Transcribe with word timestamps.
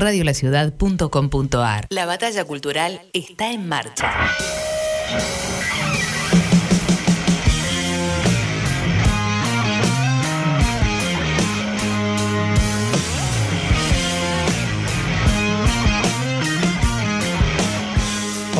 radiolaciudad.com.ar. 0.00 1.86
La 1.90 2.06
batalla 2.06 2.44
cultural 2.44 3.00
está 3.12 3.52
en 3.52 3.68
marcha. 3.68 4.12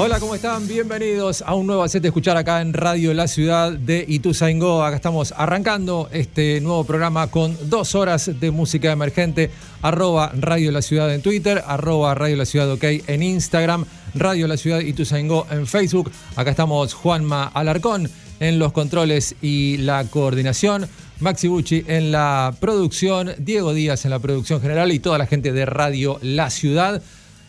Hola, 0.03 0.19
¿cómo 0.19 0.35
están? 0.35 0.67
Bienvenidos 0.67 1.45
a 1.46 1.55
un 1.55 1.66
nuevo 1.66 1.87
set 1.87 2.01
de 2.01 2.09
escuchar 2.09 2.35
acá 2.39 2.62
en 2.62 2.73
Radio 2.73 3.12
La 3.12 3.29
Ciudad 3.29 3.71
de 3.71 4.03
Ituzaingó. 4.09 4.83
Acá 4.83 4.96
estamos 4.96 5.34
arrancando 5.37 6.09
este 6.11 6.59
nuevo 6.62 6.84
programa 6.84 7.27
con 7.27 7.55
dos 7.69 7.95
horas 7.95 8.41
de 8.41 8.51
música 8.51 8.93
emergente. 8.93 9.51
Arroba 9.83 10.33
Radio 10.39 10.73
La 10.73 10.80
Ciudad 10.80 11.15
en 11.15 11.21
Twitter, 11.21 11.62
arroba 11.66 12.15
Radio 12.15 12.37
La 12.37 12.47
Ciudad 12.47 12.73
OK 12.73 12.83
en 12.83 13.23
Instagram, 13.23 13.84
Radio 14.15 14.48
La 14.48 14.56
Ciudad 14.56 14.80
Ituzaingó 14.80 15.47
en 15.51 15.66
Facebook. 15.66 16.11
Acá 16.34 16.53
estamos 16.53 16.95
Juanma 16.95 17.48
Alarcón 17.48 18.09
en 18.41 18.59
los 18.59 18.73
controles 18.73 19.34
y 19.42 19.77
la 19.77 20.05
coordinación. 20.05 20.89
Maxi 21.19 21.48
Bucci 21.48 21.84
en 21.87 22.11
la 22.11 22.55
producción, 22.59 23.33
Diego 23.37 23.75
Díaz 23.75 24.06
en 24.06 24.12
la 24.12 24.19
producción 24.19 24.62
general 24.62 24.92
y 24.92 24.98
toda 24.98 25.19
la 25.19 25.27
gente 25.27 25.53
de 25.53 25.67
Radio 25.67 26.19
La 26.23 26.48
Ciudad 26.48 27.03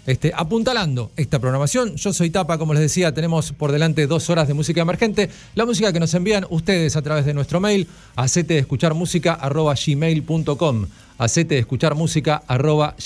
este, 0.05 0.31
apuntalando 0.35 1.11
esta 1.15 1.39
programación. 1.39 1.95
Yo 1.95 2.13
soy 2.13 2.29
Tapa, 2.29 2.57
como 2.57 2.73
les 2.73 2.81
decía, 2.81 3.13
tenemos 3.13 3.51
por 3.51 3.71
delante 3.71 4.07
dos 4.07 4.29
horas 4.29 4.47
de 4.47 4.53
música 4.53 4.81
emergente. 4.81 5.29
La 5.55 5.65
música 5.65 5.93
que 5.93 5.99
nos 5.99 6.13
envían 6.13 6.45
ustedes 6.49 6.95
a 6.95 7.01
través 7.01 7.25
de 7.25 7.33
nuestro 7.33 7.59
mail, 7.59 7.87
acete 8.15 8.55
de 8.55 8.59
escuchar 8.61 8.93
música 8.93 9.33
escuchar 11.59 11.93
música 11.93 12.41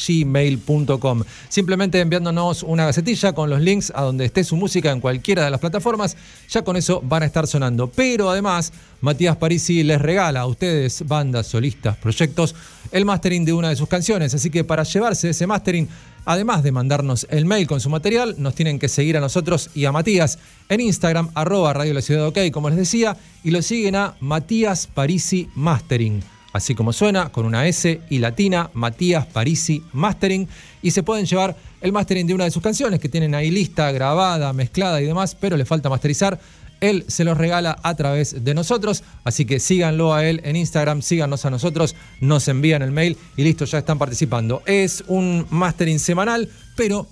gmail.com. 0.08 1.24
Simplemente 1.50 2.00
enviándonos 2.00 2.64
una 2.64 2.86
gacetilla 2.86 3.34
con 3.34 3.50
los 3.50 3.60
links 3.60 3.92
a 3.94 4.04
donde 4.04 4.26
esté 4.26 4.44
su 4.46 4.56
música 4.56 4.92
en 4.92 5.02
cualquiera 5.02 5.44
de 5.44 5.52
las 5.52 5.60
plataformas, 5.60 6.16
ya 6.50 6.62
con 6.64 6.78
eso 6.78 7.02
van 7.04 7.24
a 7.24 7.26
estar 7.26 7.46
sonando. 7.46 7.88
Pero 7.94 8.30
además, 8.30 8.72
Matías 9.02 9.36
Parisi 9.36 9.84
les 9.84 10.02
regala 10.02 10.42
a 10.42 10.46
ustedes, 10.46 11.06
bandas, 11.06 11.48
solistas, 11.48 11.98
proyectos, 11.98 12.56
el 12.92 13.04
mastering 13.04 13.44
de 13.44 13.52
una 13.52 13.70
de 13.70 13.76
sus 13.76 13.90
canciones. 13.90 14.34
Así 14.34 14.50
que 14.50 14.64
para 14.64 14.84
llevarse 14.84 15.32
ese 15.32 15.46
mastering, 15.46 15.90
Además 16.26 16.64
de 16.64 16.72
mandarnos 16.72 17.28
el 17.30 17.46
mail 17.46 17.68
con 17.68 17.80
su 17.80 17.90
material, 17.90 18.36
nos 18.40 18.56
tienen 18.56 18.80
que 18.80 18.90
seguir 18.90 19.16
a 19.16 19.22
nosotros 19.22 19.70
y 19.76 19.86
a 19.86 19.92
Matías 19.92 20.40
en 20.70 20.82
Instagram, 20.82 21.30
arroba 21.36 21.74
Radio 21.74 21.94
La 21.94 22.02
Ciudad 22.02 22.28
OK, 22.28 22.40
como 22.52 22.70
les 22.70 22.78
decía, 22.78 23.16
y 23.44 23.52
lo 23.52 23.62
siguen 23.62 23.96
a 23.96 24.16
Matías 24.20 24.88
Parisi 24.88 25.48
Mastering. 25.56 26.24
Así 26.56 26.74
como 26.74 26.94
suena, 26.94 27.34
con 27.34 27.46
una 27.46 27.68
S 27.68 28.00
y 28.10 28.20
latina, 28.20 28.70
Matías 28.74 29.26
Parisi 29.26 29.84
Mastering. 29.92 30.48
Y 30.82 30.92
se 30.92 31.04
pueden 31.04 31.26
llevar 31.26 31.56
el 31.82 31.92
mastering 31.92 32.26
de 32.26 32.34
una 32.34 32.46
de 32.46 32.52
sus 32.52 32.64
canciones 32.64 33.02
que 33.02 33.10
tienen 33.10 33.36
ahí 33.36 33.52
lista, 33.52 33.92
grabada, 33.92 34.54
mezclada 34.54 35.02
y 35.02 35.06
demás, 35.06 35.36
pero 35.36 35.58
le 35.58 35.66
falta 35.66 35.90
masterizar. 35.90 36.40
Él 36.82 37.06
se 37.08 37.24
los 37.24 37.38
regala 37.38 37.78
a 37.84 37.96
través 37.96 38.44
de 38.44 38.54
nosotros, 38.54 39.04
así 39.24 39.46
que 39.46 39.60
síganlo 39.60 40.14
a 40.14 40.26
él 40.26 40.42
en 40.44 40.56
Instagram, 40.56 41.02
síganos 41.02 41.46
a 41.46 41.50
nosotros, 41.50 41.96
nos 42.22 42.48
envían 42.48 42.82
el 42.82 42.92
mail 42.92 43.18
y 43.38 43.44
listo, 43.44 43.66
ya 43.66 43.80
están 43.80 43.98
participando. 43.98 44.62
Es 44.66 45.04
un 45.08 45.46
mastering 45.50 46.00
semanal, 46.00 46.50
pero 46.76 47.08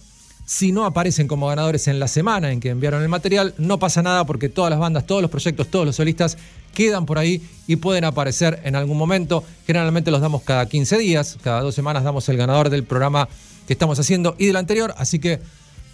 si 0.45 0.71
no 0.71 0.85
aparecen 0.85 1.27
como 1.27 1.47
ganadores 1.47 1.87
en 1.87 1.99
la 1.99 2.07
semana 2.07 2.51
en 2.51 2.59
que 2.59 2.69
enviaron 2.69 3.01
el 3.01 3.09
material, 3.09 3.53
no 3.57 3.79
pasa 3.79 4.01
nada 4.01 4.25
porque 4.25 4.49
todas 4.49 4.69
las 4.69 4.79
bandas, 4.79 5.05
todos 5.05 5.21
los 5.21 5.31
proyectos, 5.31 5.67
todos 5.67 5.85
los 5.85 5.95
solistas 5.95 6.37
quedan 6.73 7.05
por 7.05 7.17
ahí 7.17 7.41
y 7.67 7.77
pueden 7.77 8.03
aparecer 8.03 8.59
en 8.63 8.75
algún 8.75 8.97
momento. 8.97 9.43
Generalmente 9.65 10.11
los 10.11 10.21
damos 10.21 10.43
cada 10.43 10.65
15 10.65 10.97
días, 10.97 11.37
cada 11.41 11.61
dos 11.61 11.75
semanas 11.75 12.03
damos 12.03 12.27
el 12.29 12.37
ganador 12.37 12.69
del 12.69 12.83
programa 12.83 13.29
que 13.67 13.73
estamos 13.73 13.97
haciendo 13.99 14.35
y 14.37 14.47
del 14.47 14.57
anterior, 14.57 14.93
así 14.97 15.19
que 15.19 15.39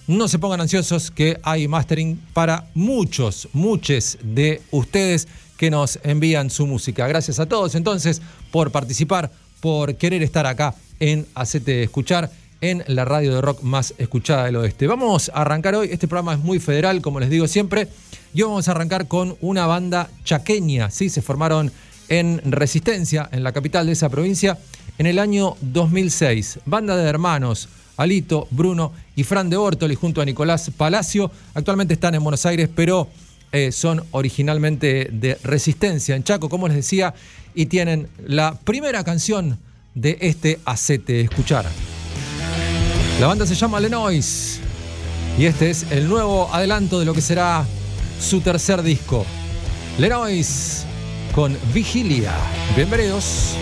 no 0.09 0.27
se 0.27 0.39
pongan 0.39 0.59
ansiosos 0.59 1.11
que 1.11 1.39
hay 1.43 1.67
mastering 1.67 2.19
para 2.33 2.65
muchos, 2.73 3.47
muchos 3.53 4.17
de 4.23 4.59
ustedes 4.71 5.27
que 5.55 5.69
nos 5.69 5.99
envían 6.01 6.49
su 6.49 6.65
música. 6.65 7.07
Gracias 7.07 7.39
a 7.39 7.45
todos 7.45 7.75
entonces 7.75 8.19
por 8.51 8.71
participar, 8.71 9.31
por 9.59 9.97
querer 9.97 10.23
estar 10.23 10.47
acá 10.47 10.73
en 10.99 11.27
Hacete 11.35 11.83
Escuchar 11.83 12.31
en 12.59 12.83
la 12.87 13.05
radio 13.05 13.35
de 13.35 13.41
rock 13.41 13.61
más 13.61 13.93
escuchada 13.99 14.45
del 14.45 14.55
oeste. 14.55 14.87
Vamos 14.87 15.29
a 15.31 15.41
arrancar 15.41 15.75
hoy, 15.75 15.89
este 15.91 16.07
programa 16.07 16.33
es 16.33 16.39
muy 16.39 16.59
federal, 16.59 17.03
como 17.03 17.19
les 17.19 17.29
digo 17.29 17.47
siempre, 17.47 17.87
y 18.33 18.41
vamos 18.41 18.67
a 18.67 18.71
arrancar 18.71 19.07
con 19.07 19.37
una 19.41 19.67
banda 19.67 20.09
chaqueña, 20.23 20.89
¿sí? 20.89 21.09
se 21.09 21.21
formaron 21.21 21.71
en 22.07 22.41
Resistencia, 22.51 23.29
en 23.31 23.43
la 23.43 23.51
capital 23.51 23.85
de 23.85 23.91
esa 23.91 24.09
provincia, 24.09 24.57
en 24.97 25.05
el 25.05 25.19
año 25.19 25.55
2006. 25.61 26.61
Banda 26.65 26.97
de 26.97 27.07
hermanos, 27.07 27.69
Alito, 27.99 28.47
Bruno 28.49 28.93
y 29.17 29.25
Fran 29.25 29.49
de 29.49 29.57
Ortoli 29.57 29.93
junto 29.93 30.21
a 30.21 30.25
Nicolás 30.25 30.71
Palacio. 30.75 31.29
Actualmente 31.53 31.95
están 31.95 32.15
en 32.15 32.23
Buenos 32.23 32.45
Aires, 32.45 32.69
pero 32.73 33.09
eh, 33.51 33.73
son 33.73 34.01
originalmente 34.11 35.09
de 35.11 35.37
Resistencia 35.43 36.15
en 36.15 36.23
Chaco, 36.23 36.47
como 36.47 36.67
les 36.69 36.77
decía, 36.77 37.13
y 37.53 37.65
tienen 37.65 38.07
la 38.25 38.53
primera 38.53 39.03
canción 39.03 39.59
de 39.95 40.17
este 40.21 40.59
Acete 40.63 41.19
Escuchar. 41.19 41.65
La 43.19 43.27
banda 43.27 43.45
se 43.45 43.55
llama 43.55 43.81
Lenois 43.81 44.61
y 45.37 45.45
este 45.45 45.69
es 45.69 45.85
el 45.91 46.07
nuevo 46.07 46.49
adelanto 46.53 46.99
de 46.99 47.05
lo 47.05 47.13
que 47.13 47.21
será 47.21 47.65
su 48.21 48.39
tercer 48.39 48.81
disco. 48.81 49.25
Lenois 49.97 50.85
con 51.33 51.57
Vigilia. 51.73 52.33
Bienvenidos. 52.77 53.57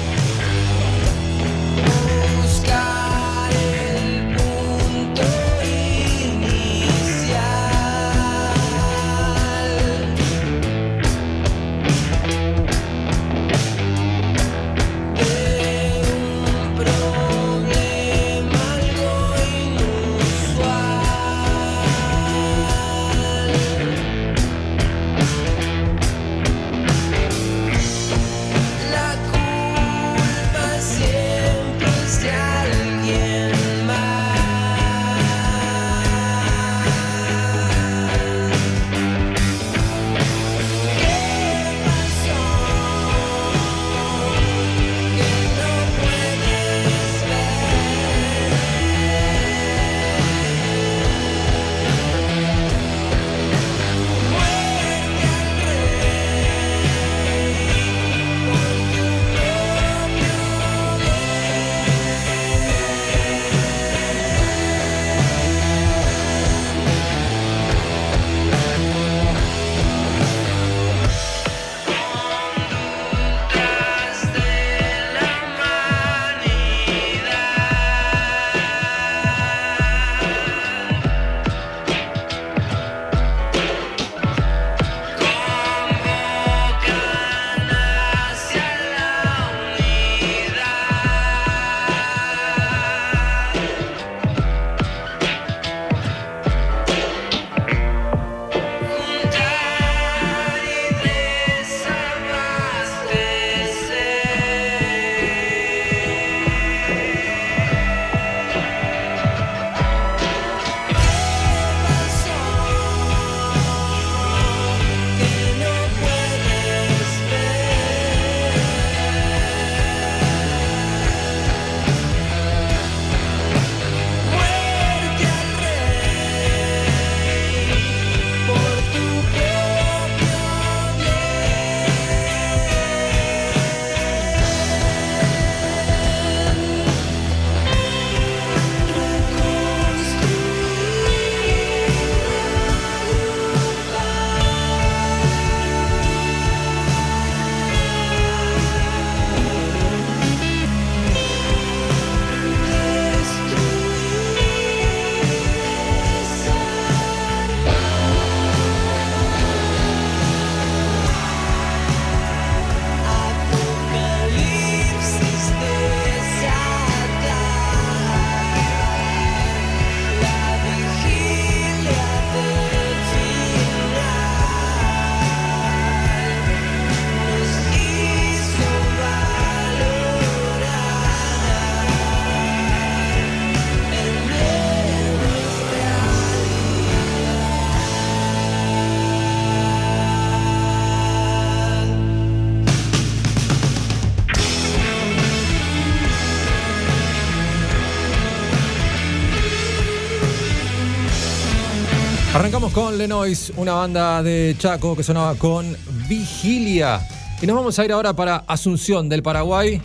Con 202.77 202.95
Lenois, 202.95 203.51
una 203.55 203.73
banda 203.73 204.21
de 204.21 204.55
Chaco 204.55 204.95
que 204.95 205.01
sonaba 205.01 205.33
con 205.33 205.75
Vigilia. 206.07 207.01
Y 207.41 207.47
nos 207.47 207.55
vamos 207.55 207.79
a 207.79 207.83
ir 207.83 207.91
ahora 207.91 208.13
para 208.13 208.43
Asunción 208.45 209.09
del 209.09 209.23
Paraguay. 209.23 209.81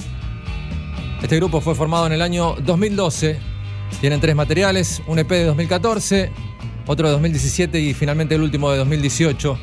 Este 1.22 1.36
grupo 1.36 1.62
fue 1.62 1.74
formado 1.74 2.06
en 2.06 2.12
el 2.12 2.20
año 2.20 2.54
2012. 2.62 3.40
Tienen 4.02 4.20
tres 4.20 4.36
materiales, 4.36 5.00
un 5.06 5.18
EP 5.18 5.26
de 5.26 5.44
2014, 5.46 6.30
otro 6.86 7.06
de 7.06 7.12
2017 7.12 7.80
y 7.80 7.94
finalmente 7.94 8.34
el 8.34 8.42
último 8.42 8.70
de 8.70 8.76
2018. 8.76 9.58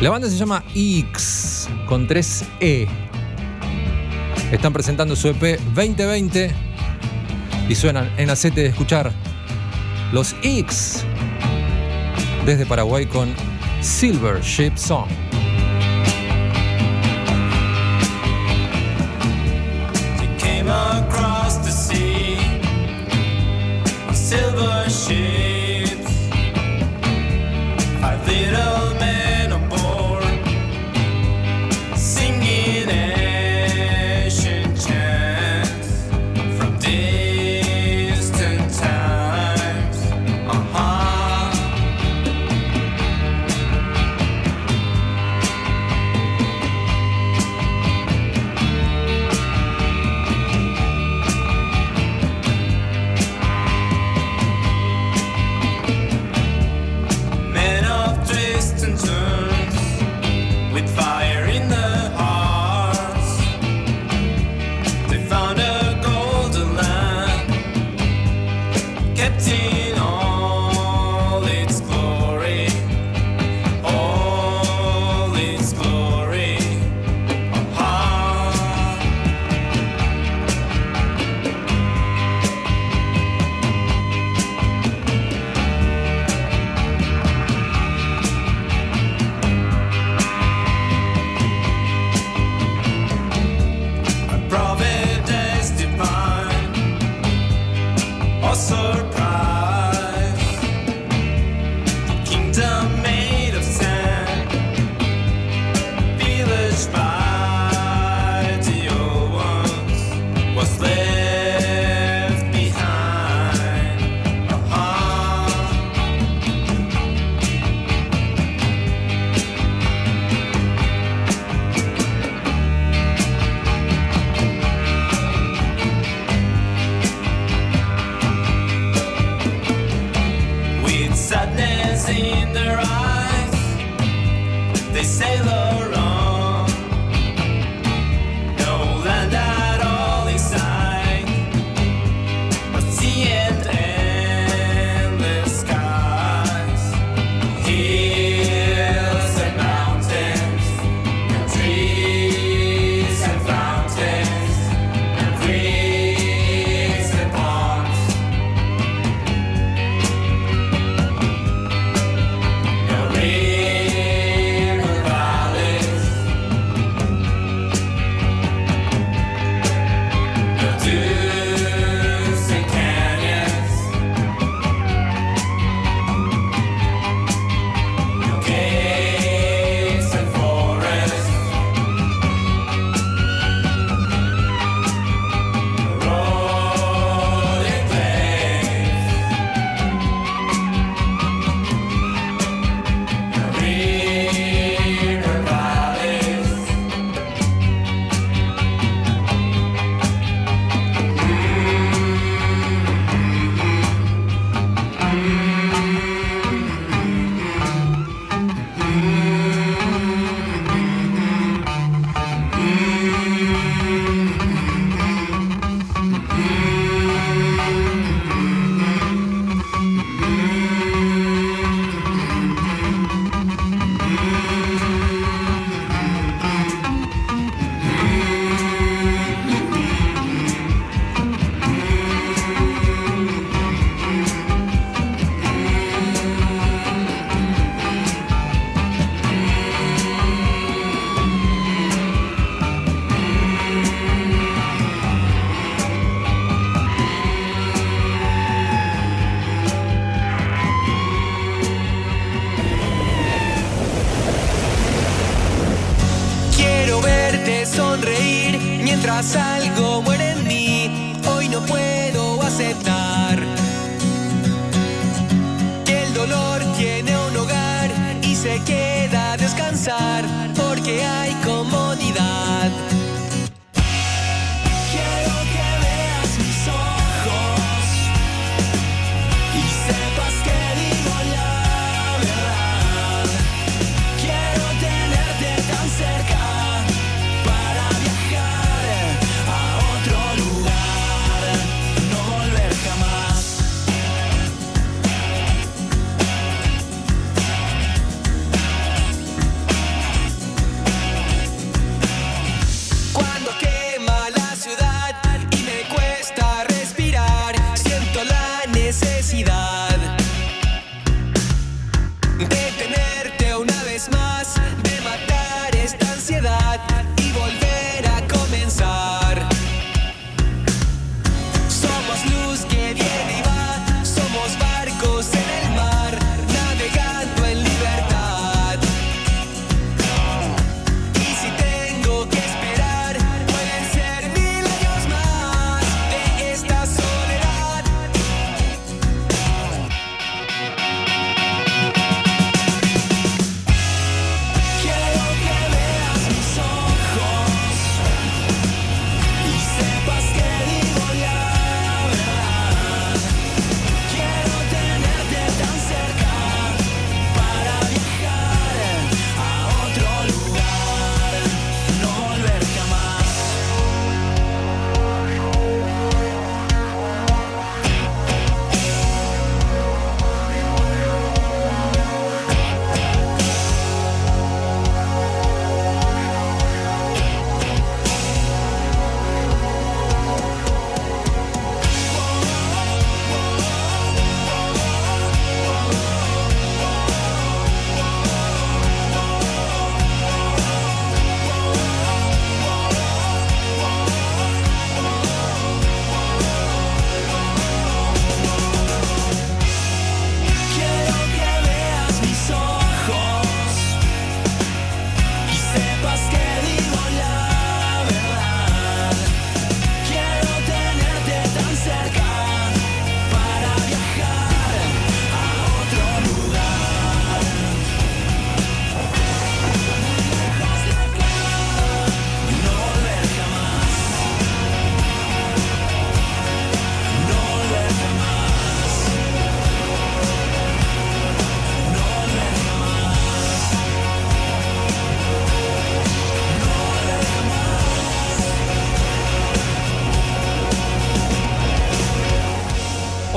La 0.00 0.08
banda 0.08 0.30
se 0.30 0.38
llama 0.38 0.64
X 0.74 1.68
con 1.86 2.08
3E. 2.08 2.88
Están 4.50 4.72
presentando 4.72 5.14
su 5.14 5.28
EP 5.28 5.60
2020 5.74 6.54
y 7.68 7.74
suenan 7.74 8.10
en 8.16 8.30
acete 8.30 8.62
de 8.62 8.68
escuchar 8.68 9.12
los 10.10 10.34
X 10.42 11.04
desde 12.44 12.66
Paraguay 12.66 13.06
con 13.06 13.34
Silver 13.80 14.40
Ship 14.42 14.76
Song. 14.76 15.29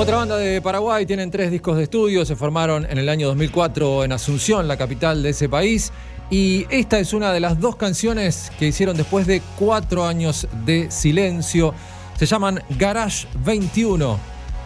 Otra 0.03 0.17
banda 0.17 0.35
de 0.35 0.61
Paraguay, 0.61 1.05
tienen 1.05 1.31
tres 1.31 1.49
discos 1.49 1.77
de 1.77 1.83
estudio, 1.83 2.25
se 2.25 2.35
formaron 2.35 2.85
en 2.89 2.97
el 2.97 3.07
año 3.07 3.27
2004 3.27 4.03
en 4.03 4.11
Asunción, 4.11 4.67
la 4.67 4.75
capital 4.75 5.23
de 5.23 5.29
ese 5.29 5.47
país. 5.47 5.93
Y 6.29 6.65
esta 6.69 6.99
es 6.99 7.13
una 7.13 7.31
de 7.31 7.39
las 7.39 7.57
dos 7.57 7.77
canciones 7.77 8.51
que 8.59 8.67
hicieron 8.67 8.97
después 8.97 9.27
de 9.27 9.41
cuatro 9.57 10.05
años 10.05 10.45
de 10.65 10.91
silencio. 10.91 11.73
Se 12.19 12.25
llaman 12.25 12.61
Garage 12.71 13.27
21 13.45 14.19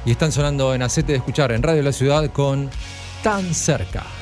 y 0.08 0.12
están 0.12 0.32
sonando 0.32 0.74
en 0.74 0.82
Acete 0.82 1.12
de 1.12 1.20
Escuchar 1.20 1.52
en 1.52 1.62
Radio 1.62 1.84
La 1.84 1.92
Ciudad 1.92 2.32
con 2.32 2.72
Tan 3.22 3.54
Cerca. 3.54 4.17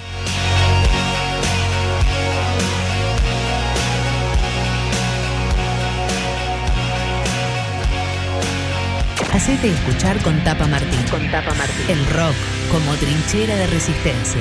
Hacete 9.35 9.69
escuchar 9.69 10.17
con 10.23 10.41
Tapa 10.45 10.65
Martín. 10.65 11.05
Con 11.11 11.29
Tapa 11.29 11.53
Martín. 11.55 11.89
El 11.89 12.05
rock 12.05 12.35
como 12.71 12.95
trinchera 12.95 13.57
de 13.57 13.67
resistencia. 13.67 14.39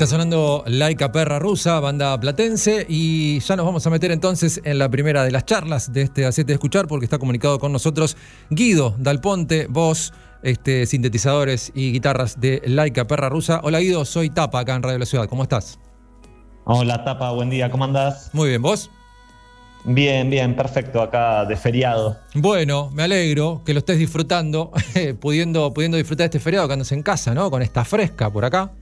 Está 0.00 0.12
sonando 0.12 0.64
Laika 0.66 1.12
Perra 1.12 1.38
Rusa, 1.38 1.78
banda 1.78 2.18
platense, 2.18 2.86
y 2.88 3.38
ya 3.40 3.54
nos 3.54 3.66
vamos 3.66 3.86
a 3.86 3.90
meter 3.90 4.10
entonces 4.12 4.58
en 4.64 4.78
la 4.78 4.88
primera 4.88 5.24
de 5.24 5.30
las 5.30 5.44
charlas 5.44 5.92
de 5.92 6.00
este 6.00 6.24
Acete 6.24 6.46
de 6.46 6.54
Escuchar, 6.54 6.86
porque 6.86 7.04
está 7.04 7.18
comunicado 7.18 7.58
con 7.58 7.70
nosotros 7.70 8.16
Guido 8.48 8.94
Dalponte, 8.96 9.66
voz, 9.68 10.14
este, 10.42 10.86
sintetizadores 10.86 11.70
y 11.74 11.92
guitarras 11.92 12.40
de 12.40 12.62
Laika 12.64 13.06
Perra 13.06 13.28
Rusa. 13.28 13.60
Hola 13.62 13.80
Guido, 13.80 14.06
soy 14.06 14.30
Tapa 14.30 14.60
acá 14.60 14.74
en 14.74 14.82
Radio 14.82 15.00
La 15.00 15.04
Ciudad, 15.04 15.26
¿cómo 15.26 15.42
estás? 15.42 15.78
Hola 16.64 17.04
Tapa, 17.04 17.32
buen 17.32 17.50
día, 17.50 17.70
¿cómo 17.70 17.84
andás? 17.84 18.30
Muy 18.32 18.48
bien, 18.48 18.62
¿vos? 18.62 18.90
Bien, 19.84 20.30
bien, 20.30 20.56
perfecto, 20.56 21.02
acá 21.02 21.44
de 21.44 21.56
feriado. 21.56 22.16
Bueno, 22.32 22.88
me 22.94 23.02
alegro 23.02 23.60
que 23.66 23.74
lo 23.74 23.80
estés 23.80 23.98
disfrutando, 23.98 24.72
pudiendo, 25.20 25.74
pudiendo 25.74 25.98
disfrutar 25.98 26.24
este 26.24 26.40
feriado 26.40 26.66
que 26.68 26.72
andas 26.72 26.92
en 26.92 27.02
casa, 27.02 27.34
¿no? 27.34 27.50
Con 27.50 27.60
esta 27.60 27.84
fresca 27.84 28.30
por 28.30 28.46
acá. 28.46 28.72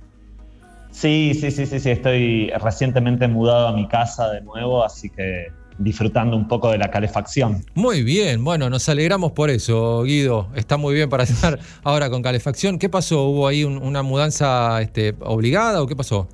Sí, 0.98 1.32
sí, 1.40 1.52
sí, 1.52 1.64
sí, 1.64 1.78
sí, 1.78 1.90
estoy 1.90 2.50
recientemente 2.60 3.28
mudado 3.28 3.68
a 3.68 3.72
mi 3.72 3.86
casa 3.86 4.32
de 4.32 4.40
nuevo, 4.40 4.84
así 4.84 5.08
que 5.08 5.46
disfrutando 5.78 6.36
un 6.36 6.48
poco 6.48 6.72
de 6.72 6.78
la 6.78 6.90
calefacción. 6.90 7.64
Muy 7.74 8.02
bien, 8.02 8.42
bueno, 8.42 8.68
nos 8.68 8.88
alegramos 8.88 9.30
por 9.30 9.48
eso, 9.48 10.02
Guido. 10.02 10.48
Está 10.56 10.76
muy 10.76 10.94
bien 10.94 11.08
para 11.08 11.22
estar 11.22 11.60
ahora 11.84 12.10
con 12.10 12.20
calefacción. 12.20 12.80
¿Qué 12.80 12.88
pasó? 12.88 13.26
¿Hubo 13.26 13.46
ahí 13.46 13.62
una 13.62 14.02
mudanza 14.02 14.82
este, 14.82 15.14
obligada 15.20 15.80
o 15.82 15.86
qué 15.86 15.94
pasó? 15.94 16.26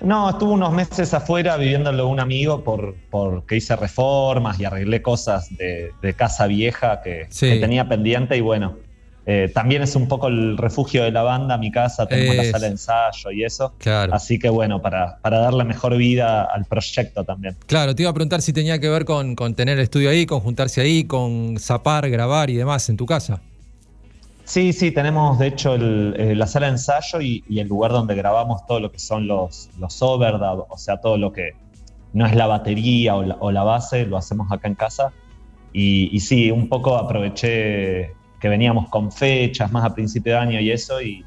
No, 0.00 0.30
estuve 0.30 0.52
unos 0.52 0.72
meses 0.72 1.12
afuera 1.12 1.58
viviéndolo 1.58 2.08
un 2.08 2.20
amigo 2.20 2.64
por, 2.64 2.94
porque 3.10 3.56
hice 3.56 3.76
reformas 3.76 4.58
y 4.58 4.64
arreglé 4.64 5.02
cosas 5.02 5.50
de, 5.54 5.92
casa 6.16 6.46
vieja 6.46 7.02
que, 7.02 7.28
que, 7.38 7.58
tenía 7.58 7.86
pendiente 7.86 8.38
y 8.38 8.40
bueno, 8.40 8.85
eh, 9.28 9.50
también 9.52 9.82
es 9.82 9.96
un 9.96 10.06
poco 10.06 10.28
el 10.28 10.56
refugio 10.56 11.02
de 11.02 11.10
la 11.10 11.24
banda, 11.24 11.58
mi 11.58 11.72
casa, 11.72 12.06
tenemos 12.06 12.36
la 12.36 12.44
sala 12.44 12.66
de 12.66 12.72
ensayo 12.72 13.32
y 13.32 13.42
eso. 13.42 13.74
Claro. 13.78 14.14
Así 14.14 14.38
que 14.38 14.48
bueno, 14.48 14.80
para, 14.80 15.18
para 15.18 15.40
darle 15.40 15.64
mejor 15.64 15.96
vida 15.96 16.44
al 16.44 16.64
proyecto 16.64 17.24
también. 17.24 17.56
Claro, 17.66 17.92
te 17.96 18.02
iba 18.02 18.10
a 18.12 18.14
preguntar 18.14 18.40
si 18.40 18.52
tenía 18.52 18.78
que 18.78 18.88
ver 18.88 19.04
con, 19.04 19.34
tener 19.56 19.78
el 19.78 19.82
estudio 19.82 20.10
ahí, 20.10 20.26
con 20.26 20.38
juntarse 20.38 20.80
ahí, 20.80 21.04
con 21.04 21.58
zapar, 21.58 22.08
grabar 22.08 22.50
y 22.50 22.54
demás 22.54 22.88
en 22.88 22.96
tu 22.96 23.04
casa. 23.04 23.40
Sí, 24.44 24.72
sí, 24.72 24.92
tenemos 24.92 25.40
de 25.40 25.48
hecho 25.48 25.74
eh, 25.74 26.36
la 26.36 26.46
sala 26.46 26.66
de 26.66 26.72
ensayo 26.74 27.20
y, 27.20 27.42
el 27.48 27.66
lugar 27.66 27.90
donde 27.90 28.14
grabamos 28.14 28.64
todo 28.64 28.78
lo 28.78 28.92
que 28.92 29.00
son 29.00 29.26
los, 29.26 29.70
los 29.80 30.00
overdub, 30.02 30.66
o 30.68 30.78
sea, 30.78 30.98
todo 30.98 31.18
lo 31.18 31.32
que 31.32 31.50
no 32.12 32.26
es 32.26 32.36
la 32.36 32.46
batería 32.46 33.16
o 33.16 33.50
la, 33.50 33.64
base, 33.64 34.06
lo 34.06 34.16
hacemos 34.16 34.52
acá 34.52 34.68
en 34.68 34.76
casa. 34.76 35.12
Y, 35.72 36.10
y 36.16 36.20
sí, 36.20 36.52
un 36.52 36.68
poco 36.68 36.96
aproveché 36.96 38.14
que 38.46 38.50
veníamos 38.50 38.88
con 38.90 39.10
fechas 39.10 39.72
más 39.72 39.84
a 39.84 39.92
principio 39.92 40.34
de 40.34 40.38
año 40.38 40.60
y 40.60 40.70
eso, 40.70 41.02
y, 41.02 41.24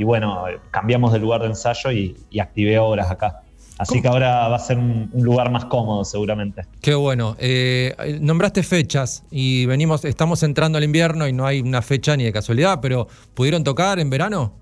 bueno, 0.00 0.44
cambiamos 0.70 1.14
de 1.14 1.18
lugar 1.18 1.40
de 1.40 1.46
ensayo 1.46 1.90
y, 1.90 2.14
activé 2.38 2.78
horas 2.78 3.10
acá. 3.10 3.40
Así 3.78 4.02
que 4.02 4.08
ahora 4.08 4.48
va 4.48 4.56
a 4.56 4.58
ser 4.58 4.76
un, 4.76 5.08
lugar 5.14 5.50
más 5.50 5.64
cómodo 5.64 6.04
seguramente. 6.04 6.66
Qué 6.82 6.94
bueno. 6.94 7.36
Eh, 7.38 8.18
nombraste 8.20 8.62
fechas 8.62 9.24
y 9.30 9.64
venimos, 9.64 10.04
estamos 10.04 10.42
entrando 10.42 10.76
al 10.76 10.84
invierno 10.84 11.26
y 11.26 11.32
no 11.32 11.46
hay 11.46 11.60
una 11.60 11.80
fecha 11.80 12.16
ni 12.16 12.24
de 12.24 12.32
casualidad, 12.32 12.80
pero 12.82 13.08
¿pudieron 13.32 13.64
tocar 13.64 13.98
en 13.98 14.10
verano? 14.10 14.52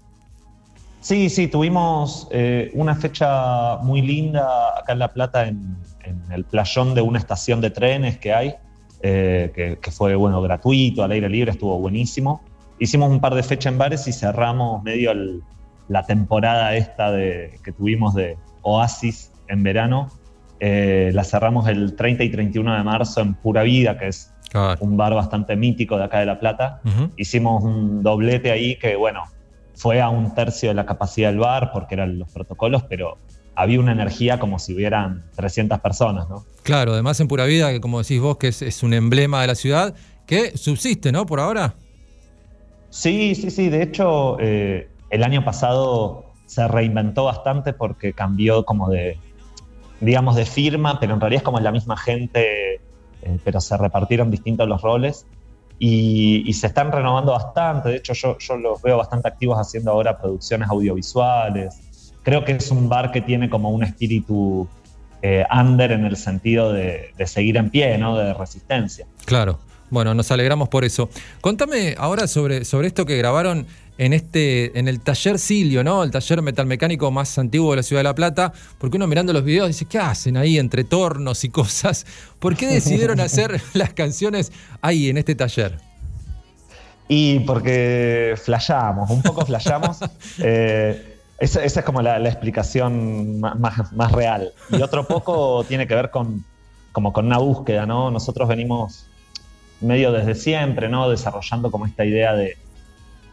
Sí, 1.00 1.28
sí, 1.28 1.48
tuvimos 1.48 2.28
eh, 2.30 2.70
una 2.74 2.94
fecha 2.94 3.78
muy 3.78 4.00
linda 4.00 4.78
acá 4.78 4.92
en 4.92 4.98
La 5.00 5.12
Plata, 5.12 5.48
en, 5.48 5.76
en, 6.04 6.22
el 6.30 6.44
playón 6.44 6.94
de 6.94 7.00
una 7.00 7.18
estación 7.18 7.60
de 7.60 7.70
trenes 7.70 8.18
que 8.18 8.32
hay. 8.32 8.54
Eh, 9.02 9.78
que, 9.80 9.90
fue 9.90 10.14
bueno, 10.14 10.40
gratuito, 10.40 11.04
al 11.04 11.12
aire 11.12 11.28
libre, 11.28 11.50
estuvo 11.50 11.78
buenísimo. 11.78 12.42
Hicimos 12.78 13.10
un 13.10 13.20
par 13.20 13.34
de 13.34 13.42
fechas 13.42 13.72
en 13.72 13.78
bares 13.78 14.06
y 14.08 14.12
cerramos 14.12 14.82
medio 14.82 15.12
la 15.88 16.04
temporada 16.04 16.74
esta 16.76 17.10
de, 17.12 17.58
que 17.62 17.72
tuvimos 17.72 18.14
de 18.14 18.36
Oasis 18.62 19.32
en 19.48 19.62
verano. 19.62 20.10
Eh, 20.60 21.10
la 21.14 21.24
cerramos 21.24 21.68
el 21.68 21.94
30 21.94 22.24
y 22.24 22.30
31 22.30 22.76
de 22.76 22.82
marzo 22.82 23.20
en 23.20 23.34
Pura 23.34 23.62
Vida, 23.62 23.98
que 23.98 24.08
es 24.08 24.32
un 24.80 24.96
bar 24.96 25.14
bastante 25.14 25.54
mítico 25.54 25.98
de 25.98 26.04
acá 26.04 26.20
de 26.20 26.26
La 26.26 26.40
Plata. 26.40 26.80
Hicimos 27.16 27.62
un 27.62 28.02
doblete 28.02 28.50
ahí 28.50 28.76
que, 28.76 28.96
bueno, 28.96 29.24
fue 29.74 30.00
a 30.00 30.08
un 30.08 30.34
tercio 30.34 30.70
de 30.70 30.74
la 30.74 30.86
capacidad 30.86 31.28
del 31.28 31.38
bar 31.38 31.70
porque 31.72 31.94
eran 31.94 32.18
los 32.18 32.32
protocolos, 32.32 32.84
pero 32.84 33.18
había 33.54 33.80
una 33.80 33.92
energía 33.92 34.38
como 34.38 34.58
si 34.58 34.74
hubieran 34.74 35.24
300 35.36 35.80
personas, 35.80 36.28
¿no? 36.28 36.44
Claro, 36.66 36.94
además 36.94 37.20
en 37.20 37.28
Pura 37.28 37.44
Vida, 37.44 37.70
que 37.70 37.80
como 37.80 38.02
decís 38.02 38.20
vos, 38.20 38.38
que 38.38 38.48
es, 38.48 38.82
un 38.82 38.92
emblema 38.92 39.40
de 39.40 39.46
la 39.46 39.54
ciudad, 39.54 39.94
que 40.26 40.56
subsiste, 40.56 41.12
¿no? 41.12 41.24
Por 41.24 41.38
ahora. 41.38 41.76
Sí, 42.90 43.36
sí, 43.36 43.52
sí. 43.52 43.68
De 43.68 43.84
hecho, 43.84 44.36
eh, 44.40 44.88
el 45.10 45.22
año 45.22 45.44
pasado 45.44 46.32
se 46.46 46.66
reinventó 46.66 47.22
bastante 47.22 47.72
porque 47.72 48.12
cambió 48.12 48.64
como 48.64 48.90
de, 48.90 49.16
digamos, 50.00 50.34
de 50.34 50.44
firma, 50.44 50.98
pero 50.98 51.14
en 51.14 51.20
realidad 51.20 51.38
es 51.38 51.44
como 51.44 51.60
la 51.60 51.70
misma 51.70 51.96
gente, 51.96 52.74
eh, 52.74 53.38
pero 53.44 53.60
se 53.60 53.76
repartieron 53.76 54.32
distintos 54.32 54.66
los 54.66 54.82
roles. 54.82 55.24
Y, 55.78 56.52
se 56.52 56.66
están 56.66 56.90
renovando 56.90 57.30
bastante. 57.30 57.90
De 57.90 57.96
hecho, 57.98 58.12
yo, 58.12 58.38
yo 58.38 58.56
los 58.56 58.82
veo 58.82 58.96
bastante 58.96 59.28
activos 59.28 59.56
haciendo 59.56 59.92
ahora 59.92 60.18
producciones 60.18 60.68
audiovisuales 60.68 61.80
creo 62.24 62.44
que 62.44 62.50
es 62.50 62.72
un 62.72 62.88
bar 62.88 63.12
que 63.12 63.20
tiene 63.20 63.48
como 63.48 63.70
un 63.70 63.84
espíritu 63.84 64.68
eh, 65.28 65.44
under 65.50 65.90
en 65.90 66.04
el 66.04 66.16
sentido 66.16 66.72
de, 66.72 67.12
seguir 67.24 67.56
en 67.56 67.68
pie, 67.68 67.98
¿no? 67.98 68.16
De 68.16 68.32
resistencia. 68.32 69.06
Claro. 69.24 69.58
Bueno, 69.90 70.14
nos 70.14 70.30
alegramos 70.30 70.68
por 70.68 70.84
eso. 70.84 71.10
Contame 71.40 71.96
ahora 71.98 72.28
sobre, 72.28 72.64
sobre 72.64 72.86
esto 72.86 73.04
que 73.06 73.16
grabaron 73.16 73.66
en 73.98 74.12
este, 74.12 74.78
en 74.78 74.86
el 74.86 75.00
taller 75.00 75.40
Silio, 75.40 75.82
¿no? 75.82 76.04
El 76.04 76.12
taller 76.12 76.42
metalmecánico 76.42 77.10
más 77.10 77.36
antiguo 77.38 77.72
de 77.72 77.78
la 77.78 77.82
ciudad 77.82 78.00
de 78.00 78.04
La 78.04 78.14
Plata, 78.14 78.52
porque 78.78 78.98
uno 78.98 79.08
mirando 79.08 79.32
los 79.32 79.42
videos 79.42 79.66
dice, 79.66 79.86
¿qué 79.86 79.98
hacen 79.98 80.36
ahí 80.36 80.58
entre 80.58 80.84
tornos 80.84 81.42
y 81.42 81.48
cosas? 81.48 82.06
¿Por 82.38 82.54
qué 82.54 82.68
decidieron 82.68 83.18
hacer 83.28 83.60
las 83.74 83.94
canciones 83.94 84.52
ahí, 84.80 85.08
en 85.08 85.16
este 85.16 85.34
taller? 85.34 85.76
Y 87.08 87.40
porque 87.40 88.34
flayamos, 88.40 89.10
un 89.10 89.22
poco 89.22 89.44
flayamos. 89.44 89.98
eh, 90.38 91.15
esa, 91.38 91.62
es 91.62 91.80
como 91.82 92.02
la, 92.02 92.18
explicación 92.18 93.40
más, 93.40 94.12
real. 94.12 94.52
Y 94.70 94.80
otro 94.82 95.04
poco 95.08 95.64
tiene 95.64 95.86
que 95.86 95.94
ver 95.94 96.10
con, 96.10 96.44
como 96.92 97.12
con 97.12 97.26
una 97.26 97.38
búsqueda, 97.38 97.86
¿no? 97.86 98.10
Nosotros 98.10 98.48
venimos 98.48 99.06
medio 99.80 100.12
desde 100.12 100.34
siempre, 100.34 100.88
¿no? 100.88 101.10
Desarrollando 101.10 101.70
como 101.70 101.86
esta 101.86 102.04
idea 102.04 102.34
de 102.34 102.56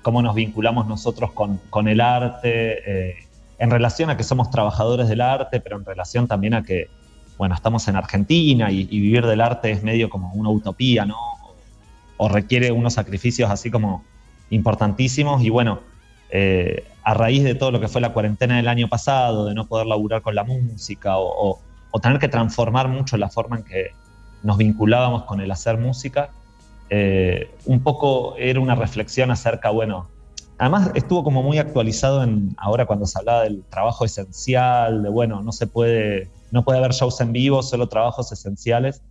cómo 0.01 0.21
nos 0.21 0.35
vinculamos 0.35 0.85
nosotros 0.87 1.31
con, 1.31 1.87
el 1.87 2.01
arte, 2.01 3.09
eh, 3.09 3.15
en 3.57 3.71
relación 3.71 4.09
a 4.09 4.17
que 4.17 4.23
somos 4.23 4.49
trabajadores 4.49 5.07
del 5.07 5.21
arte, 5.21 5.61
pero 5.61 5.77
en 5.77 5.85
relación 5.85 6.27
también 6.27 6.53
a 6.53 6.63
que, 6.63 6.89
bueno, 7.37 7.55
estamos 7.55 7.87
en 7.87 7.95
Argentina 7.95 8.69
y, 8.69 8.83
vivir 8.83 9.25
del 9.25 9.39
arte 9.39 9.71
es 9.71 9.81
medio 9.81 10.09
como 10.09 10.33
una 10.33 10.49
utopía, 10.49 11.05
¿no? 11.05 11.15
O, 12.17 12.27
requiere 12.27 12.71
unos 12.71 12.93
sacrificios 12.93 13.49
así 13.49 13.71
como 13.71 14.03
importantísimos 14.49 15.41
y 15.43 15.49
bueno, 15.49 15.79
eh, 16.29 16.85
a 17.03 17.13
raíz 17.13 17.43
de 17.43 17.55
todo 17.55 17.71
lo 17.71 17.79
que 17.79 17.87
fue 17.87 18.01
la 18.01 18.13
cuarentena 18.13 18.57
del 18.57 18.67
año 18.67 18.87
pasado, 18.87 19.45
de 19.45 19.53
no 19.53 19.67
poder 19.67 19.87
laburar 19.87 20.21
con 20.21 20.35
la 20.35 20.43
música 20.43 21.17
o, 21.17 21.59
tener 22.01 22.17
que 22.17 22.27
transformar 22.27 22.87
mucho 22.87 23.17
la 23.17 23.29
forma 23.29 23.57
en 23.57 23.63
que, 23.63 23.91
nos 24.41 24.57
vinculábamos 24.57 25.23
con 25.23 25.39
el 25.39 25.49
hacer 25.51 25.77
música, 25.77 26.29
eh, 26.89 27.49
un 27.65 27.81
poco 27.81 28.35
era 28.37 28.59
una 28.59 28.75
reflexión 28.75 29.31
acerca, 29.31 29.69
bueno, 29.69 30.09
además 30.57 30.91
estuvo 30.95 31.23
como 31.23 31.43
muy 31.43 31.59
actualizado 31.59 32.23
en 32.23 32.53
ahora 32.57 32.85
cuando 32.85 33.05
se 33.05 33.19
hablaba 33.19 33.43
del 33.43 33.63
trabajo 33.69 34.05
esencial, 34.05 35.03
de 35.03 35.09
bueno, 35.09 35.41
no 35.41 35.51
se 35.51 35.67
puede, 35.67 36.29
no 36.51 36.63
puede 36.63 36.79
haber 36.79 36.91
shows 36.91 37.21
en 37.21 37.31
vivo, 37.31 37.63
solo 37.63 37.87
trabajos 37.87 38.31
esenciales. 38.31 39.01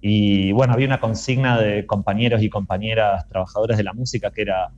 Y 0.00 0.52
bueno, 0.52 0.74
había 0.74 0.86
una 0.86 1.00
consigna 1.00 1.58
de 1.58 1.86
compañeros 1.86 2.42
y 2.42 2.50
compañeras 2.50 3.26
trabajadores 3.28 3.78
de 3.78 3.84
la 3.84 3.94
música 3.94 4.30
que 4.30 4.42
era, 4.42 4.70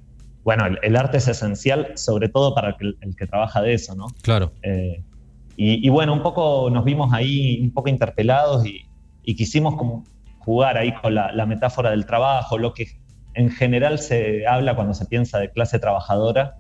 bueno, 0.47 0.65
el, 0.81 0.95
arte 0.95 1.17
es 1.17 1.27
esencial, 1.27 1.99
sobre 1.99 2.29
todo 2.29 2.55
para 2.55 2.77
el, 2.79 3.17
que 3.17 3.27
trabaja 3.27 3.61
de 3.63 3.75
eso, 3.75 3.97
¿no? 3.97 4.07
Claro. 4.23 4.53
Eh, 4.63 5.03
y, 5.57 5.89
bueno, 5.89 6.13
un 6.13 6.23
poco 6.23 6.71
nos 6.71 6.85
vimos 6.85 7.13
ahí 7.13 7.61
un 7.61 7.73
poco 7.73 7.89
interpelados 7.89 8.65
y, 8.65 8.87
quisimos 9.35 9.75
como 9.75 10.05
jugar 10.39 10.77
ahí 10.77 10.95
con 10.95 11.17
la, 11.17 11.47
metáfora 11.47 11.91
del 11.91 12.07
trabajo, 12.07 12.59
lo 12.59 12.75
que 12.75 12.87
en 13.35 13.51
general 13.51 13.99
se 13.99 14.47
habla 14.47 14.77
cuando 14.77 14.95
se 14.95 15.07
piensa 15.07 15.41
de 15.41 15.51
clase 15.51 15.81
trabajadora 15.81 16.59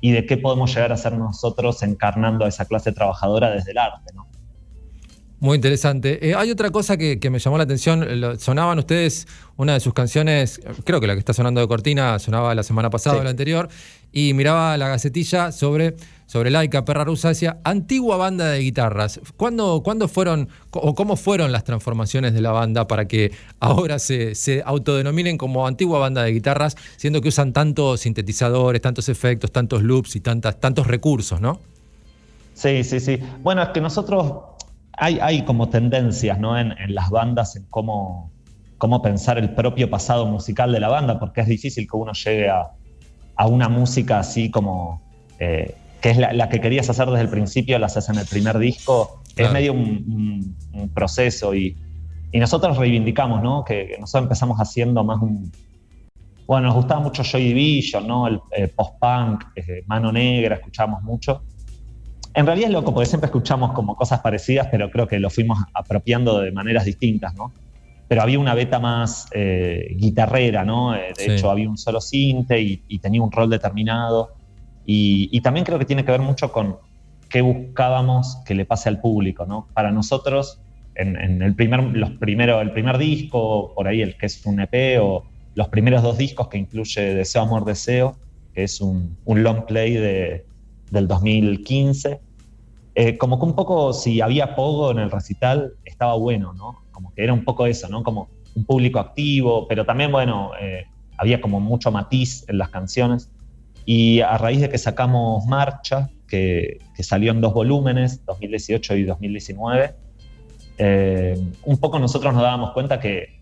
y 0.00 0.12
de 0.12 0.24
qué 0.24 0.38
podemos 0.38 0.74
llegar 0.74 0.92
a 0.92 0.96
ser 0.96 1.12
nosotros 1.12 1.82
encarnando 1.82 2.46
a 2.46 2.48
esa 2.48 2.64
clase 2.64 2.90
trabajadora 2.92 3.50
desde 3.50 3.72
el 3.72 3.78
arte, 3.78 4.14
¿no? 4.14 4.28
Muy 5.38 5.56
interesante. 5.56 6.30
Eh, 6.30 6.34
hay 6.34 6.50
otra 6.50 6.70
cosa 6.70 6.96
que, 6.96 7.18
me 7.30 7.38
llamó 7.38 7.58
la 7.58 7.64
atención. 7.64 8.06
sonaban 8.38 8.78
ustedes 8.78 9.28
una 9.56 9.74
de 9.74 9.80
sus 9.80 9.92
canciones, 9.92 10.60
creo 10.84 10.98
que 10.98 11.06
la 11.06 11.12
que 11.12 11.18
está 11.18 11.34
sonando 11.34 11.60
de 11.60 11.68
Cortina 11.68 12.18
sonaba 12.18 12.54
la 12.54 12.62
semana 12.62 12.88
pasada 12.88 13.18
o 13.18 13.22
la 13.22 13.30
anterior, 13.30 13.68
y 14.12 14.32
miraba 14.32 14.78
la 14.78 14.88
gacetilla 14.88 15.52
sobre, 15.52 15.96
sobre 16.24 16.50
Laika, 16.50 16.86
Perra 16.86 17.04
Rusa, 17.04 17.28
decía 17.28 17.58
antigua 17.64 18.16
banda 18.16 18.48
de 18.48 18.60
guitarras. 18.60 19.20
¿Cuándo, 19.36 19.82
¿Cuándo, 19.82 20.08
fueron 20.08 20.48
o 20.70 20.94
cómo 20.94 21.16
fueron 21.16 21.52
las 21.52 21.64
transformaciones 21.64 22.32
de 22.32 22.40
la 22.40 22.52
banda 22.52 22.88
para 22.88 23.06
que 23.06 23.32
ahora 23.60 23.98
se, 23.98 24.34
se 24.34 24.62
autodenominen 24.64 25.36
como 25.36 25.66
antigua 25.66 25.98
banda 25.98 26.22
de 26.22 26.32
guitarras, 26.32 26.76
siendo 26.96 27.20
que 27.20 27.28
usan 27.28 27.52
tantos 27.52 28.00
sintetizadores, 28.00 28.80
tantos 28.80 29.10
efectos, 29.10 29.52
tantos 29.52 29.82
loops 29.82 30.16
y 30.16 30.20
tantas, 30.20 30.58
tantos 30.60 30.86
recursos, 30.86 31.42
¿no? 31.42 31.60
Sí, 32.54 32.84
sí, 32.84 33.00
sí. 33.00 33.18
Bueno, 33.42 33.62
es 33.62 33.68
que 33.68 33.82
nosotros 33.82 34.55
hay, 34.96 35.42
como 35.42 35.68
tendencias 35.68 36.38
¿no? 36.38 36.58
en, 36.58 36.74
las 36.88 37.10
bandas 37.10 37.56
en 37.56 37.64
cómo, 37.64 38.32
cómo 38.78 39.02
pensar 39.02 39.38
el 39.38 39.50
propio 39.50 39.90
pasado 39.90 40.26
musical 40.26 40.72
de 40.72 40.80
la 40.80 40.88
banda, 40.88 41.18
porque 41.18 41.42
es 41.42 41.48
difícil 41.48 41.88
que 41.88 41.96
uno 41.96 42.12
llegue 42.12 42.48
a, 42.48 42.72
una 43.46 43.68
música 43.68 44.18
así 44.18 44.50
como, 44.50 45.02
eh, 45.38 45.74
que 46.00 46.10
es 46.10 46.16
la, 46.16 46.48
que 46.48 46.60
querías 46.60 46.88
hacer 46.88 47.06
desde 47.08 47.22
el 47.22 47.28
principio, 47.28 47.78
la 47.78 47.86
haces 47.86 48.08
en 48.08 48.16
el 48.16 48.26
primer 48.26 48.58
disco, 48.58 49.22
es 49.36 49.52
medio 49.52 49.74
un, 49.74 50.56
proceso 50.94 51.54
y, 51.54 51.76
nosotros 52.32 52.76
reivindicamos, 52.76 53.42
¿no? 53.42 53.64
Que, 53.64 53.96
nosotros 53.98 54.24
empezamos 54.24 54.58
haciendo 54.58 55.02
más 55.02 55.22
un... 55.22 55.50
Bueno, 56.46 56.66
nos 56.66 56.76
gustaba 56.76 57.00
mucho 57.00 57.22
Joy 57.22 57.54
Division, 57.54 58.06
¿no? 58.06 58.26
El 58.26 58.40
eh, 58.54 58.68
post-punk, 58.68 59.44
eh, 59.56 59.84
Mano 59.86 60.12
Negra, 60.12 60.56
escuchábamos 60.56 61.02
mucho. 61.02 61.42
En 62.36 62.44
realidad 62.44 62.68
es 62.68 62.74
loco, 62.74 62.92
porque 62.92 63.06
siempre 63.06 63.26
escuchamos 63.26 63.72
como 63.72 63.96
cosas 63.96 64.20
parecidas, 64.20 64.68
pero 64.70 64.90
creo 64.90 65.08
que 65.08 65.18
lo 65.18 65.30
fuimos 65.30 65.58
apropiando 65.72 66.38
de 66.38 66.52
maneras 66.52 66.84
distintas, 66.84 67.34
¿no? 67.34 67.50
Pero 68.08 68.20
había 68.20 68.38
una 68.38 68.54
beta 68.54 68.78
más 68.78 69.26
eh, 69.32 69.96
guitarrera, 69.96 70.62
¿no? 70.62 70.94
Eh, 70.94 71.14
de 71.16 71.34
hecho, 71.34 71.50
había 71.50 71.70
un 71.70 71.78
solo 71.78 71.98
cinte 71.98 72.60
y, 72.60 72.98
tenía 72.98 73.22
un 73.22 73.32
rol 73.32 73.48
determinado. 73.48 74.34
Y, 74.84 75.40
también 75.40 75.64
creo 75.64 75.78
que 75.78 75.86
tiene 75.86 76.04
que 76.04 76.10
ver 76.10 76.20
mucho 76.20 76.52
con 76.52 76.76
qué 77.30 77.40
buscábamos 77.40 78.36
que 78.44 78.54
le 78.54 78.66
pase 78.66 78.90
al 78.90 79.00
público, 79.00 79.46
¿no? 79.46 79.68
Para 79.72 79.90
nosotros, 79.90 80.60
en, 80.94 81.40
el, 81.40 81.54
primer, 81.54 81.82
los 81.84 82.10
primero, 82.10 82.60
el 82.60 82.70
primer 82.70 82.98
disco, 82.98 83.72
por 83.74 83.88
ahí 83.88 84.02
el 84.02 84.18
que 84.18 84.26
es 84.26 84.44
un 84.44 84.60
EP, 84.60 85.00
o 85.00 85.24
los 85.54 85.68
primeros 85.68 86.02
dos 86.02 86.18
discos 86.18 86.48
que 86.48 86.58
incluye 86.58 87.14
Deseo, 87.14 87.40
Amor, 87.40 87.64
Deseo, 87.64 88.18
que 88.52 88.64
es 88.64 88.82
un, 88.82 89.16
long 89.24 89.64
play 89.64 89.94
de, 89.94 90.44
del 90.90 91.08
2015, 91.08 92.20
eh, 92.98 93.18
como 93.18 93.38
que 93.38 93.44
un 93.44 93.54
poco 93.54 93.92
si 93.92 94.22
había 94.22 94.54
pogo 94.54 94.90
en 94.90 94.98
el 94.98 95.10
recital, 95.10 95.74
estaba 95.84 96.14
bueno, 96.14 96.54
¿no? 96.54 96.82
Como 96.92 97.12
que 97.12 97.24
era 97.24 97.34
un 97.34 97.44
poco 97.44 97.66
eso, 97.66 97.88
¿no? 97.88 98.02
Como 98.02 98.30
un 98.54 98.64
público 98.64 98.98
activo, 98.98 99.68
pero 99.68 99.84
también, 99.84 100.10
bueno, 100.10 100.52
eh, 100.58 100.86
había 101.18 101.42
como 101.42 101.60
mucho 101.60 101.90
matiz 101.90 102.48
en 102.48 102.56
las 102.56 102.70
canciones. 102.70 103.30
Y 103.84 104.20
a 104.20 104.38
raíz 104.38 104.62
de 104.62 104.70
que 104.70 104.78
sacamos 104.78 105.44
Marcha, 105.44 106.08
que, 106.26 106.78
salió 107.00 107.32
en 107.32 107.42
dos 107.42 107.52
volúmenes, 107.52 108.24
2018 108.24 108.96
y 108.96 109.04
2019, 109.04 109.94
eh, 110.78 111.38
un 111.64 111.76
poco 111.76 111.98
nosotros 111.98 112.32
nos 112.32 112.42
dábamos 112.42 112.70
cuenta 112.72 112.98
que 112.98 113.36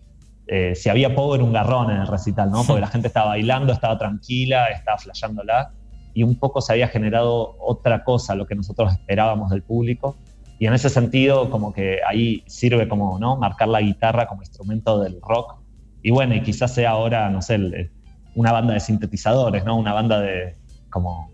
si 0.75 0.89
había 0.89 1.15
pogo 1.15 1.33
era 1.33 1.43
un 1.43 1.53
garrón 1.53 1.89
en 1.89 2.01
el 2.01 2.07
recital, 2.07 2.51
¿no? 2.51 2.63
Porque 2.65 2.81
la 2.81 2.87
gente 2.91 3.07
estaba 3.07 3.29
bailando, 3.29 3.71
estaba 3.71 3.97
tranquila, 3.97 4.67
estaba 4.67 4.97
flasheándola 4.97 5.71
y 6.15 6.23
un 6.23 6.39
poco 6.39 6.61
se 6.61 6.71
había 6.71 6.87
generado 6.87 7.57
otra 7.59 8.05
cosa, 8.05 8.35
lo 8.35 8.47
que 8.47 8.55
nosotros 8.55 8.93
esperábamos 8.93 9.51
del 9.51 9.61
público. 9.61 10.15
Y 10.57 10.65
en 10.65 10.73
ese 10.73 10.89
sentido, 10.89 11.51
como 11.51 11.73
que 11.73 11.99
ahí 12.07 12.41
sirve 12.47 12.87
como, 12.87 13.19
¿no? 13.19 13.35
Marcar 13.35 13.67
la 13.67 13.81
guitarra 13.81 14.25
como 14.25 14.41
instrumento 14.41 15.01
del 15.01 15.19
rock. 15.21 15.57
Y 16.01 16.11
bueno, 16.11 16.33
y 16.33 16.41
quizás 16.41 16.73
sea 16.73 16.91
ahora, 16.91 17.29
no 17.29 17.41
sé, 17.41 17.91
una 18.33 18.53
banda 18.53 18.73
de 18.73 18.79
sintetizadores, 18.79 19.65
¿no? 19.65 19.77
Una 19.77 19.91
banda 19.91 20.21
de, 20.21 20.55
como... 20.89 21.31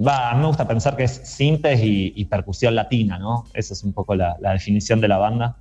Va, 0.00 0.30
a 0.30 0.34
mí 0.34 0.42
me 0.42 0.46
gusta 0.46 0.68
pensar 0.68 0.94
que 0.94 1.02
es 1.02 1.20
sintes 1.24 1.80
y, 1.82 2.24
percusión 2.26 2.76
latina, 2.76 3.18
¿no? 3.18 3.46
Esa 3.52 3.74
es 3.74 3.82
un 3.82 3.92
poco 3.92 4.14
la, 4.14 4.36
definición 4.40 5.00
de 5.00 5.08
la 5.08 5.18
banda. 5.18 5.56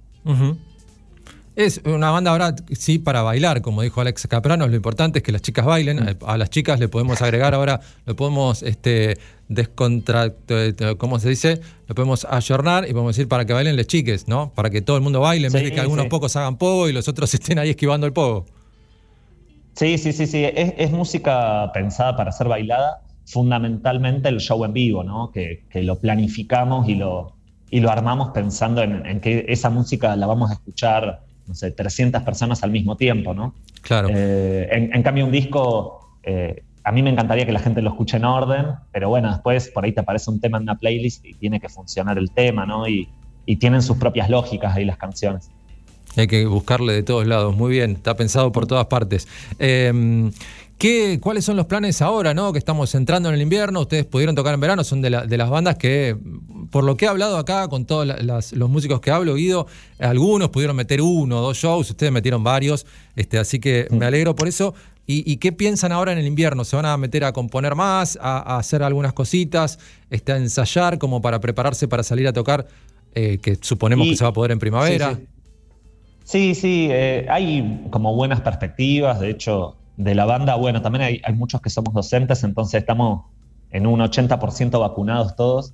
Es 1.58 1.82
una 1.86 2.12
banda 2.12 2.30
ahora, 2.30 2.56
sí, 2.74 3.00
para 3.00 3.24
bailar, 3.24 3.64
como 3.64 3.82
dijo 3.82 4.00
Alex 4.00 4.28
Caprano, 4.28 4.68
lo 4.68 4.76
importante 4.76 5.18
es 5.18 5.24
que 5.24 5.32
las 5.32 5.42
chicas 5.42 5.66
bailen. 5.66 5.98
Mm. 5.98 6.18
A 6.28 6.38
las 6.38 6.52
chicas 6.52 6.80
le 6.80 6.88
podemos 6.88 7.20
agregar 7.24 7.56
ahora, 7.56 7.82
lo 8.06 8.16
podemos 8.16 8.62
este, 8.62 9.18
¿cómo 11.00 11.18
se 11.18 11.30
dice? 11.30 11.62
Lo 11.88 11.96
podemos 11.96 12.28
ayornar 12.30 12.88
y 12.88 12.92
podemos 12.92 13.16
decir 13.16 13.28
para 13.28 13.46
que 13.46 13.54
bailen 13.54 13.76
las 13.76 13.88
chiques, 13.88 14.28
¿no? 14.28 14.52
Para 14.54 14.70
que 14.70 14.84
todo 14.84 14.98
el 14.98 15.02
mundo 15.02 15.20
baile, 15.20 15.48
en 15.48 15.54
vez 15.54 15.64
de 15.64 15.72
que 15.72 15.80
algunos 15.80 16.06
pocos 16.06 16.36
hagan 16.36 16.58
pogo 16.58 16.90
y 16.90 16.94
los 16.94 17.08
otros 17.08 17.34
estén 17.34 17.58
ahí 17.58 17.72
esquivando 17.72 18.06
el 18.06 18.14
pogo. 18.14 18.46
Sí, 19.74 19.98
sí, 19.98 20.14
sí, 20.14 20.28
sí. 20.28 20.44
Es, 20.46 20.92
música 20.92 21.72
pensada 21.74 22.16
para 22.16 22.32
ser 22.32 22.50
bailada, 22.50 23.02
fundamentalmente 23.26 24.30
el 24.30 24.42
show 24.42 24.64
en 24.64 24.74
vivo, 24.74 25.04
¿no? 25.04 25.32
Que, 25.32 25.64
lo 25.74 25.98
planificamos 25.98 26.88
y 26.88 26.94
lo, 26.94 27.34
y 27.72 27.80
lo 27.80 27.90
armamos 27.90 28.30
pensando 28.30 28.84
en, 28.84 29.04
en 29.08 29.20
que 29.22 29.46
esa 29.48 29.72
música 29.72 30.16
la 30.16 30.28
vamos 30.28 30.52
a 30.52 30.54
escuchar 30.54 31.26
no 31.48 31.56
sé, 31.56 31.72
300 31.72 32.22
personas 32.24 32.64
al 32.64 32.72
mismo 32.72 32.98
tiempo, 32.98 33.34
¿no? 33.34 33.54
Claro. 33.82 34.10
Eh, 34.12 34.68
en, 34.72 35.04
cambio, 35.04 35.26
un 35.26 35.32
disco, 35.32 36.18
eh, 36.24 36.64
a 36.84 36.92
mí 36.92 37.02
me 37.02 37.10
encantaría 37.10 37.46
que 37.46 37.52
la 37.52 37.60
gente 37.60 37.82
lo 37.82 37.90
escuche 37.90 38.18
en 38.18 38.26
orden, 38.26 38.66
pero 38.92 39.10
bueno, 39.10 39.32
después 39.32 39.70
por 39.70 39.86
ahí 39.86 39.94
te 39.94 40.02
aparece 40.02 40.30
un 40.30 40.40
tema 40.40 40.58
en 40.58 40.64
una 40.64 40.76
playlist 40.76 41.26
y 41.26 41.34
tiene 41.34 41.60
que 41.60 41.70
funcionar 41.70 42.18
el 42.18 42.32
tema, 42.32 42.66
¿no? 42.66 42.88
Y, 42.88 43.10
tienen 43.62 43.82
sus 43.82 43.96
propias 43.96 44.30
lógicas 44.30 44.76
ahí 44.76 44.84
las 44.84 44.98
canciones. 44.98 45.50
Hay 46.18 46.28
que 46.28 46.46
buscarle 46.46 46.92
de 46.92 47.02
todos 47.02 47.26
lados, 47.26 47.56
muy 47.56 47.72
bien, 47.72 47.92
está 47.92 48.14
pensado 48.18 48.52
por 48.52 48.68
todas 48.68 48.88
partes. 48.88 49.26
Eh, 49.58 50.30
¿Qué, 50.78 51.20
¿Cuáles 51.20 51.44
son 51.44 51.58
los 51.58 51.66
planes 51.66 52.04
ahora, 52.04 52.36
no? 52.36 52.54
Que 52.54 52.60
estamos 52.60 52.94
entrando 52.94 53.30
en 53.30 53.36
el 53.36 53.42
invierno, 53.42 53.82
ustedes 53.82 54.06
pudieron 54.06 54.36
tocar 54.36 54.54
en 54.54 54.60
verano, 54.60 54.84
son 54.84 55.02
de, 55.02 55.10
las 55.10 55.50
bandas 55.50 55.76
que, 55.76 56.16
por 56.70 56.84
lo 56.84 56.96
que 56.96 57.06
he 57.06 57.08
hablado 57.08 57.38
acá 57.38 57.68
con 57.68 57.86
todos 57.86 58.06
los 58.52 58.70
músicos 58.70 59.02
que 59.02 59.10
hablo, 59.10 59.34
oído, 59.34 59.66
algunos 59.98 60.50
pudieron 60.50 60.76
meter 60.76 61.02
uno 61.02 61.40
o 61.40 61.42
dos 61.42 61.58
shows, 61.58 61.90
ustedes 61.90 62.12
metieron 62.12 62.44
varios, 62.44 62.86
este, 63.16 63.40
así 63.40 63.60
que 63.60 63.88
me 63.90 64.06
alegro 64.06 64.36
por 64.36 64.48
eso. 64.48 64.76
¿Y, 65.10 65.38
qué 65.38 65.54
piensan 65.54 65.94
ahora 65.94 66.12
en 66.12 66.18
el 66.18 66.28
invierno? 66.28 66.66
¿Se 66.66 66.76
van 66.76 66.86
a 66.86 66.98
meter 66.98 67.24
a 67.24 67.32
componer 67.32 67.76
más, 67.76 68.20
a, 68.22 68.58
hacer 68.58 68.84
algunas 68.84 69.14
cositas, 69.14 69.80
este, 70.10 70.34
a 70.34 70.38
ensayar 70.38 70.98
como 70.98 71.22
para 71.22 71.40
prepararse 71.40 71.88
para 71.88 72.04
salir 72.04 72.28
a 72.28 72.34
tocar, 72.34 72.68
eh, 73.16 73.38
que 73.42 73.58
suponemos 73.62 74.06
que 74.06 74.18
se 74.18 74.26
va 74.26 74.32
a 74.32 74.34
poder 74.34 74.52
en 74.52 74.60
primavera? 74.60 75.18
Sí, 76.26 76.54
sí, 76.56 76.90
eh, 76.92 77.26
hay 77.30 77.88
como 77.90 78.14
buenas 78.16 78.42
perspectivas, 78.42 79.22
de 79.22 79.30
hecho 79.30 79.78
de 79.98 80.14
la 80.14 80.26
banda, 80.26 80.56
bueno, 80.56 80.82
también 80.82 81.22
hay, 81.26 81.34
muchos 81.34 81.60
que 81.60 81.72
somos 81.72 81.94
docentes, 81.94 82.44
entonces 82.44 82.82
estamos 82.82 83.26
en 83.72 83.88
un 83.88 84.00
80% 84.00 84.80
vacunados 84.80 85.36
todos, 85.36 85.74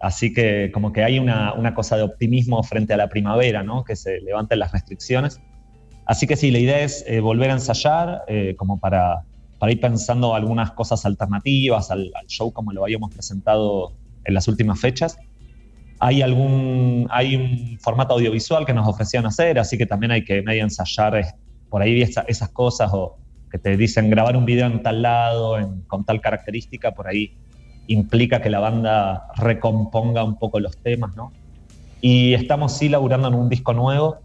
así 0.00 0.32
que 0.32 0.70
como 0.72 0.92
que 0.92 1.02
hay 1.02 1.18
una, 1.18 1.74
cosa 1.74 1.96
de 1.96 2.04
optimismo 2.04 2.62
frente 2.62 2.94
a 2.94 2.96
la 2.96 3.08
primavera, 3.08 3.64
¿no? 3.64 3.82
Que 3.82 3.96
se 3.96 4.20
levanten 4.20 4.60
las 4.60 4.72
restricciones. 4.72 5.40
Así 6.06 6.26
que 6.26 6.36
sí, 6.36 6.52
la 6.52 6.60
idea 6.60 6.80
es 6.80 7.04
eh, 7.08 7.20
volver 7.20 7.50
a 7.50 7.54
ensayar, 7.54 8.22
eh, 8.28 8.54
como 8.56 8.78
para, 8.78 9.24
para, 9.58 9.72
ir 9.72 9.80
pensando 9.80 10.34
algunas 10.34 10.70
cosas 10.70 11.04
alternativas 11.04 11.90
al, 11.90 12.12
show 12.28 12.52
como 12.52 12.72
lo 12.72 12.84
habíamos 12.84 13.12
presentado 13.12 13.92
en 14.24 14.34
las 14.34 14.46
últimas 14.46 14.80
fechas. 14.80 15.18
Hay, 15.98 16.22
algún, 16.22 17.08
hay 17.10 17.34
un 17.34 17.78
formato 17.80 18.14
audiovisual 18.14 18.66
que 18.66 18.74
nos 18.74 18.86
ofrecían 18.86 19.26
hacer, 19.26 19.58
así 19.58 19.78
que 19.78 19.86
también 19.86 20.12
hay 20.12 20.24
que 20.24 20.42
medio 20.42 20.62
ensayar 20.62 21.16
eh, 21.16 21.26
por 21.70 21.82
ahí 21.82 22.02
esas 22.02 22.50
cosas 22.50 22.90
o, 22.92 23.16
que 23.54 23.58
te 23.60 23.76
dicen 23.76 24.10
grabar 24.10 24.36
un 24.36 24.44
video 24.44 24.66
en 24.66 24.82
tal 24.82 25.02
lado, 25.02 25.56
con 25.86 26.04
tal 26.04 26.20
característica, 26.20 26.90
por 26.90 27.06
ahí 27.06 27.36
implica 27.86 28.42
que 28.42 28.50
la 28.50 28.58
banda 28.58 29.28
recomponga 29.36 30.24
un 30.24 30.40
poco 30.40 30.58
los 30.58 30.76
temas, 30.78 31.14
¿no? 31.14 31.30
Y 32.00 32.34
estamos 32.34 32.76
sí 32.76 32.88
laburando 32.88 33.28
en 33.28 33.34
un 33.34 33.48
disco 33.48 33.72
nuevo, 33.72 34.18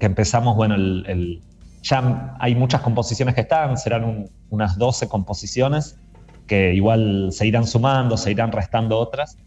empezamos, 0.00 0.54
bueno, 0.54 0.76
ya 1.82 2.36
hay 2.38 2.54
muchas 2.54 2.82
composiciones 2.82 3.34
que 3.34 3.40
están, 3.40 3.78
serán 3.78 4.26
unas 4.50 4.76
12 4.76 5.08
composiciones 5.08 5.98
que 6.46 6.74
igual 6.74 7.30
se 7.32 7.46
irán 7.46 7.66
sumando, 7.66 8.18
se 8.18 8.32
irán 8.32 8.52
restando 8.52 8.98
otras. 8.98 9.38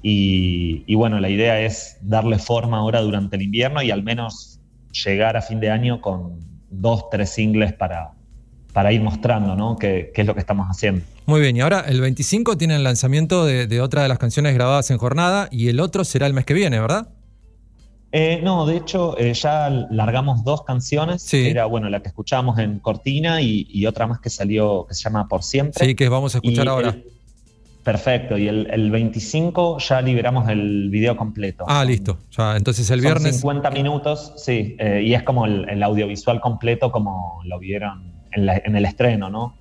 Y, 0.00 0.84
y, 0.86 0.94
bueno, 0.94 1.18
la 1.18 1.28
idea 1.28 1.60
es 1.60 1.98
darle 2.02 2.38
forma 2.38 2.78
ahora 2.78 3.00
durante 3.00 3.34
el 3.34 3.42
invierno 3.42 3.82
y 3.82 3.90
al 3.90 4.04
menos 4.04 4.60
llegar 5.04 5.36
a 5.36 5.42
fin 5.42 5.58
de 5.58 5.72
año 5.72 6.00
con 6.00 6.38
dos, 6.70 7.10
tres 7.10 7.30
singles 7.30 7.72
para, 7.72 8.13
para 8.74 8.92
ir 8.92 9.00
mostrando 9.00 9.54
¿no? 9.56 9.76
qué, 9.78 10.12
es 10.14 10.26
lo 10.26 10.34
que 10.34 10.40
estamos 10.40 10.66
haciendo. 10.66 11.02
Muy 11.26 11.40
bien, 11.40 11.56
y 11.56 11.62
ahora 11.62 11.84
el 11.88 12.02
25 12.02 12.58
tiene 12.58 12.76
el 12.76 12.82
lanzamiento 12.82 13.46
de, 13.46 13.80
otra 13.80 14.02
de 14.02 14.08
las 14.08 14.18
canciones 14.18 14.52
grabadas 14.52 14.90
en 14.90 14.98
jornada 14.98 15.48
y 15.50 15.68
el 15.68 15.80
otro 15.80 16.04
será 16.04 16.26
el 16.26 16.34
mes 16.34 16.44
que 16.44 16.52
viene, 16.52 16.78
¿verdad? 16.80 17.08
Eh, 18.12 18.40
no, 18.42 18.66
de 18.66 18.76
hecho 18.76 19.16
eh, 19.18 19.32
ya 19.32 19.70
largamos 19.70 20.44
dos 20.44 20.62
canciones, 20.64 21.32
era 21.32 21.64
bueno 21.66 21.88
la 21.88 22.00
que 22.00 22.08
escuchábamos 22.08 22.58
en 22.58 22.78
Cortina 22.80 23.40
y, 23.40 23.86
otra 23.86 24.06
más 24.06 24.20
que 24.20 24.28
salió 24.28 24.86
que 24.86 24.94
se 24.94 25.04
llama 25.04 25.28
Por 25.28 25.42
Siempre. 25.42 25.84
Sí, 25.84 25.94
que 25.94 26.08
vamos 26.08 26.34
a 26.34 26.38
escuchar 26.38 26.68
ahora. 26.68 26.96
perfecto, 27.84 28.36
y 28.36 28.48
el, 28.48 28.90
25 28.90 29.78
ya 29.78 30.00
liberamos 30.02 30.48
el 30.48 30.90
video 30.90 31.16
completo. 31.16 31.64
Ah, 31.68 31.84
listo, 31.84 32.18
ya, 32.36 32.56
entonces 32.56 32.90
el 32.90 33.00
viernes... 33.00 33.36
50 33.36 33.70
minutos, 33.70 34.32
sí, 34.36 34.76
eh, 34.78 35.02
y 35.04 35.14
es 35.14 35.22
como 35.22 35.46
el 35.46 35.82
audiovisual 35.82 36.40
completo 36.40 36.90
como 36.90 37.40
lo 37.44 37.58
vieron 37.58 38.14
en, 38.34 38.76
el 38.76 38.84
estreno, 38.84 39.30
¿no? 39.30 39.54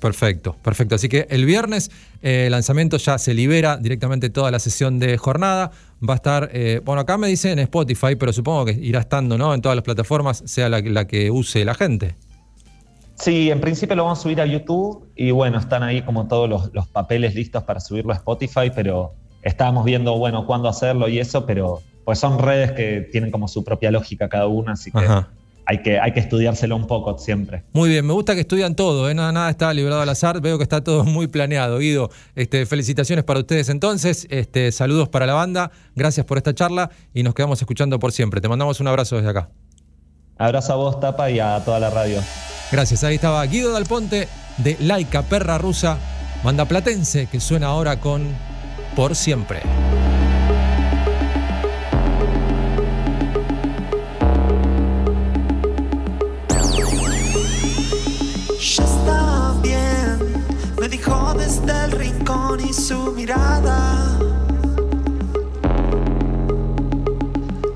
Perfecto, 0.00 0.56
perfecto. 0.62 0.96
Así 0.96 1.08
que 1.08 1.26
el 1.30 1.46
viernes 1.46 1.90
el 2.20 2.30
eh, 2.46 2.50
lanzamiento 2.50 2.96
ya 2.98 3.16
se 3.18 3.32
libera 3.32 3.76
directamente 3.76 4.30
toda 4.30 4.50
la 4.50 4.58
sesión 4.58 4.98
de 4.98 5.16
jornada. 5.16 5.70
Va 6.06 6.14
a 6.14 6.16
estar, 6.16 6.50
eh, 6.52 6.80
bueno, 6.84 7.00
acá 7.02 7.16
me 7.16 7.28
dicen 7.28 7.52
en 7.52 7.60
Spotify, 7.60 8.16
pero 8.18 8.32
supongo 8.32 8.66
que 8.66 8.72
irá 8.72 9.00
estando, 9.00 9.38
¿no? 9.38 9.54
En 9.54 9.62
todas 9.62 9.76
las 9.76 9.84
plataformas, 9.84 10.42
sea 10.46 10.68
la, 10.68 11.06
que 11.06 11.30
use 11.30 11.64
la 11.64 11.74
gente. 11.74 12.14
Sí, 13.14 13.50
en 13.50 13.60
principio 13.60 13.96
lo 13.96 14.04
vamos 14.04 14.18
a 14.18 14.22
subir 14.22 14.40
a 14.40 14.46
YouTube 14.46 15.08
y 15.14 15.30
bueno, 15.30 15.58
están 15.58 15.82
ahí 15.82 16.02
como 16.02 16.26
todos 16.26 16.70
los, 16.72 16.86
papeles 16.88 17.34
listos 17.34 17.62
para 17.62 17.80
subirlo 17.80 18.12
a 18.12 18.16
Spotify, 18.16 18.72
pero 18.74 19.14
estábamos 19.42 19.84
viendo, 19.84 20.18
bueno, 20.18 20.46
cuándo 20.46 20.68
hacerlo 20.68 21.08
y 21.08 21.20
eso, 21.20 21.46
pero 21.46 21.80
pues 22.04 22.18
son 22.18 22.38
redes 22.38 22.72
que 22.72 23.08
tienen 23.12 23.30
como 23.30 23.48
su 23.48 23.64
propia 23.64 23.90
lógica 23.90 24.28
cada 24.28 24.48
una, 24.48 24.72
así 24.72 24.90
que 24.90 25.06
hay 25.66 25.82
que, 25.82 25.98
hay 25.98 26.12
que 26.12 26.20
estudiárselo 26.20 26.76
un 26.76 26.86
poco 26.86 27.16
siempre. 27.18 27.64
Muy 27.72 27.88
bien, 27.88 28.06
me 28.06 28.12
gusta 28.12 28.34
que 28.34 28.40
estudian 28.40 28.74
todo, 28.74 29.08
¿eh? 29.08 29.14
nada, 29.14 29.32
nada 29.32 29.50
está 29.50 29.72
librado 29.72 30.02
al 30.02 30.08
azar, 30.08 30.40
veo 30.40 30.58
que 30.58 30.62
está 30.62 30.82
todo 30.82 31.04
muy 31.04 31.26
planeado. 31.26 31.78
Guido, 31.78 32.10
este, 32.34 32.66
felicitaciones 32.66 33.24
para 33.24 33.40
ustedes 33.40 33.68
entonces, 33.68 34.26
este, 34.30 34.72
saludos 34.72 35.08
para 35.08 35.26
la 35.26 35.34
banda, 35.34 35.70
gracias 35.94 36.26
por 36.26 36.38
esta 36.38 36.54
charla 36.54 36.90
y 37.12 37.22
nos 37.22 37.34
quedamos 37.34 37.60
escuchando 37.60 37.98
por 37.98 38.12
siempre. 38.12 38.40
Te 38.40 38.48
mandamos 38.48 38.80
un 38.80 38.88
abrazo 38.88 39.16
desde 39.16 39.30
acá. 39.30 39.50
Abrazo 40.36 40.72
a 40.72 40.76
vos, 40.76 41.00
Tapa, 41.00 41.30
y 41.30 41.38
a 41.38 41.62
toda 41.64 41.78
la 41.78 41.90
radio. 41.90 42.20
Gracias, 42.72 43.04
ahí 43.04 43.14
estaba 43.14 43.44
Guido 43.46 43.72
Dal 43.72 43.84
Ponte 43.84 44.28
de 44.58 44.76
Laika 44.80 45.22
Perra 45.22 45.58
Rusa, 45.58 45.98
banda 46.42 46.64
platense 46.64 47.28
que 47.30 47.40
suena 47.40 47.68
ahora 47.68 48.00
con 48.00 48.26
Por 48.96 49.14
Siempre. 49.14 49.60
Su 62.74 63.12
mirada 63.12 64.18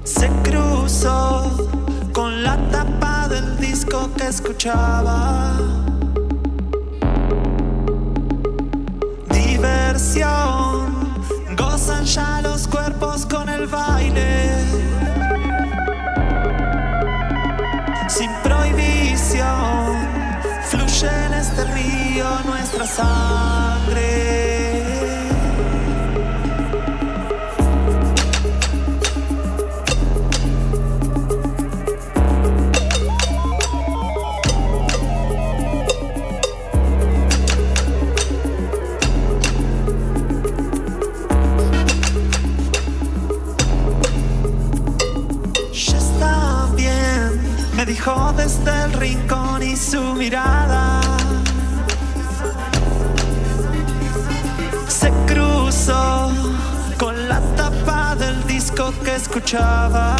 se 0.02 0.28
cruzó 0.42 1.68
con 2.12 2.42
la 2.42 2.56
tapa 2.70 3.28
del 3.28 3.58
disco 3.58 4.10
que 4.16 4.26
escuchaba. 4.26 5.56
Diversión, 9.30 11.14
gozan 11.56 12.04
ya 12.04 12.40
los 12.42 12.66
cuerpos 12.66 13.24
con 13.24 13.48
el 13.48 13.68
baile. 13.68 14.50
Sin 18.08 18.30
prohibición, 18.42 19.96
fluye 20.68 21.08
en 21.26 21.34
este 21.34 21.64
río 21.72 22.26
nuestra 22.46 22.84
sangre. 22.84 24.37
Desde 48.48 48.84
el 48.84 48.92
rincón 48.94 49.62
y 49.62 49.76
su 49.76 50.00
mirada 50.14 51.02
se 54.88 55.10
cruzó 55.26 56.30
con 56.98 57.28
la 57.28 57.40
tapa 57.56 58.16
del 58.16 58.46
disco 58.46 58.90
que 59.04 59.16
escuchaba. 59.16 60.16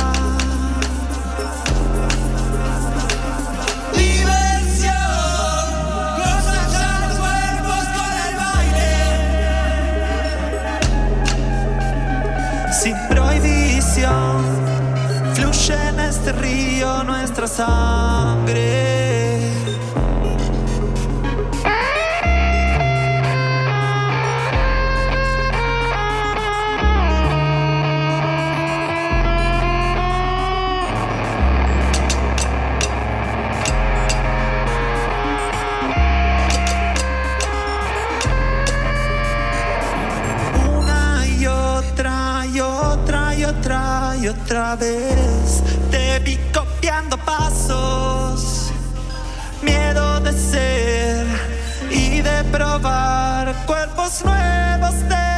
Sin 12.83 12.97
prohibición 13.09 14.45
fluye 15.35 15.89
en 15.89 16.01
este 16.01 16.33
río 16.33 17.05
nuestra. 17.39 18.19
Una 40.77 41.27
y 41.27 42.61
otra 42.61 43.35
y 43.37 43.45
otra 43.45 44.17
y 44.17 44.29
otra 44.29 44.77
vez. 44.77 45.38
De 52.79 52.83
probar 52.83 53.55
cuerpos 53.67 54.25
nuevos 54.25 55.09
de 55.09 55.38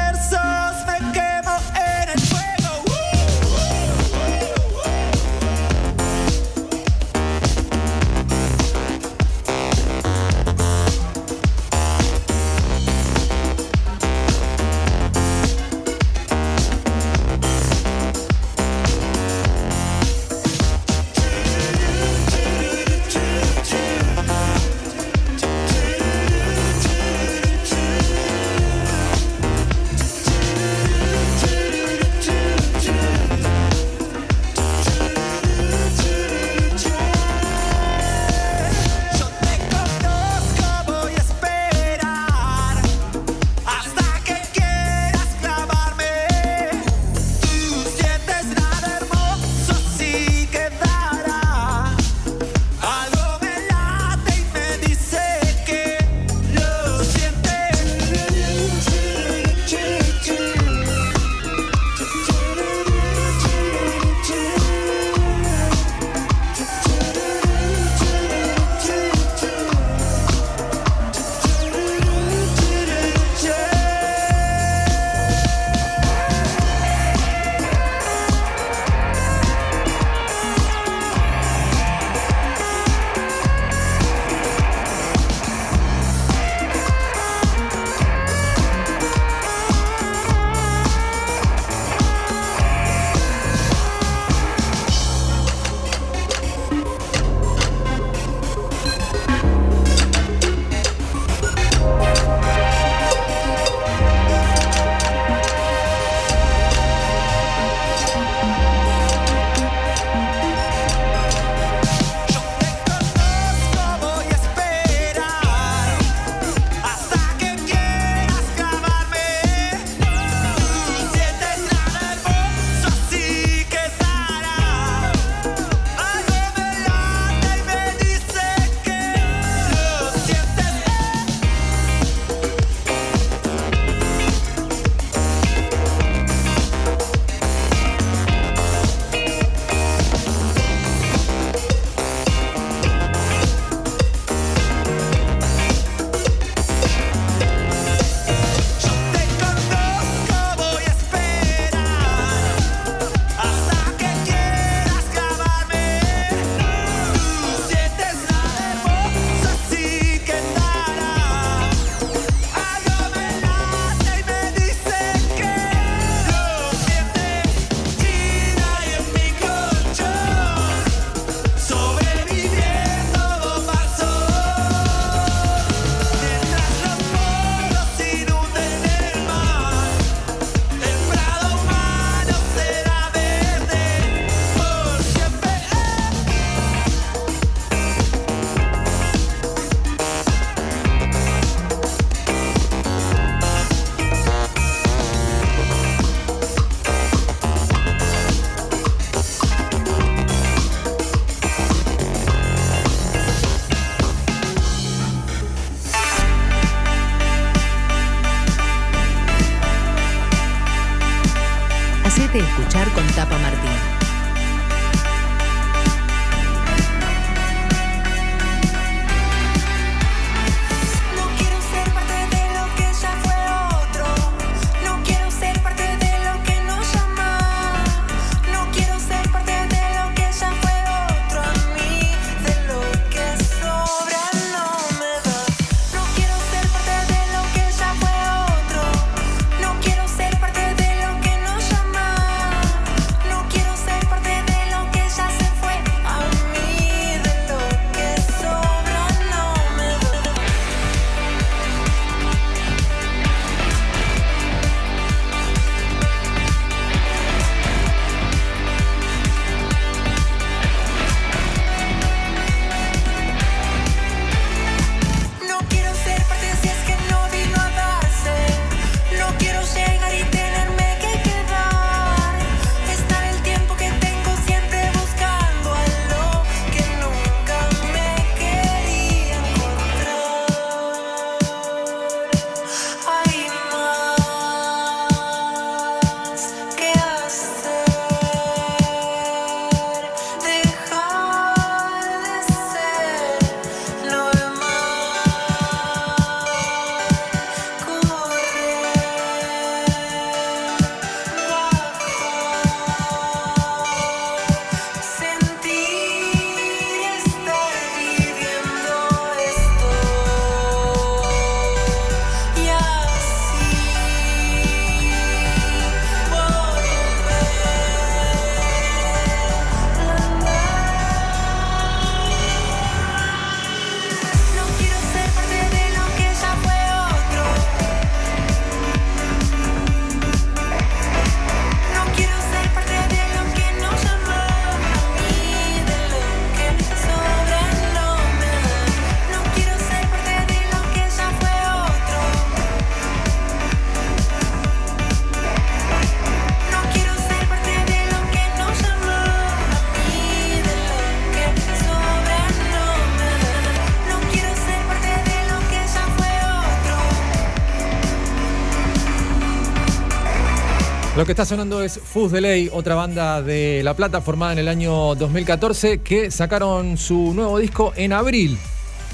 que 361.31 361.33
está 361.33 361.45
sonando 361.45 361.81
es 361.81 361.97
Fuzz 361.97 362.33
Delay, 362.33 362.69
otra 362.73 362.97
banda 362.97 363.41
de 363.41 363.83
La 363.85 363.95
Plata 363.95 364.21
formada 364.21 364.55
en 364.55 364.59
el 364.59 364.67
año 364.67 365.15
2014 365.15 365.99
que 365.99 366.29
sacaron 366.33 366.99
su 366.99 367.33
nuevo 367.35 367.57
disco 367.61 367.93
en 367.95 368.13
abril 368.13 368.59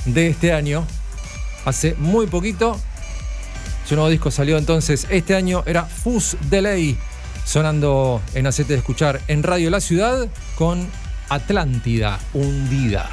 de 0.07 0.29
este 0.29 0.55
año. 0.55 0.87
Hace 1.67 1.95
muy 1.99 2.27
poquito. 2.27 2.81
Su 3.85 3.97
nuevo 3.97 4.09
disco 4.09 4.31
salió 4.31 4.57
entonces 4.57 5.07
este 5.11 5.35
año, 5.35 5.63
era 5.67 5.85
Fuzz 5.85 6.39
Delay, 6.49 6.97
sonando 7.45 8.23
en 8.33 8.47
Acete 8.47 8.73
de 8.73 8.79
Escuchar 8.79 9.21
en 9.29 9.43
Radio 9.43 9.69
La 9.69 9.83
Ciudad 9.83 10.27
con 10.55 10.89
Atlántida 11.29 12.19
hundida. 12.33 13.11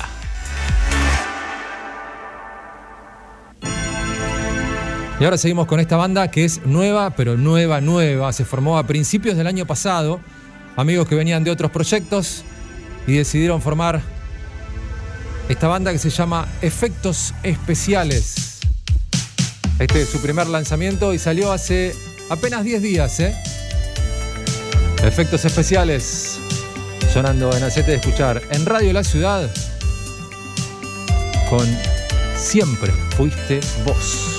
Y 5.19 5.23
ahora 5.23 5.37
seguimos 5.37 5.67
con 5.67 5.79
esta 5.79 5.95
banda 5.95 6.29
que 6.29 6.43
es 6.43 6.65
nueva, 6.65 7.11
pero 7.11 7.37
nueva, 7.37 7.81
nueva. 7.81 8.33
Se 8.33 8.45
formó 8.45 8.77
a 8.77 8.87
principios 8.87 9.37
del 9.37 9.47
año 9.47 9.65
pasado. 9.65 10.19
Amigos 10.75 11.07
que 11.07 11.15
venían 11.15 11.43
de 11.43 11.51
otros 11.51 11.71
proyectos 11.71 12.43
y 13.05 13.13
decidieron 13.13 13.61
formar 13.61 14.01
esta 15.49 15.67
banda 15.67 15.91
que 15.91 15.99
se 15.99 16.09
llama 16.09 16.47
Efectos 16.61 17.33
Especiales. 17.43 18.59
Este 19.79 20.01
es 20.01 20.09
su 20.09 20.19
primer 20.21 20.47
lanzamiento 20.47 21.13
y 21.13 21.19
salió 21.19 21.51
hace 21.51 21.93
apenas 22.29 22.63
10 22.63 22.81
días, 22.81 23.19
¿eh? 23.19 23.35
Efectos 25.03 25.45
Especiales 25.45 26.39
sonando 27.13 27.55
en 27.55 27.63
Acete 27.63 27.91
de 27.91 27.97
Escuchar 27.97 28.41
en 28.51 28.65
Radio 28.65 28.93
La 28.93 29.03
Ciudad 29.03 29.47
con 31.49 31.67
Siempre 32.35 32.91
Fuiste 33.15 33.59
Vos. 33.85 34.32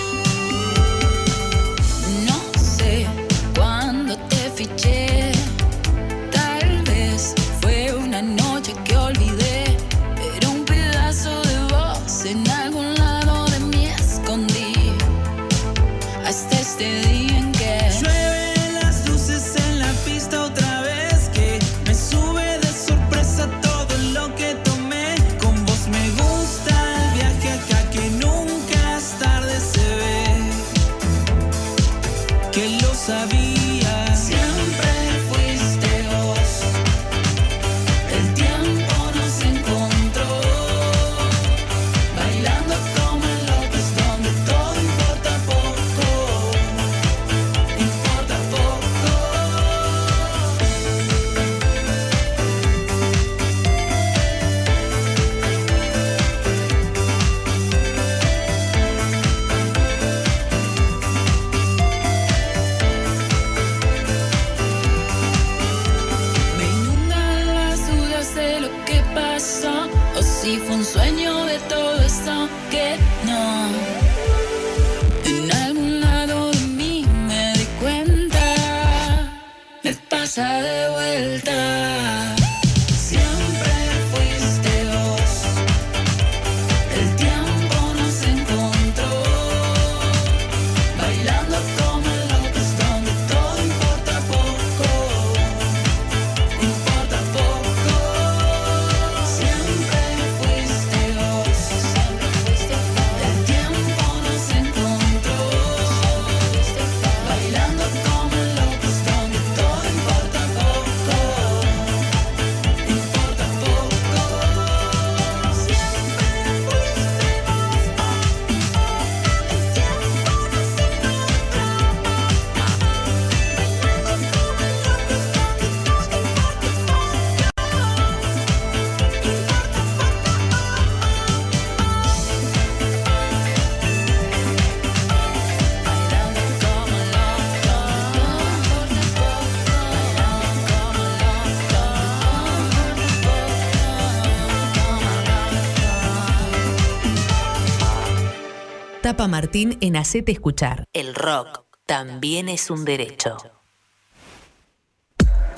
Tapa 149.15 149.29
Martín 149.29 149.79
en 149.81 149.95
Hacete 149.95 150.33
Escuchar. 150.33 150.89
El 150.93 151.15
rock 151.15 151.67
también 151.87 152.49
es 152.49 152.69
un 152.69 152.85
derecho. 152.85 153.37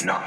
No. 0.04 0.18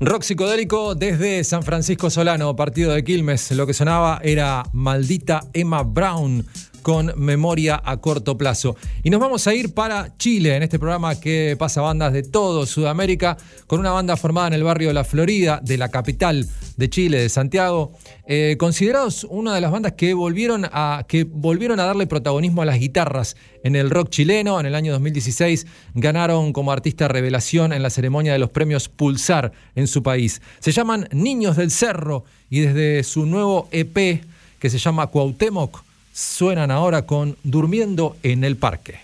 Rock 0.00 0.22
psicodélico 0.22 0.94
desde 0.94 1.42
San 1.42 1.64
Francisco 1.64 2.08
Solano, 2.08 2.54
partido 2.54 2.92
de 2.92 3.02
Quilmes. 3.02 3.50
Lo 3.50 3.66
que 3.66 3.74
sonaba 3.74 4.20
era 4.22 4.62
Maldita 4.72 5.40
Emma 5.52 5.82
Brown 5.82 6.46
con 6.82 7.12
memoria 7.16 7.82
a 7.84 7.96
corto 7.96 8.38
plazo. 8.38 8.76
Y 9.02 9.10
nos 9.10 9.18
vamos 9.20 9.48
a 9.48 9.54
ir 9.54 9.74
para 9.74 10.16
Chile 10.16 10.54
en 10.54 10.62
este 10.62 10.78
programa 10.78 11.18
que 11.18 11.56
pasa 11.58 11.80
bandas 11.80 12.12
de 12.12 12.22
todo 12.22 12.64
Sudamérica, 12.64 13.36
con 13.66 13.80
una 13.80 13.90
banda 13.90 14.16
formada 14.16 14.46
en 14.46 14.54
el 14.54 14.62
barrio 14.62 14.86
de 14.86 14.94
La 14.94 15.02
Florida, 15.02 15.60
de 15.64 15.76
la 15.78 15.88
capital 15.88 16.48
de 16.78 16.88
Chile, 16.88 17.18
de 17.18 17.28
Santiago, 17.28 17.92
eh, 18.26 18.56
considerados 18.58 19.24
una 19.24 19.54
de 19.54 19.60
las 19.60 19.72
bandas 19.72 19.92
que 19.92 20.14
volvieron, 20.14 20.64
a, 20.72 21.04
que 21.06 21.24
volvieron 21.24 21.80
a 21.80 21.84
darle 21.84 22.06
protagonismo 22.06 22.62
a 22.62 22.64
las 22.64 22.78
guitarras 22.78 23.36
en 23.64 23.76
el 23.76 23.90
rock 23.90 24.10
chileno. 24.10 24.58
En 24.60 24.66
el 24.66 24.76
año 24.76 24.92
2016 24.92 25.66
ganaron 25.94 26.52
como 26.52 26.70
artista 26.70 27.08
revelación 27.08 27.72
en 27.72 27.82
la 27.82 27.90
ceremonia 27.90 28.32
de 28.32 28.38
los 28.38 28.50
premios 28.50 28.88
Pulsar 28.88 29.52
en 29.74 29.88
su 29.88 30.04
país. 30.04 30.40
Se 30.60 30.70
llaman 30.70 31.08
Niños 31.10 31.56
del 31.56 31.72
Cerro 31.72 32.24
y 32.48 32.60
desde 32.60 33.02
su 33.02 33.26
nuevo 33.26 33.68
EP 33.72 34.22
que 34.60 34.70
se 34.70 34.78
llama 34.78 35.08
Cuauhtémoc, 35.08 35.82
suenan 36.12 36.70
ahora 36.70 37.06
con 37.06 37.36
Durmiendo 37.42 38.16
en 38.22 38.44
el 38.44 38.56
Parque. 38.56 39.00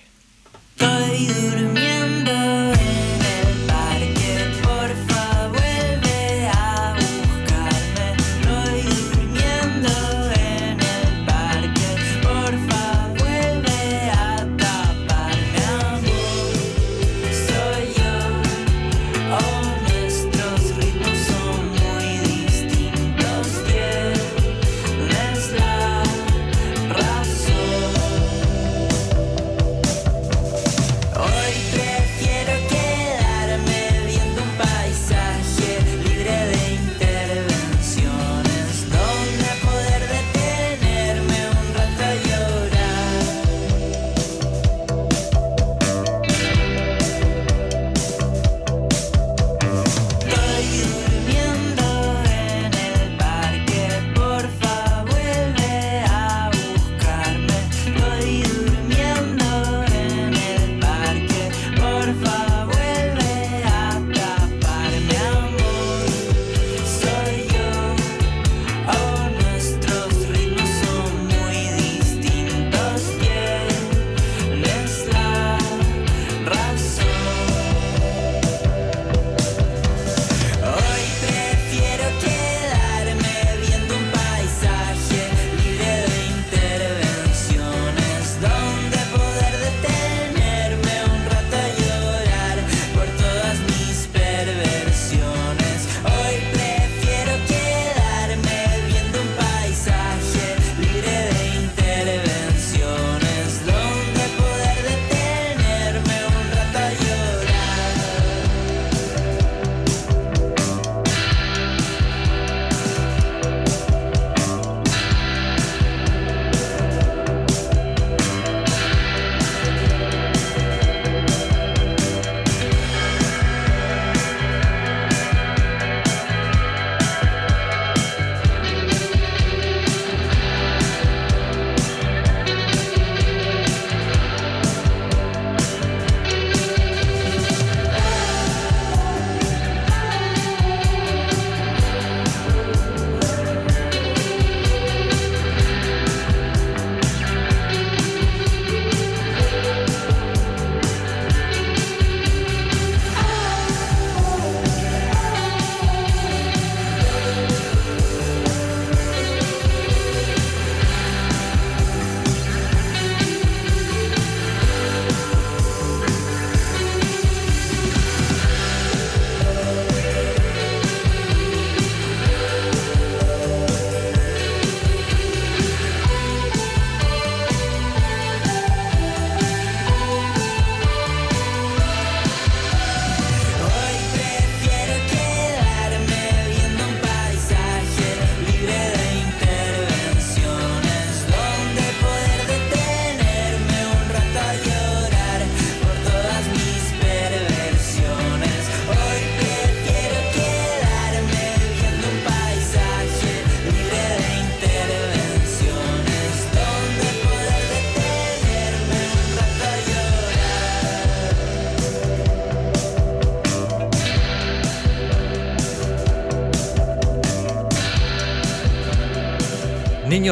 Estoy 0.77 1.27
durmiendo 1.27 1.94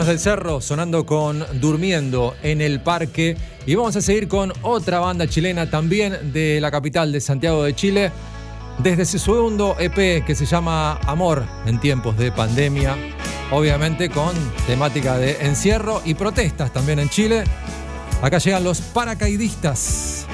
Del 0.07 0.19
Cerro 0.19 0.61
sonando 0.61 1.07
con 1.07 1.45
Durmiendo 1.61 2.35
en 2.43 2.61
el 2.61 2.81
Parque. 2.81 3.37
Y 3.67 3.75
vamos 3.77 3.95
a 3.95 4.01
seguir 4.01 4.27
con 4.27 4.53
otra 4.63 4.99
banda 4.99 5.29
chilena 5.29 5.71
también 5.71 6.33
de 6.33 6.61
la 6.61 6.71
capital 6.71 7.13
de 7.13 7.21
Santiago 7.21 7.63
de 7.63 7.75
Chile. 7.75 8.11
Desde 8.79 9.05
su 9.05 9.19
segundo 9.19 9.77
EP 9.79 10.25
que 10.25 10.35
se 10.35 10.45
llama 10.45 10.99
Amor 11.07 11.45
en 11.67 11.79
tiempos 11.79 12.17
de 12.19 12.33
pandemia. 12.33 12.97
Obviamente 13.53 14.11
con 14.11 14.33
temática 14.67 15.19
de 15.19 15.37
encierro 15.47 16.03
y 16.05 16.15
protestas 16.15 16.73
también 16.73 16.99
en 16.99 17.09
Chile. 17.09 17.45
Acá 18.23 18.39
llegan 18.39 18.65
los 18.65 18.81
paracaidistas. 18.81 20.27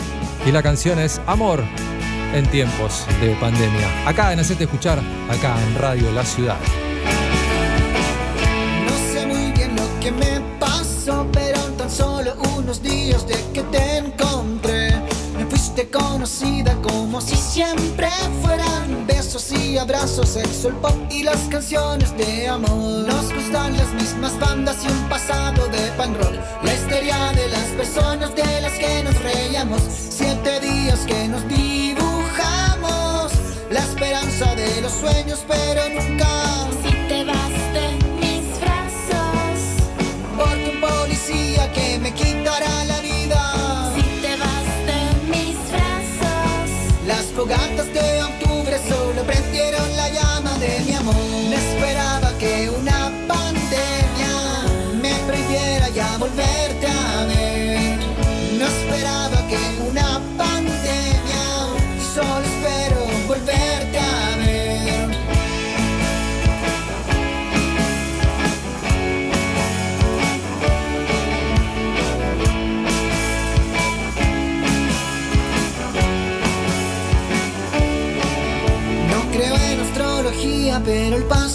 Y 0.47 0.53
la 0.53 0.63
canción 0.63 0.99
es 0.99 1.21
Amor 1.27 1.63
en 2.35 2.47
tiempos 2.47 3.05
de 3.21 3.35
pandemia. 3.37 4.09
Acá 4.09 4.33
en 4.33 4.41
Hacete 4.41 4.65
Escuchar, 4.65 4.99
acá 5.29 5.57
en 5.63 5.75
Radio 5.75 6.11
La 6.13 6.25
Ciudad. 6.25 6.57
Unos 12.69 12.83
días 12.83 13.27
de 13.27 13.35
que 13.55 13.63
te 13.63 13.97
encontré, 13.97 14.91
me 15.39 15.47
fuiste 15.47 15.89
conocida 15.89 16.77
como 16.83 17.19
si 17.19 17.35
siempre 17.35 18.11
fueran 18.43 19.07
besos 19.07 19.51
y 19.53 19.79
abrazos, 19.79 20.29
sexo, 20.29 20.69
el 20.69 20.75
pop 20.75 20.95
y 21.11 21.23
las 21.23 21.39
canciones 21.49 22.15
de 22.19 22.47
amor. 22.47 23.09
Nos 23.09 23.33
gustan 23.33 23.75
las 23.75 23.91
mismas 23.95 24.39
bandas 24.39 24.85
y 24.85 24.89
un 24.89 25.09
pasado 25.09 25.67
de 25.69 25.79
punk 25.97 26.19
rock, 26.19 26.35
la 26.63 26.75
historia 26.75 27.33
de 27.33 27.49
las 27.49 27.69
personas 27.69 28.35
de 28.35 28.61
las 28.61 28.73
que 28.73 29.03
nos 29.03 29.19
reíamos, 29.23 29.81
siete 30.11 30.61
días 30.61 31.01
que 31.07 31.27
nos 31.27 31.49
dibujamos, 31.49 33.33
la 33.71 33.81
esperanza 33.81 34.55
de 34.57 34.83
los 34.83 34.93
sueños, 34.93 35.43
pero 35.49 35.89
nunca. 35.89 36.29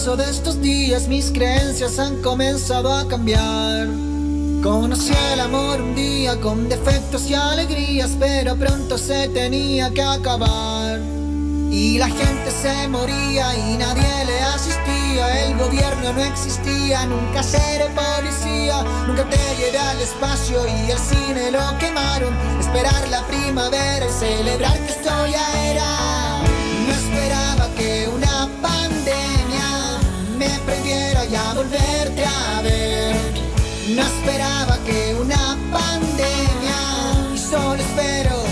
Paso 0.04 0.18
de 0.18 0.30
estos 0.30 0.60
días 0.60 1.08
mis 1.08 1.32
creencias 1.32 1.97
han 1.97 2.22
comenzado 2.22 2.91
a 2.91 3.08
cambiar. 3.08 3.88
Conocí 4.62 5.14
el 5.32 5.39
amor 5.39 5.82
un 5.82 5.95
día 5.95 6.38
con 6.41 6.68
defectos 6.68 7.30
y 7.30 7.34
alegrías, 7.34 8.12
pero 8.20 8.58
pronto 8.58 8.97
se 8.97 9.30
tenía 9.30 9.91
que 9.91 10.01
acabar. 10.01 10.99
Y 11.72 11.97
la 11.99 12.10
gente 12.10 12.51
se 12.51 12.86
moría 12.89 13.56
y 13.56 13.78
nadie 13.78 14.26
le 14.26 14.41
asistía, 14.41 15.45
el 15.45 15.58
gobierno 15.58 16.12
no 16.12 16.22
existía, 16.22 17.06
nunca 17.06 17.41
seré 17.41 17.86
policía, 17.95 18.84
nunca 19.08 19.24
te 19.30 19.38
llevé 19.56 19.78
al 19.78 20.01
espacio 20.01 20.66
y 20.68 20.91
el 20.91 20.99
cine 20.99 21.49
lo 21.49 21.78
quemaron. 21.78 22.34
Esperar 22.60 23.08
la 23.08 23.26
primavera 23.28 24.06
y 24.06 24.12
celebrar 24.12 24.78
que 24.80 24.91
esto 24.91 25.28
ya 25.28 25.72
era. 25.72 26.41
No 26.88 26.93
esperaba 26.93 27.70
que 27.78 28.10
una 28.14 28.22
volverte 31.64 32.24
a 32.26 32.61
ver. 32.61 33.16
No 33.95 34.01
esperaba 34.01 34.78
que 34.86 35.16
una 35.20 35.57
pandemia 35.72 37.34
y 37.34 37.38
solo 37.38 37.82
espero 37.82 38.43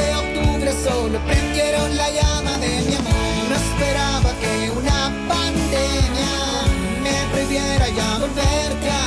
de 0.00 0.14
octubre 0.22 0.70
solo 0.84 1.18
prendieron 1.26 1.96
la 1.96 2.08
llama 2.10 2.52
de 2.58 2.72
mi 2.86 2.94
amor. 2.94 3.42
No 3.50 3.54
esperaba 3.64 4.30
que 4.42 4.70
una 4.70 5.00
pandemia 5.32 6.34
me 7.04 7.16
prohibiera 7.32 7.86
ya 7.88 8.18
volverte 8.18 8.88
a 8.90 8.97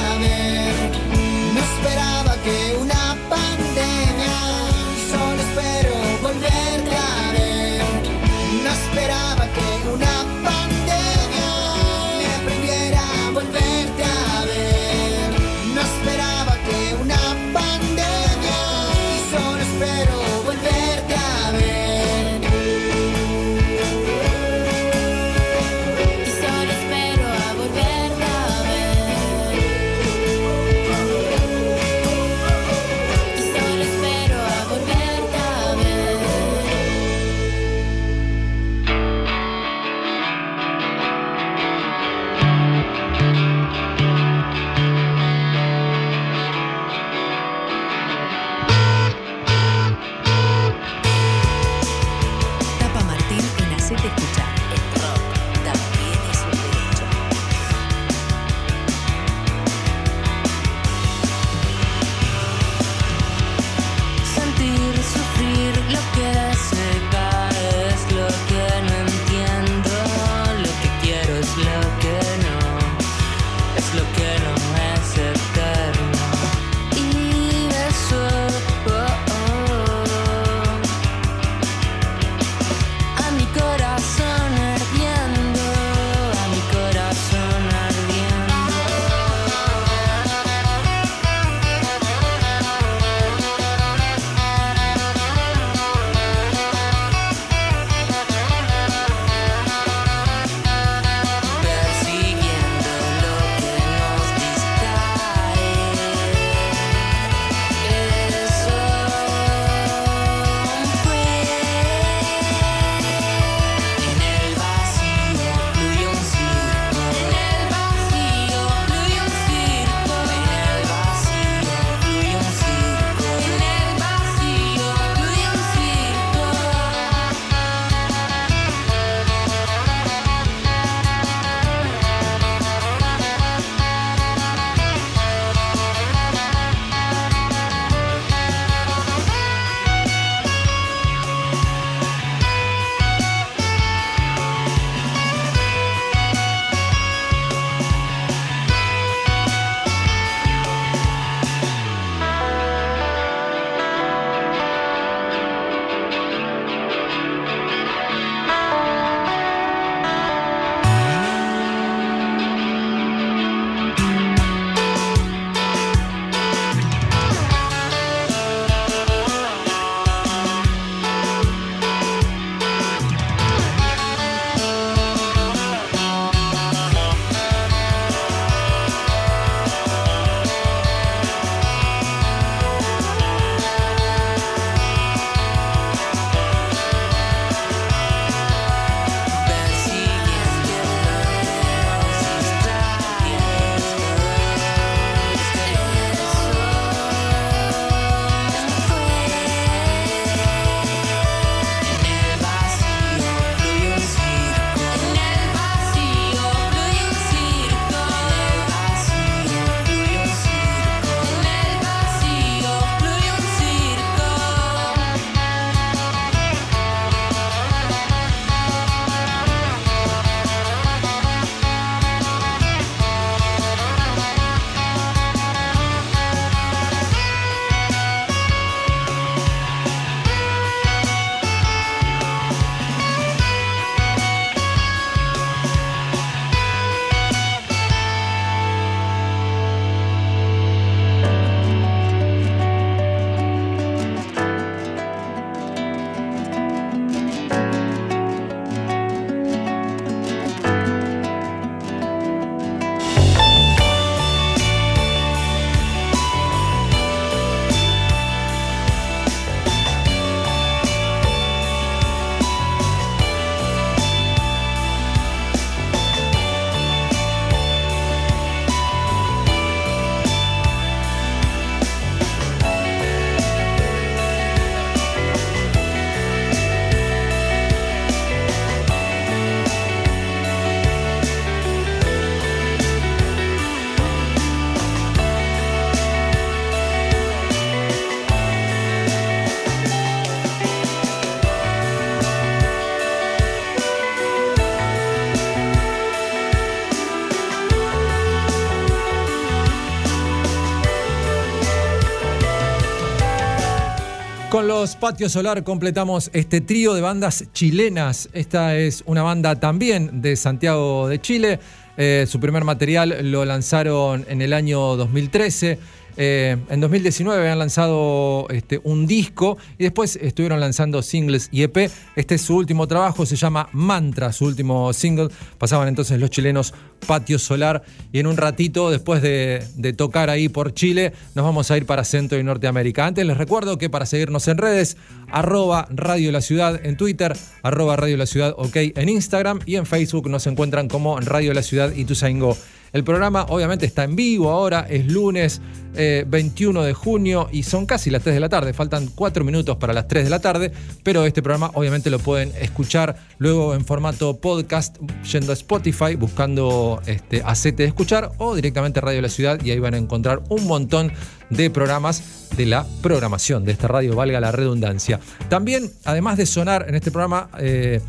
Con 304.71 304.79
los 304.79 304.95
Patios 304.95 305.33
Solar 305.33 305.65
completamos 305.65 306.29
este 306.31 306.61
trío 306.61 306.93
de 306.93 307.01
bandas 307.01 307.43
chilenas. 307.51 308.29
Esta 308.31 308.77
es 308.77 309.03
una 309.05 309.21
banda 309.21 309.59
también 309.59 310.21
de 310.21 310.37
Santiago 310.37 311.09
de 311.09 311.19
Chile. 311.19 311.59
Eh, 311.97 312.25
su 312.25 312.39
primer 312.39 312.63
material 312.63 313.17
lo 313.31 313.43
lanzaron 313.43 314.25
en 314.29 314.41
el 314.41 314.53
año 314.53 314.95
2013. 314.95 315.77
Eh, 316.17 316.57
en 316.69 316.81
2019 316.81 317.39
habían 317.41 317.59
lanzado 317.59 318.47
este, 318.49 318.79
un 318.83 319.07
disco 319.07 319.57
y 319.77 319.83
después 319.83 320.17
estuvieron 320.21 320.59
lanzando 320.59 321.01
singles 321.01 321.49
y 321.51 321.63
EP. 321.63 321.89
Este 322.15 322.35
es 322.35 322.41
su 322.41 322.55
último 322.55 322.87
trabajo, 322.87 323.25
se 323.25 323.35
llama 323.35 323.69
Mantra, 323.71 324.31
su 324.33 324.45
último 324.45 324.93
single. 324.93 325.29
Pasaban 325.57 325.87
entonces 325.87 326.19
los 326.19 326.29
chilenos 326.29 326.73
Patio 327.05 327.39
Solar 327.39 327.83
y 328.11 328.19
en 328.19 328.27
un 328.27 328.37
ratito, 328.37 328.91
después 328.91 329.21
de, 329.21 329.65
tocar 329.97 330.29
ahí 330.29 330.49
por 330.49 330.73
Chile, 330.73 331.13
nos 331.35 331.45
vamos 331.45 331.71
a 331.71 331.77
ir 331.77 331.85
para 331.85 332.03
Centro 332.03 332.39
y 332.39 332.43
Norteamérica. 332.43 333.05
Antes 333.05 333.25
les 333.25 333.37
recuerdo 333.37 333.77
que 333.77 333.89
para 333.89 334.05
seguirnos 334.05 334.47
en 334.47 334.57
redes, 334.57 334.97
arroba 335.29 335.87
Radio 335.89 336.31
La 336.31 336.41
Ciudad 336.41 336.79
en 336.83 336.97
Twitter, 336.97 337.35
arroba 337.63 337.95
Radio 337.95 338.17
La 338.17 338.25
Ciudad 338.25 338.53
OK 338.57 338.75
en 338.75 339.09
Instagram 339.09 339.59
y 339.65 339.75
en 339.75 339.85
Facebook 339.85 340.29
nos 340.29 340.47
encuentran 340.47 340.87
como 340.87 341.19
Radio 341.19 341.53
La 341.53 341.63
Ciudad 341.63 341.91
y 341.95 342.05
Tusaingo. 342.05 342.57
El 342.93 343.03
programa 343.03 343.45
obviamente 343.49 343.85
está 343.85 344.03
en 344.03 344.15
vivo 344.15 344.49
ahora, 344.49 344.85
es 344.89 345.07
lunes 345.07 345.61
eh, 345.95 346.25
21 346.27 346.83
de 346.83 346.93
junio 346.93 347.47
y 347.51 347.63
son 347.63 347.85
casi 347.85 348.09
las 348.09 348.21
3 348.21 348.33
de 348.35 348.39
la 348.39 348.49
tarde, 348.49 348.73
faltan 348.73 349.07
4 349.07 349.43
minutos 349.45 349.77
para 349.77 349.93
las 349.93 350.07
3 350.07 350.25
de 350.25 350.29
la 350.29 350.39
tarde, 350.39 350.71
pero 351.03 351.25
este 351.25 351.41
programa 351.41 351.71
obviamente 351.73 352.09
lo 352.09 352.19
pueden 352.19 352.51
escuchar 352.59 353.15
luego 353.37 353.75
en 353.75 353.85
formato 353.85 354.37
podcast 354.39 354.97
yendo 355.31 355.51
a 355.51 355.53
Spotify 355.53 356.15
buscando 356.15 357.01
este, 357.05 357.41
Acete 357.45 357.83
de 357.83 357.89
Escuchar 357.89 358.31
o 358.37 358.55
directamente 358.55 358.99
Radio 358.99 359.21
La 359.21 359.29
Ciudad 359.29 359.59
y 359.63 359.71
ahí 359.71 359.79
van 359.79 359.93
a 359.93 359.97
encontrar 359.97 360.41
un 360.49 360.65
montón 360.67 361.11
de 361.49 361.69
programas 361.69 362.49
de 362.57 362.65
la 362.65 362.85
programación 363.01 363.63
de 363.63 363.71
esta 363.71 363.87
radio, 363.87 364.15
valga 364.15 364.39
la 364.41 364.51
redundancia. 364.51 365.19
También, 365.49 365.91
además 366.03 366.37
de 366.37 366.45
sonar 366.45 366.85
en 366.87 366.95
este 366.95 367.11
programa, 367.11 367.49
eh, 367.59 368.01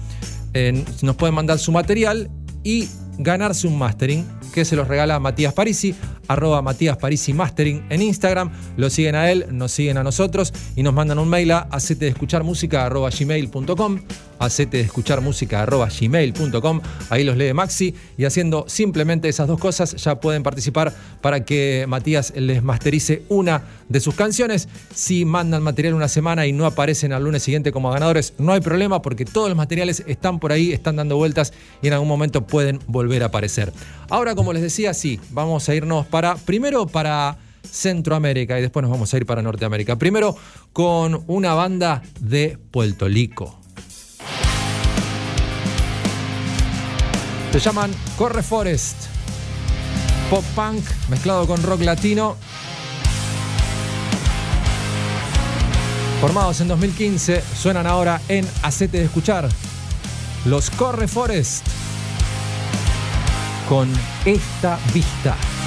nos 1.03 1.17
pueden 1.17 1.35
mandar 1.35 1.59
su 1.59 1.73
material 1.73 2.31
y 2.65 2.89
ganarse 3.23 3.67
un 3.67 3.79
mastering 3.79 4.27
que 4.53 4.65
se 4.65 4.77
los 4.77 4.87
regala 4.87 5.19
Matías 5.19 5.55
Parisi, 5.55 5.95
arroba 6.29 6.63
Matías 6.63 6.97
Parisi 6.97 7.33
Mastering 7.33 7.85
en 7.91 8.03
Instagram. 8.03 8.51
Lo 8.77 8.91
siguen 8.91 9.15
a 9.15 9.31
él, 9.31 9.47
nos 9.51 9.73
siguen 9.73 9.97
a 9.97 10.03
nosotros 10.03 10.53
y 10.77 10.83
nos 10.83 10.95
mandan 10.95 11.19
un 11.19 11.29
mail 11.29 11.53
a 11.53 11.61
acete 11.71 12.07
de 12.07 12.11
escuchar 12.11 12.45
música 12.45 12.85
arroba 12.85 13.11
gmail.com 13.11 14.01
acete 14.45 14.79
de 14.79 14.83
escuchar 14.83 15.21
música 15.21 15.63
arroba 15.63 15.89
gmail.com 15.89 16.81
ahí 17.11 17.25
los 17.25 17.37
lee 17.37 17.53
Maxi 17.53 17.95
y 18.17 18.25
haciendo 18.25 18.65
simplemente 18.67 19.29
esas 19.29 19.47
dos 19.47 19.59
cosas 19.59 19.95
ya 19.97 20.21
pueden 20.21 20.43
participar 20.43 20.93
para 21.21 21.45
que 21.45 21.85
Matías 21.89 22.33
les 22.37 22.63
masterice 22.63 23.23
una 23.29 23.63
de 23.89 24.01
sus 24.01 24.15
canciones 24.15 24.69
si 24.95 25.25
mandan 25.25 25.63
material 25.63 25.95
una 25.95 26.09
semana 26.09 26.47
y 26.47 26.53
no 26.53 26.67
aparecen 26.67 27.13
al 27.13 27.25
lunes 27.25 27.43
siguiente 27.43 27.73
como 27.73 27.91
ganadores 27.91 28.35
no 28.39 28.53
hay 28.53 28.61
problema 28.61 29.01
porque 29.03 29.25
todos 29.25 29.49
los 29.49 29.57
materiales 29.57 30.03
están 30.07 30.41
por 30.41 30.53
ahí 30.53 30.73
están 30.73 30.97
dando 30.97 31.17
vueltas 31.17 31.53
y 31.81 31.87
en 31.87 31.93
algún 31.93 32.09
momento 32.09 32.47
pueden 32.47 32.81
volver 32.87 33.12
aparecer 33.21 33.73
ahora 34.09 34.35
como 34.35 34.53
les 34.53 34.63
decía 34.63 34.95
sí 34.95 35.21
vamos 35.31 35.69
a 35.69 35.75
irnos 35.75 36.07
para 36.07 36.37
primero 36.37 36.87
para 36.87 37.37
Centroamérica 37.69 38.59
y 38.59 38.63
después 38.63 38.83
nos 38.83 38.91
vamos 38.91 39.13
a 39.13 39.17
ir 39.17 39.27
para 39.27 39.43
Norteamérica 39.43 39.97
primero 39.97 40.37
con 40.73 41.25
una 41.27 41.55
banda 41.55 42.03
de 42.21 42.59
Puerto 42.71 43.09
Rico 43.09 43.63
Se 47.53 47.61
llaman 47.61 47.91
Corre 48.17 48.43
Forest. 48.43 48.97
Pop 50.31 50.43
punk 50.55 50.83
mezclado 51.11 51.47
con 51.47 51.63
rock 51.63 51.83
latino. 51.83 52.35
Formados 56.19 56.63
en 56.63 56.69
2015, 56.69 57.43
suenan 57.55 57.87
ahora 57.87 58.23
en 58.29 58.49
Acete 58.63 58.97
de 58.97 59.05
Escuchar. 59.05 59.51
Los 60.47 60.71
Corre 60.71 61.07
Forest. 61.07 61.67
Con 63.73 63.89
esta 64.27 64.79
vista. 64.93 65.62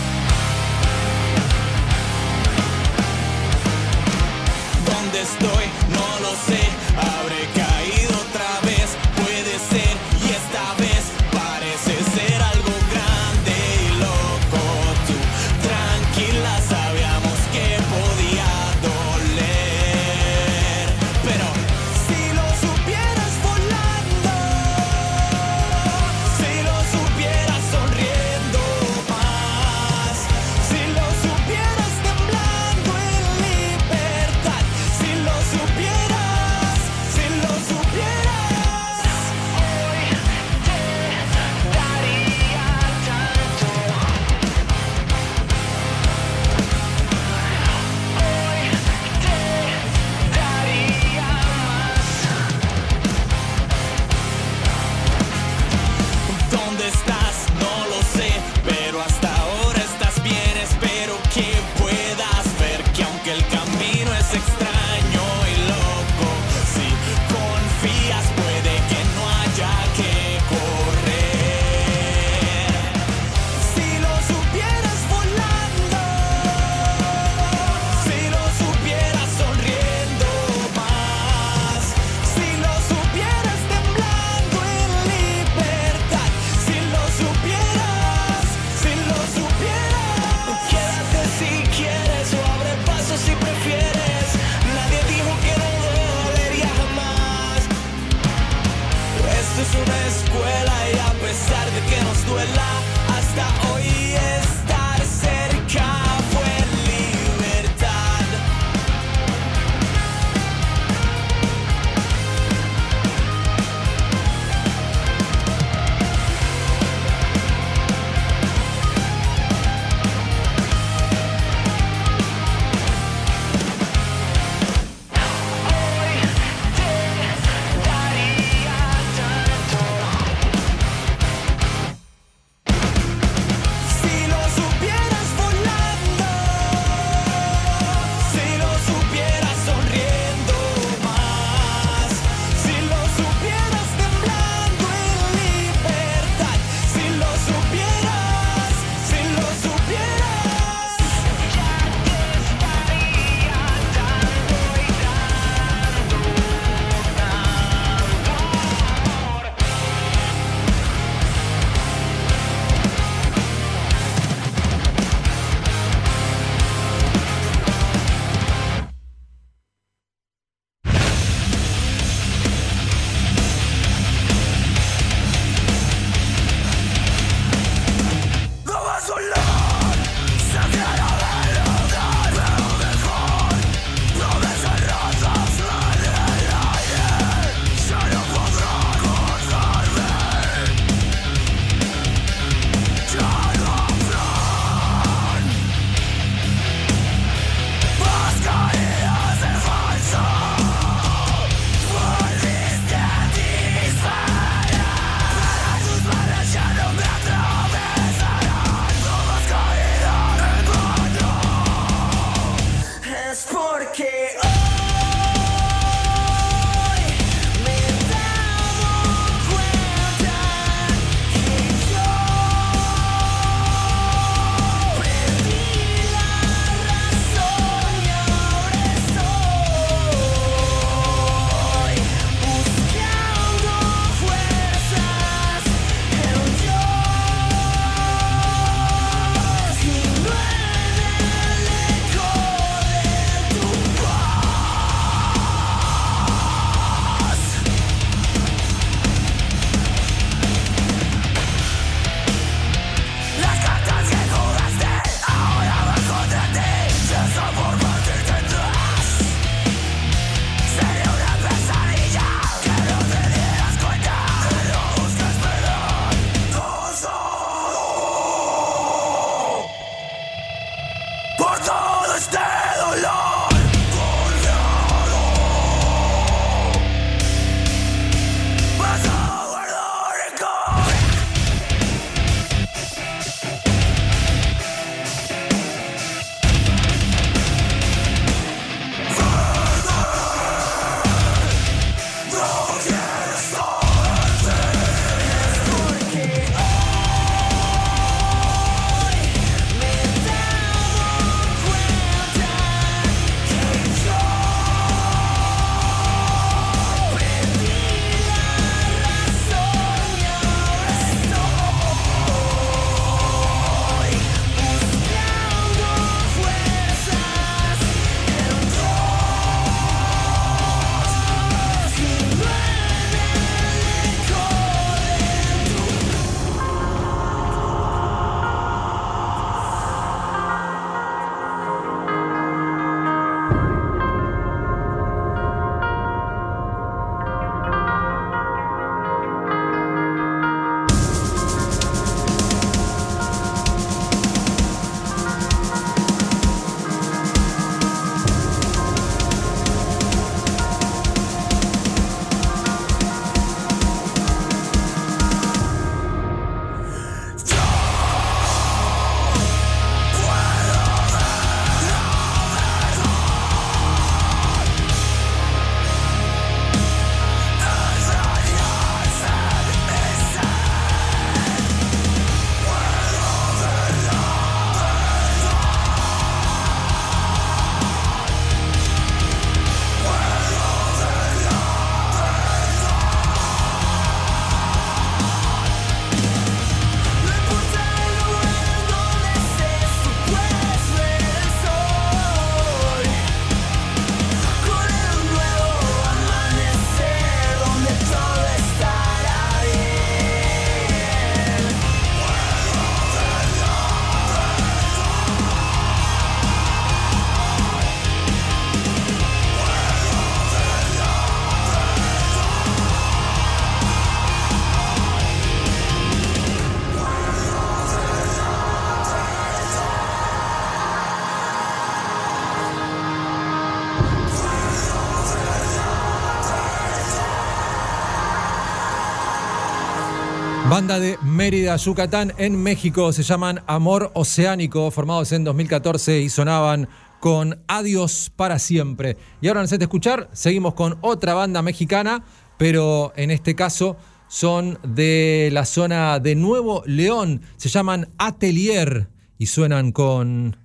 Banda 430.86 431.00
de 431.00 431.18
Mérida, 431.24 431.76
Yucatán, 431.78 432.32
en 432.38 432.62
México. 432.62 433.12
Se 433.12 433.24
llaman 433.24 433.64
Amor 433.66 434.12
Oceánico, 434.14 434.92
formados 434.92 435.32
en 435.32 435.44
2014 435.44 436.20
y 436.20 436.30
sonaban 436.30 436.88
con 437.20 437.60
Adiós 437.68 438.32
para 438.36 438.60
siempre. 438.60 439.18
Y 439.42 439.48
ahora, 439.48 439.62
antes 439.62 439.80
de 439.80 439.86
escuchar, 439.86 440.30
seguimos 440.32 440.76
con 440.76 441.00
otra 441.02 441.34
banda 441.34 441.64
mexicana, 441.64 442.24
pero 442.60 443.14
en 443.16 443.32
este 443.32 443.56
caso 443.56 443.98
son 444.28 444.78
de 444.84 445.50
la 445.52 445.66
zona 445.66 446.20
de 446.20 446.36
Nuevo 446.36 446.84
León. 446.86 447.42
Se 447.58 447.68
llaman 447.70 448.10
Atelier 448.20 449.08
y 449.40 449.48
suenan 449.48 449.92
con 449.92 450.56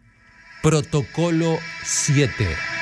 Protocolo 0.62 1.56
7. 1.82 2.79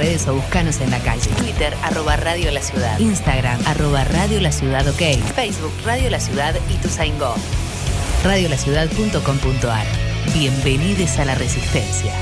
Redes 0.00 0.26
o 0.28 0.34
buscanos 0.34 0.80
en 0.80 0.90
la 0.90 0.98
calle. 1.00 1.28
Twitter, 1.36 1.74
arroba 1.82 2.16
Radio 2.16 2.50
La 2.50 2.62
Ciudad. 2.62 2.98
Instagram, 2.98 3.60
arroba 3.66 4.02
Radio 4.04 4.40
La 4.40 4.50
Ciudad 4.50 4.88
OK. 4.88 5.02
Facebook, 5.34 5.72
Radio 5.84 6.08
La 6.08 6.18
Ciudad 6.18 6.54
y 6.70 6.74
Tuzaingó. 6.78 7.34
Radiolaciudad.com.ar. 8.24 9.86
Bienvenidos 10.32 11.18
a 11.18 11.26
la 11.26 11.34
Resistencia. 11.34 12.14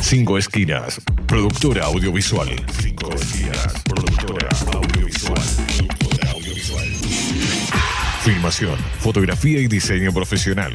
Cinco 0.00 0.38
Esquinas, 0.38 0.98
productora 1.26 1.84
audiovisual. 1.84 2.48
Cinco 2.80 3.10
Esquinas, 3.14 3.74
productora 3.84 4.48
audiovisual. 4.72 5.42
Productora 5.68 6.30
audiovisual. 6.30 6.88
Filmación, 8.22 8.78
fotografía 9.00 9.60
y 9.60 9.68
diseño 9.68 10.10
profesional. 10.14 10.72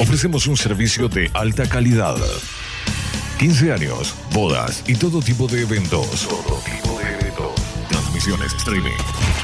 Ofrecemos 0.00 0.48
un 0.48 0.56
servicio 0.56 1.08
de 1.08 1.30
alta 1.32 1.68
calidad. 1.68 2.16
15 3.38 3.72
años, 3.72 4.14
bodas 4.32 4.84
y 4.86 4.94
todo 4.94 5.20
tipo 5.20 5.46
de 5.48 5.62
eventos. 5.62 6.28
Todo 6.28 6.60
tipo 6.60 6.98
de 6.98 7.14
eventos. 7.14 7.52
Transmisiones 7.88 8.54
streaming. 8.54 8.96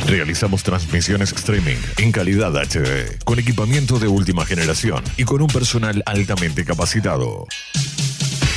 Realizamos 0.07 0.63
transmisiones 0.63 1.33
streaming 1.33 1.77
en 1.99 2.13
calidad 2.13 2.57
HD, 2.57 3.23
con 3.25 3.39
equipamiento 3.39 3.99
de 3.99 4.09
última 4.09 4.47
generación 4.47 5.03
y 5.17 5.25
con 5.25 5.43
un 5.43 5.49
personal 5.49 6.03
altamente 6.07 6.65
capacitado. 6.65 7.47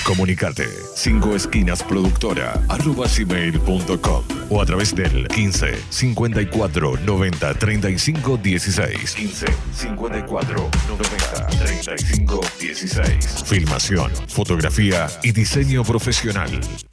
Comunicate 0.06 0.68
5 0.96 1.36
esquinas 1.36 1.82
productora 1.82 2.62
arroba 2.68 3.08
gmail.com 3.08 4.24
o 4.50 4.62
a 4.62 4.66
través 4.66 4.94
del 4.94 5.28
15 5.28 5.76
54 5.90 6.98
90 6.98 7.54
35 7.54 8.38
16 8.38 9.16
15 9.16 9.46
54 9.74 10.70
90 10.90 11.48
35 11.48 12.42
16 12.60 13.44
Filmación, 13.46 14.12
fotografía 14.28 15.08
y 15.24 15.32
diseño 15.32 15.84
profesional. 15.84 16.50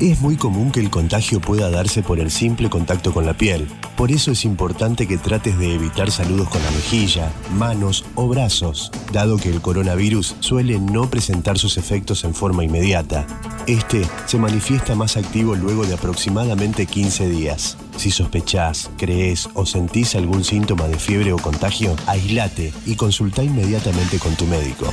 Es 0.00 0.22
muy 0.22 0.36
común 0.36 0.70
que 0.70 0.80
el 0.80 0.88
contagio 0.88 1.42
pueda 1.42 1.68
darse 1.68 2.02
por 2.02 2.20
el 2.20 2.30
simple 2.30 2.70
contacto 2.70 3.12
con 3.12 3.26
la 3.26 3.34
piel. 3.34 3.68
Por 3.98 4.10
eso 4.10 4.30
es 4.30 4.46
importante 4.46 5.06
que 5.06 5.18
trates 5.18 5.58
de 5.58 5.74
evitar 5.74 6.10
saludos 6.10 6.48
con 6.48 6.62
la 6.62 6.70
mejilla, 6.70 7.30
manos 7.52 8.06
o 8.14 8.26
brazos, 8.26 8.90
dado 9.12 9.36
que 9.36 9.50
el 9.50 9.60
coronavirus 9.60 10.36
suele 10.40 10.80
no 10.80 11.10
presentar 11.10 11.58
sus 11.58 11.76
efectos 11.76 12.24
en 12.24 12.32
forma 12.32 12.64
inmediata. 12.64 13.26
Este 13.66 14.00
se 14.24 14.38
manifiesta 14.38 14.94
más 14.94 15.18
activo 15.18 15.54
luego 15.54 15.84
de 15.84 15.92
aproximadamente 15.92 16.86
15 16.86 17.28
días. 17.28 17.76
Si 17.98 18.10
sospechás, 18.10 18.90
crees 18.96 19.50
o 19.52 19.66
sentís 19.66 20.14
algún 20.14 20.44
síntoma 20.44 20.88
de 20.88 20.98
fiebre 20.98 21.34
o 21.34 21.36
contagio, 21.36 21.94
aislate 22.06 22.72
y 22.86 22.94
consulta 22.94 23.44
inmediatamente 23.44 24.18
con 24.18 24.34
tu 24.34 24.46
médico. 24.46 24.86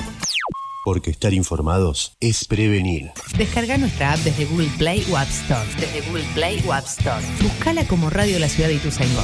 Porque 0.88 1.12
estar 1.12 1.34
informados 1.34 2.16
es 2.22 2.46
prevenir. 2.46 3.12
Descarga 3.38 3.78
nuestra 3.78 4.14
app 4.14 4.20
desde 4.20 4.46
Google 4.46 4.70
Play 4.78 5.06
o 5.12 5.18
App 5.18 5.28
Store. 5.28 5.68
Desde 5.78 6.00
Google 6.08 6.24
Play 6.34 6.64
o 6.66 6.72
App 6.72 6.86
Store. 6.86 7.22
Buscala 7.42 7.86
como 7.88 8.10
Radio 8.10 8.40
La 8.40 8.48
Ciudad 8.48 8.70
de 8.70 8.76
Ituzaingó. 8.76 9.22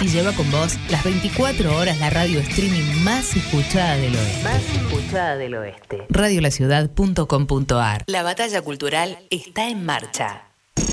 Y 0.00 0.06
lleva 0.06 0.30
con 0.30 0.48
vos 0.52 0.76
las 0.88 1.02
24 1.02 1.76
horas 1.76 1.98
la 1.98 2.10
radio 2.10 2.38
streaming 2.38 3.02
más 3.02 3.34
escuchada 3.34 3.96
del 3.96 4.14
oeste. 4.14 4.44
Más 4.44 4.62
escuchada 4.72 5.36
del 5.36 5.56
oeste. 5.56 6.06
Radiolaciudad.com.ar 6.10 8.04
La 8.06 8.22
batalla 8.22 8.62
cultural 8.62 9.18
está 9.30 9.68
en 9.68 9.84
marcha. 9.84 10.44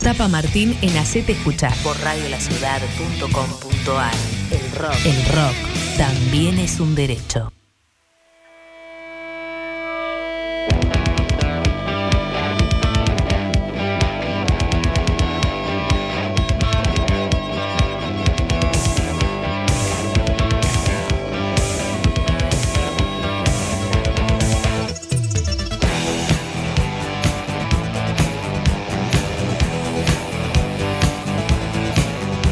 Tapa 0.02 0.28
Martín 0.28 0.76
en 0.82 0.98
Hacete 0.98 1.34
Escuchar 1.34 1.76
por 1.84 1.96
radiolaciudad.com.ar 2.00 4.16
El 4.50 4.72
rock. 4.72 4.98
El 5.06 5.26
rock 5.28 5.54
también 5.96 6.58
es 6.58 6.80
un 6.80 6.96
derecho. 6.96 7.52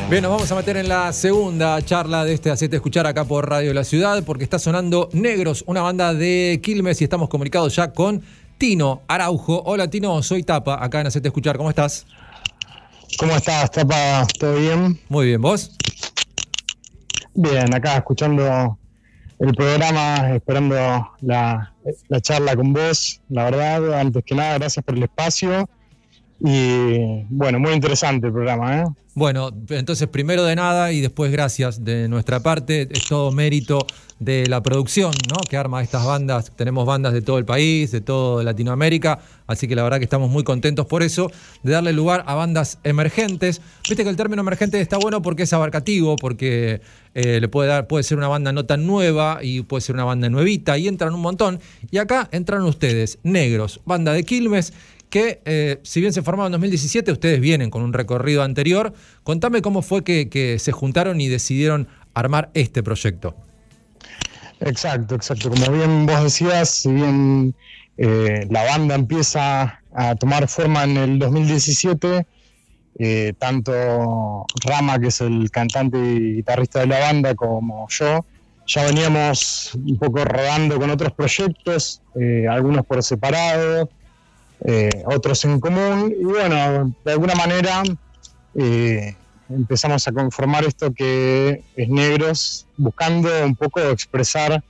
Bien, 0.07 0.21
nos 0.21 0.33
vamos 0.33 0.51
a 0.51 0.55
meter 0.55 0.77
en 0.77 0.87
la 0.87 1.11
segunda 1.11 1.81
charla 1.81 2.23
de 2.25 2.35
este 2.35 2.51
Hacete 2.51 2.75
Escuchar 2.75 3.07
acá 3.07 3.25
por 3.25 3.49
Radio 3.49 3.73
La 3.73 3.83
Ciudad, 3.83 4.23
porque 4.23 4.43
está 4.43 4.59
sonando 4.59 5.09
Negros, 5.13 5.63
una 5.65 5.81
banda 5.81 6.13
de 6.13 6.59
Quilmes, 6.61 7.01
y 7.01 7.05
estamos 7.05 7.27
comunicados 7.27 7.75
ya 7.75 7.91
con 7.91 8.21
Tino 8.59 9.01
Araujo. 9.07 9.63
Hola 9.65 9.89
Tino, 9.89 10.21
soy 10.21 10.43
Tapa, 10.43 10.77
acá 10.83 11.01
en 11.01 11.07
Hacete 11.07 11.29
Escuchar, 11.29 11.57
¿cómo 11.57 11.71
estás? 11.71 12.05
¿Cómo 13.17 13.35
estás, 13.35 13.71
Tapa? 13.71 14.27
¿Todo 14.39 14.57
bien? 14.57 14.99
Muy 15.09 15.25
bien, 15.25 15.41
¿vos? 15.41 15.75
Bien, 17.33 17.73
acá 17.73 17.97
escuchando 17.97 18.77
el 19.39 19.53
programa, 19.55 20.35
esperando 20.35 20.75
la, 21.21 21.73
la 22.09 22.21
charla 22.21 22.55
con 22.55 22.73
vos. 22.73 23.21
La 23.29 23.45
verdad, 23.45 23.99
antes 23.99 24.23
que 24.23 24.35
nada, 24.35 24.59
gracias 24.59 24.85
por 24.85 24.95
el 24.95 25.01
espacio. 25.01 25.67
Y 26.39 27.23
bueno, 27.29 27.59
muy 27.59 27.73
interesante 27.73 28.27
el 28.27 28.33
programa, 28.33 28.81
¿eh? 28.81 28.85
Bueno, 29.17 29.51
entonces 29.69 30.09
primero 30.09 30.43
de 30.43 30.57
nada 30.57 30.91
y 30.91 30.99
después 30.99 31.31
gracias 31.31 31.85
de 31.85 32.09
nuestra 32.09 32.41
parte, 32.41 32.89
es 32.91 33.05
todo 33.05 33.31
mérito 33.31 33.87
de 34.19 34.45
la 34.47 34.61
producción, 34.61 35.13
¿no? 35.29 35.37
Que 35.49 35.55
arma 35.55 35.81
estas 35.81 36.05
bandas. 36.05 36.51
Tenemos 36.53 36.85
bandas 36.85 37.13
de 37.13 37.21
todo 37.21 37.37
el 37.37 37.45
país, 37.45 37.91
de 37.91 38.01
toda 38.01 38.43
Latinoamérica, 38.43 39.19
así 39.47 39.69
que 39.69 39.75
la 39.75 39.83
verdad 39.83 39.99
que 39.99 40.03
estamos 40.03 40.29
muy 40.29 40.43
contentos 40.43 40.85
por 40.85 41.01
eso, 41.01 41.31
de 41.63 41.71
darle 41.71 41.93
lugar 41.93 42.25
a 42.27 42.35
bandas 42.35 42.79
emergentes. 42.83 43.61
Viste 43.87 44.03
que 44.03 44.09
el 44.09 44.17
término 44.17 44.41
emergente 44.41 44.81
está 44.81 44.97
bueno 44.97 45.21
porque 45.21 45.43
es 45.43 45.53
abarcativo, 45.53 46.17
porque 46.17 46.81
eh, 47.13 47.39
le 47.39 47.47
puede 47.47 47.69
dar, 47.69 47.87
puede 47.87 48.03
ser 48.03 48.17
una 48.17 48.27
banda 48.27 48.51
no 48.51 48.65
tan 48.65 48.85
nueva 48.85 49.39
y 49.41 49.61
puede 49.61 49.79
ser 49.79 49.95
una 49.95 50.03
banda 50.03 50.29
nuevita, 50.29 50.77
y 50.77 50.89
entran 50.89 51.13
un 51.13 51.21
montón. 51.21 51.61
Y 51.89 51.99
acá 51.99 52.27
entran 52.33 52.63
ustedes, 52.63 53.19
Negros, 53.23 53.79
banda 53.85 54.11
de 54.11 54.25
Quilmes, 54.25 54.73
que 55.15 55.41
eh, 55.45 55.79
si 55.83 56.01
bien 56.01 56.11
se 56.11 56.21
formaron 56.21 56.47
en 56.47 56.59
2017, 56.59 57.09
ustedes 57.13 57.39
vienen 57.39 57.69
con 57.69 57.83
un 57.83 57.93
recorrido 57.93 58.43
anterior. 58.43 58.91
Contame 59.23 59.61
cómo 59.61 59.81
fue 59.81 60.03
que, 60.03 60.57
se 60.59 60.73
juntaron 60.73 61.21
y 61.21 61.29
decidieron 61.29 61.87
armar 62.13 62.51
este 62.53 62.83
proyecto. 62.83 63.33
Exacto, 64.59 65.15
exacto. 65.15 65.51
Como 65.51 65.71
bien 65.71 66.05
vos 66.05 66.21
decías, 66.21 66.69
si 66.69 66.91
bien 66.91 67.55
eh, 67.95 68.45
la 68.49 68.65
banda 68.65 68.95
empieza 68.95 69.81
a 69.93 70.15
tomar 70.15 70.49
forma 70.49 70.83
en 70.83 70.97
el 70.97 71.19
2017, 71.19 72.27
eh, 72.99 73.33
tanto 73.39 74.45
Rama, 74.65 74.99
que 74.99 75.07
es 75.07 75.21
el 75.21 75.49
cantante 75.49 75.97
y 75.97 76.35
guitarrista 76.35 76.81
de 76.81 76.87
la 76.87 76.99
banda, 76.99 77.35
como 77.35 77.87
yo, 77.87 78.25
ya 78.67 78.83
veníamos 78.83 79.75
un 79.75 79.97
poco 79.97 80.25
rodando 80.25 80.77
con 80.77 80.89
otros 80.89 81.13
proyectos, 81.13 82.01
algunos 82.49 82.85
por 82.85 83.01
separado, 83.01 83.89
eh, 84.63 85.03
otros 85.05 85.43
en 85.45 85.59
común, 85.59 86.13
y 86.19 86.23
bueno, 86.23 86.93
de 87.03 87.11
alguna 87.11 87.35
manera 87.35 87.83
eh, 88.55 89.15
empezamos 89.49 90.07
a 90.07 90.11
conformar 90.11 90.63
esto 90.65 90.93
que 90.93 91.63
es 91.75 91.89
negros, 91.89 92.65
buscando 92.77 93.29
un 93.45 93.55
poco 93.55 93.79
expresar 93.81 94.63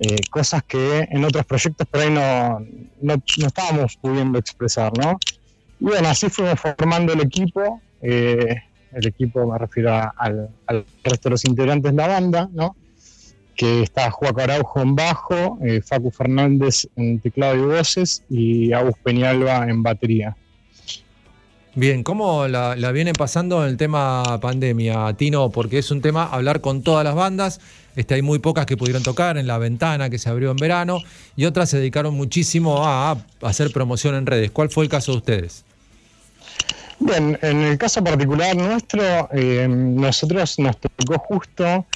eh, 0.00 0.16
cosas 0.30 0.62
que 0.66 1.06
en 1.10 1.24
otros 1.24 1.44
proyectos 1.44 1.86
por 1.88 2.00
ahí 2.00 2.10
no, 2.10 2.60
no, 3.02 3.14
no 3.38 3.46
estábamos 3.46 3.96
pudiendo 4.00 4.38
expresar, 4.38 4.92
¿no? 4.96 5.18
Y 5.78 5.84
bueno, 5.84 6.08
así 6.08 6.28
fuimos 6.28 6.58
formando 6.60 7.12
el 7.12 7.20
equipo, 7.20 7.80
el 8.00 9.06
equipo 9.06 9.46
me 9.46 9.58
refiero 9.58 9.92
a- 9.94 10.12
al, 10.16 10.48
al 10.66 10.84
resto 11.04 11.28
de 11.28 11.30
los 11.30 11.44
integrantes 11.44 11.92
de 11.92 11.96
la 11.96 12.08
banda, 12.08 12.48
¿no? 12.52 12.76
Que 13.56 13.82
está 13.82 14.10
Juaco 14.10 14.40
Araujo 14.40 14.80
en 14.80 14.96
bajo, 14.96 15.58
eh, 15.62 15.80
Facu 15.82 16.10
Fernández 16.10 16.86
en 16.96 17.20
teclado 17.20 17.56
y 17.56 17.60
voces 17.60 18.22
y 18.28 18.72
Agus 18.72 18.94
Peñalba 19.02 19.68
en 19.68 19.82
batería. 19.82 20.36
Bien, 21.74 22.02
¿cómo 22.02 22.48
la, 22.48 22.74
la 22.74 22.90
viene 22.90 23.12
pasando 23.12 23.64
el 23.64 23.76
tema 23.76 24.40
pandemia, 24.40 25.14
Tino? 25.14 25.50
Porque 25.50 25.78
es 25.78 25.90
un 25.90 26.00
tema 26.00 26.24
hablar 26.24 26.60
con 26.60 26.82
todas 26.82 27.04
las 27.04 27.14
bandas. 27.14 27.60
Este, 27.94 28.14
hay 28.14 28.22
muy 28.22 28.40
pocas 28.40 28.66
que 28.66 28.76
pudieron 28.76 29.02
tocar 29.02 29.38
en 29.38 29.46
la 29.46 29.58
ventana 29.58 30.10
que 30.10 30.18
se 30.18 30.28
abrió 30.28 30.50
en 30.50 30.56
verano 30.56 31.00
y 31.36 31.44
otras 31.44 31.70
se 31.70 31.78
dedicaron 31.78 32.14
muchísimo 32.14 32.84
a, 32.84 33.12
a 33.12 33.16
hacer 33.42 33.72
promoción 33.72 34.14
en 34.16 34.26
redes. 34.26 34.50
¿Cuál 34.50 34.70
fue 34.70 34.84
el 34.84 34.90
caso 34.90 35.12
de 35.12 35.18
ustedes? 35.18 35.64
Bien, 36.98 37.38
en 37.40 37.62
el 37.62 37.78
caso 37.78 38.04
particular 38.04 38.54
nuestro, 38.54 39.00
eh, 39.32 39.66
nosotros 39.68 40.58
nos 40.58 40.76
tocó 40.76 41.18
justo 41.18 41.86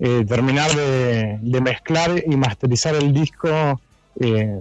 eh, 0.00 0.24
terminar 0.26 0.74
de, 0.74 1.38
de 1.40 1.60
mezclar 1.60 2.22
y 2.26 2.36
masterizar 2.36 2.94
el 2.94 3.12
disco, 3.12 3.80
eh, 4.18 4.60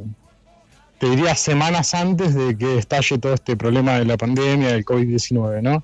te 0.99 1.09
diría 1.09 1.33
semanas 1.33 1.93
antes 1.93 2.35
de 2.35 2.57
que 2.57 2.77
estalle 2.77 3.17
todo 3.17 3.33
este 3.33 3.55
problema 3.55 3.99
de 3.99 4.05
la 4.05 4.17
pandemia, 4.17 4.73
del 4.73 4.83
COVID-19, 4.83 5.61
¿no? 5.61 5.83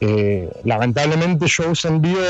Eh, 0.00 0.50
lamentablemente 0.64 1.46
shows 1.46 1.84
en 1.84 2.02
vivo 2.02 2.20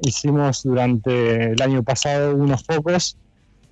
hicimos 0.00 0.64
durante 0.64 1.52
el 1.52 1.62
año 1.62 1.82
pasado 1.82 2.34
unos 2.34 2.64
pocos, 2.64 3.16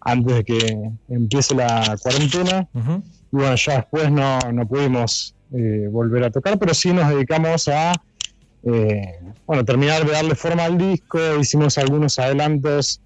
antes 0.01 0.36
de 0.36 0.44
que 0.44 0.90
empiece 1.09 1.55
la 1.55 1.97
cuarentena, 2.01 2.69
y 2.73 3.36
bueno, 3.36 3.57
ya 3.57 3.77
después 3.77 4.11
no, 4.11 4.39
no 4.52 4.66
pudimos 4.66 5.35
eh, 5.52 5.89
volver 5.90 6.24
a 6.24 6.31
tocar, 6.31 6.59
pero 6.59 6.74
sí 6.74 6.93
nos 6.93 7.09
dedicamos 7.09 7.66
a 7.66 7.93
eh, 8.64 9.18
bueno, 9.46 9.64
terminar 9.64 10.04
de 10.04 10.12
darle 10.12 10.34
forma 10.34 10.64
al 10.64 10.76
disco, 10.78 11.18
hicimos 11.40 11.78
algunos 11.78 12.18
adelantos 12.18 13.00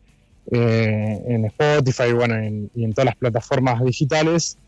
eh, 0.50 1.22
en 1.26 1.44
Spotify 1.46 2.12
bueno, 2.12 2.34
en- 2.36 2.70
y 2.74 2.84
en 2.84 2.92
todas 2.92 3.06
las 3.06 3.16
plataformas 3.16 3.82
digitales 3.84 4.58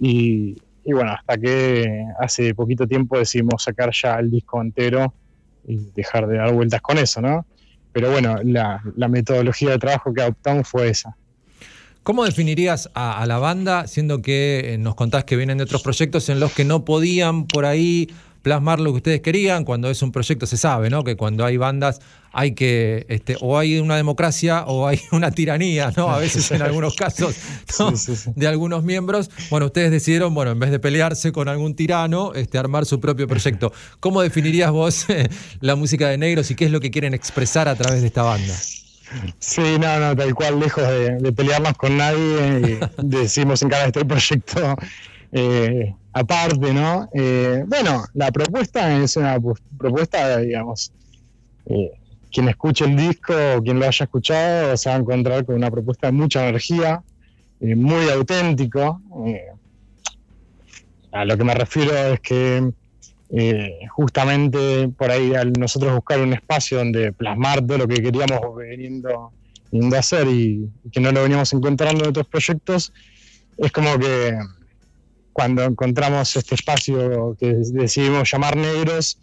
y, 0.00 0.56
bueno, 0.86 1.12
hasta 1.12 1.36
que 1.36 2.04
hace 2.18 2.54
poquito 2.54 2.86
tiempo 2.86 3.18
decidimos 3.18 3.62
sacar 3.62 3.90
ya 3.92 4.14
el 4.14 4.30
disco 4.30 4.60
entero 4.62 5.12
y 5.66 5.76
dejar 5.94 6.26
de 6.28 6.38
dar 6.38 6.52
vueltas 6.52 6.80
con 6.80 6.96
eso, 6.98 7.20
¿no? 7.20 7.44
Pero 7.92 8.10
bueno, 8.10 8.36
la, 8.44 8.80
la 8.96 9.08
metodología 9.08 9.70
de 9.70 9.78
trabajo 9.78 10.14
que 10.14 10.22
adoptamos 10.22 10.66
fue 10.68 10.88
esa. 10.88 11.14
¿Cómo 12.04 12.24
definirías 12.24 12.88
a, 12.94 13.20
a 13.20 13.26
la 13.26 13.38
banda, 13.38 13.86
siendo 13.86 14.22
que 14.22 14.74
eh, 14.74 14.78
nos 14.78 14.94
contás 14.94 15.24
que 15.24 15.36
vienen 15.36 15.58
de 15.58 15.64
otros 15.64 15.82
proyectos 15.82 16.30
en 16.30 16.40
los 16.40 16.52
que 16.54 16.64
no 16.64 16.84
podían 16.86 17.46
por 17.46 17.66
ahí 17.66 18.08
plasmar 18.42 18.80
lo 18.80 18.92
que 18.92 18.96
ustedes 18.96 19.20
querían? 19.20 19.64
Cuando 19.64 19.90
es 19.90 20.02
un 20.02 20.12
proyecto 20.12 20.46
se 20.46 20.56
sabe, 20.56 20.90
¿no? 20.90 21.04
Que 21.04 21.16
cuando 21.16 21.44
hay 21.44 21.56
bandas 21.56 22.00
hay 22.32 22.52
que, 22.52 23.06
este, 23.08 23.36
o 23.40 23.58
hay 23.58 23.78
una 23.78 23.96
democracia 23.96 24.64
o 24.66 24.86
hay 24.86 25.00
una 25.12 25.30
tiranía, 25.30 25.92
¿no? 25.96 26.10
A 26.10 26.18
veces 26.18 26.50
en 26.50 26.62
algunos 26.62 26.94
casos, 26.94 27.36
¿no? 27.78 27.92
De 28.34 28.46
algunos 28.46 28.84
miembros. 28.84 29.30
Bueno, 29.50 29.66
ustedes 29.66 29.90
decidieron, 29.90 30.34
bueno, 30.34 30.52
en 30.52 30.58
vez 30.58 30.70
de 30.70 30.78
pelearse 30.78 31.32
con 31.32 31.48
algún 31.48 31.74
tirano, 31.74 32.34
este, 32.34 32.58
armar 32.58 32.86
su 32.86 33.00
propio 33.00 33.26
proyecto. 33.26 33.72
¿Cómo 34.00 34.22
definirías 34.22 34.70
vos 34.70 35.06
la 35.60 35.74
música 35.76 36.08
de 36.08 36.18
Negros 36.18 36.50
y 36.50 36.54
qué 36.54 36.66
es 36.66 36.70
lo 36.70 36.80
que 36.80 36.90
quieren 36.90 37.14
expresar 37.14 37.68
a 37.68 37.74
través 37.74 38.00
de 38.02 38.08
esta 38.08 38.22
banda? 38.22 38.54
Sí, 39.38 39.62
no, 39.80 39.98
no, 39.98 40.14
tal 40.14 40.34
cual, 40.34 40.60
lejos 40.60 40.86
de, 40.86 41.16
de 41.16 41.32
pelearnos 41.32 41.72
con 41.74 41.96
nadie, 41.96 42.18
eh, 42.40 42.80
decidimos 43.02 43.62
encarar 43.62 43.86
este 43.86 44.04
proyecto 44.04 44.76
eh, 45.32 45.94
aparte, 46.18 46.72
¿no? 46.74 47.08
Eh, 47.14 47.64
bueno, 47.66 48.04
la 48.14 48.30
propuesta 48.30 48.96
es 49.02 49.16
una 49.16 49.38
pu- 49.38 49.58
propuesta, 49.78 50.38
digamos, 50.38 50.92
eh, 51.66 51.90
quien 52.30 52.48
escuche 52.48 52.84
el 52.84 52.96
disco 52.96 53.32
o 53.56 53.62
quien 53.62 53.78
lo 53.78 53.86
haya 53.86 54.04
escuchado 54.04 54.76
se 54.76 54.88
va 54.90 54.96
a 54.96 54.98
encontrar 54.98 55.44
con 55.44 55.54
una 55.56 55.70
propuesta 55.70 56.08
de 56.08 56.12
mucha 56.12 56.46
energía, 56.48 57.02
eh, 57.60 57.74
muy 57.74 58.08
auténtico. 58.10 59.00
eh. 59.26 59.46
a 61.12 61.24
lo 61.24 61.36
que 61.38 61.44
me 61.44 61.54
refiero 61.54 61.92
es 61.96 62.20
que 62.20 62.70
eh, 63.30 63.78
justamente 63.90 64.88
por 64.96 65.10
ahí 65.10 65.34
al 65.34 65.52
nosotros 65.52 65.94
buscar 65.94 66.20
un 66.20 66.32
espacio 66.32 66.78
donde 66.78 67.12
plasmar 67.12 67.66
todo 67.66 67.78
lo 67.78 67.88
que 67.88 68.02
queríamos 68.02 68.40
veniendo, 68.56 69.32
viniendo 69.70 69.96
a 69.96 70.00
hacer 70.00 70.26
y, 70.28 70.68
y 70.84 70.90
que 70.90 71.00
no 71.00 71.12
lo 71.12 71.22
veníamos 71.22 71.52
encontrando 71.52 72.04
en 72.04 72.10
otros 72.10 72.26
proyectos, 72.28 72.92
es 73.56 73.72
como 73.72 73.98
que 73.98 74.36
cuando 75.38 75.62
encontramos 75.62 76.34
este 76.34 76.56
espacio 76.56 77.36
que 77.38 77.54
decidimos 77.54 78.28
llamar 78.28 78.56
negros, 78.56 79.20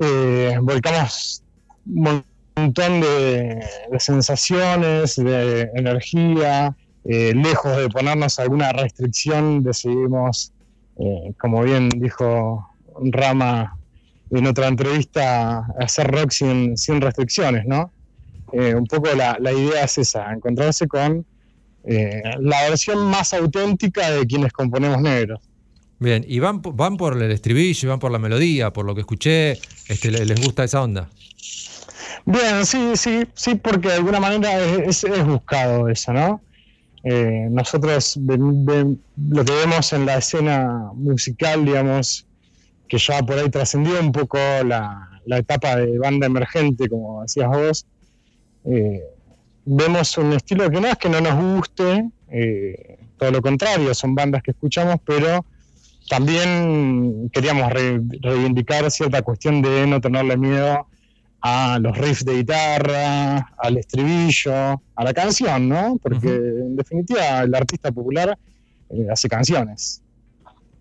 eh, 0.00 0.56
volcamos 0.62 1.42
un 1.84 2.24
montón 2.56 3.02
de, 3.02 3.62
sensaciones, 3.98 5.16
de 5.16 5.68
energía, 5.74 6.74
eh, 7.04 7.34
lejos 7.34 7.76
de 7.76 7.90
ponernos 7.90 8.38
alguna 8.38 8.72
restricción, 8.72 9.62
decidimos, 9.62 10.54
eh, 10.98 11.34
como 11.38 11.62
bien 11.64 11.90
dijo 11.90 12.66
Rama 12.98 13.76
en 14.30 14.46
otra 14.46 14.68
entrevista, 14.68 15.66
hacer 15.78 16.10
rock 16.10 16.30
sin, 16.30 17.00
restricciones, 17.02 17.66
¿no? 17.66 17.92
Un 18.54 18.86
poco 18.86 19.12
la, 19.14 19.36
la 19.38 19.52
idea 19.52 19.84
es 19.84 19.98
esa, 19.98 20.32
encontrarse 20.32 20.88
con 20.88 21.26
eh, 21.86 22.22
la 22.40 22.68
versión 22.68 23.06
más 23.06 23.32
auténtica 23.34 24.10
de 24.10 24.26
quienes 24.26 24.52
componemos 24.52 25.00
negros. 25.00 25.40
Bien, 25.98 26.24
y 26.26 26.38
van, 26.40 26.60
van 26.62 26.96
por 26.96 27.20
el 27.20 27.30
estribillo, 27.30 27.86
y 27.86 27.90
van 27.90 27.98
por 27.98 28.10
la 28.10 28.18
melodía, 28.18 28.72
por 28.72 28.84
lo 28.84 28.94
que 28.94 29.02
escuché, 29.02 29.52
este, 29.88 30.10
le- 30.10 30.24
les 30.26 30.38
gusta 30.38 30.64
esa 30.64 30.82
onda. 30.82 31.08
Bien, 32.26 32.64
sí, 32.64 32.92
sí, 32.96 33.24
sí, 33.34 33.54
porque 33.56 33.88
de 33.88 33.94
alguna 33.94 34.18
manera 34.20 34.58
es, 34.58 35.04
es- 35.04 35.12
es 35.12 35.24
buscado 35.26 35.88
eso, 35.88 36.12
¿no? 36.12 36.40
Eh, 37.04 37.48
nosotros 37.50 38.16
ven- 38.20 38.64
ven- 38.64 39.02
lo 39.30 39.44
que 39.44 39.52
vemos 39.52 39.92
en 39.92 40.06
la 40.06 40.16
escena 40.18 40.90
musical, 40.94 41.64
digamos, 41.64 42.26
que 42.88 42.98
ya 42.98 43.22
por 43.22 43.38
ahí 43.38 43.50
trascendió 43.50 44.00
un 44.00 44.10
poco 44.12 44.38
la, 44.66 45.20
la 45.26 45.38
etapa 45.38 45.76
de 45.76 45.98
banda 45.98 46.26
emergente, 46.26 46.88
como 46.88 47.22
decías 47.22 47.48
vos, 47.48 47.86
eh, 48.64 49.00
vemos 49.64 50.16
un 50.18 50.32
estilo 50.32 50.70
que 50.70 50.80
no 50.80 50.86
es 50.88 50.96
que 50.96 51.08
no 51.08 51.20
nos 51.20 51.34
guste, 51.42 52.08
eh, 52.30 52.98
todo 53.18 53.30
lo 53.30 53.42
contrario, 53.42 53.94
son 53.94 54.14
bandas 54.14 54.42
que 54.42 54.50
escuchamos, 54.52 54.96
pero 55.04 55.44
también 56.08 57.30
queríamos 57.32 57.72
re- 57.72 58.00
reivindicar 58.20 58.90
cierta 58.90 59.22
cuestión 59.22 59.62
de 59.62 59.86
no 59.86 60.00
tenerle 60.00 60.36
miedo 60.36 60.86
a 61.40 61.78
los 61.78 61.96
riffs 61.96 62.24
de 62.24 62.36
guitarra, 62.36 63.52
al 63.58 63.76
estribillo, 63.76 64.54
a 64.94 65.04
la 65.04 65.12
canción, 65.12 65.68
¿no? 65.68 65.98
Porque 66.02 66.28
en 66.28 66.76
definitiva 66.76 67.42
el 67.42 67.54
artista 67.54 67.92
popular 67.92 68.36
eh, 68.90 69.06
hace 69.12 69.28
canciones. 69.28 70.00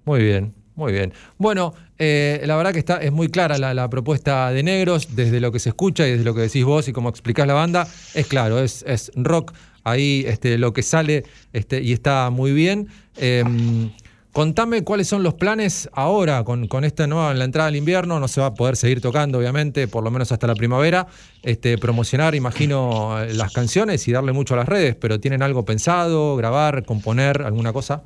Muy 0.05 0.23
bien, 0.23 0.53
muy 0.75 0.91
bien. 0.91 1.13
Bueno, 1.37 1.73
eh, 1.99 2.41
la 2.45 2.55
verdad 2.55 2.73
que 2.73 2.79
está, 2.79 2.97
es 2.97 3.11
muy 3.11 3.29
clara 3.29 3.57
la, 3.57 3.89
propuesta 3.89 4.51
de 4.51 4.63
Negros, 4.63 5.15
desde 5.15 5.39
lo 5.39 5.51
que 5.51 5.59
se 5.59 5.69
escucha 5.69 6.07
y 6.07 6.11
desde 6.11 6.23
lo 6.23 6.33
que 6.33 6.41
decís 6.41 6.65
vos 6.65 6.87
y 6.87 6.93
cómo 6.93 7.09
explicás 7.09 7.47
la 7.47 7.53
banda, 7.53 7.87
es 8.13 8.27
claro, 8.27 8.59
es, 8.59 8.83
es 8.87 9.11
rock, 9.15 9.53
ahí 9.83 10.23
este, 10.27 10.57
lo 10.57 10.73
que 10.73 10.83
sale 10.83 11.23
este, 11.53 11.81
y 11.81 11.93
está 11.93 12.29
muy 12.29 12.51
bien. 12.51 12.87
Em, 13.17 13.91
Contame 14.33 14.83
cuáles 14.83 15.07
son 15.07 15.21
los 15.21 15.35
planes 15.35 15.87
ahora 15.93 16.43
con, 16.43 16.67
con 16.67 16.83
esta 16.83 17.05
nueva 17.05 17.31
en 17.31 17.37
la 17.37 17.45
entrada 17.45 17.67
del 17.67 17.75
invierno. 17.75 18.19
No 18.19 18.27
se 18.27 18.41
va 18.41 18.47
a 18.47 18.53
poder 18.55 18.75
seguir 18.75 18.99
tocando, 18.99 19.37
obviamente, 19.37 19.87
por 19.87 20.03
lo 20.03 20.09
menos 20.09 20.31
hasta 20.31 20.47
la 20.47 20.55
primavera. 20.55 21.05
Este, 21.43 21.77
promocionar, 21.77 22.33
imagino, 22.33 23.15
las 23.27 23.53
canciones 23.53 24.07
y 24.07 24.11
darle 24.11 24.31
mucho 24.31 24.55
a 24.55 24.57
las 24.57 24.67
redes, 24.67 24.95
pero 24.95 25.19
¿tienen 25.19 25.43
algo 25.43 25.65
pensado? 25.65 26.35
¿Grabar? 26.35 26.83
¿Componer? 26.83 27.43
¿Alguna 27.43 27.73
cosa? 27.73 28.01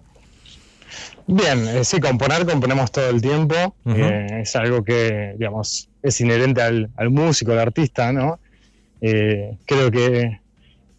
Bien, 1.28 1.68
eh, 1.68 1.84
sí, 1.84 2.00
componer, 2.00 2.46
componemos 2.46 2.90
todo 2.90 3.10
el 3.10 3.22
tiempo. 3.22 3.76
Eh, 3.86 4.28
es 4.44 4.56
algo 4.56 4.82
que, 4.82 5.36
digamos, 5.38 5.90
es 6.02 6.22
inherente 6.22 6.62
al, 6.62 6.90
al 6.96 7.10
músico, 7.10 7.52
al 7.52 7.60
artista, 7.60 8.14
¿no? 8.14 8.40
Eh, 9.02 9.58
creo 9.66 9.92
que 9.92 10.40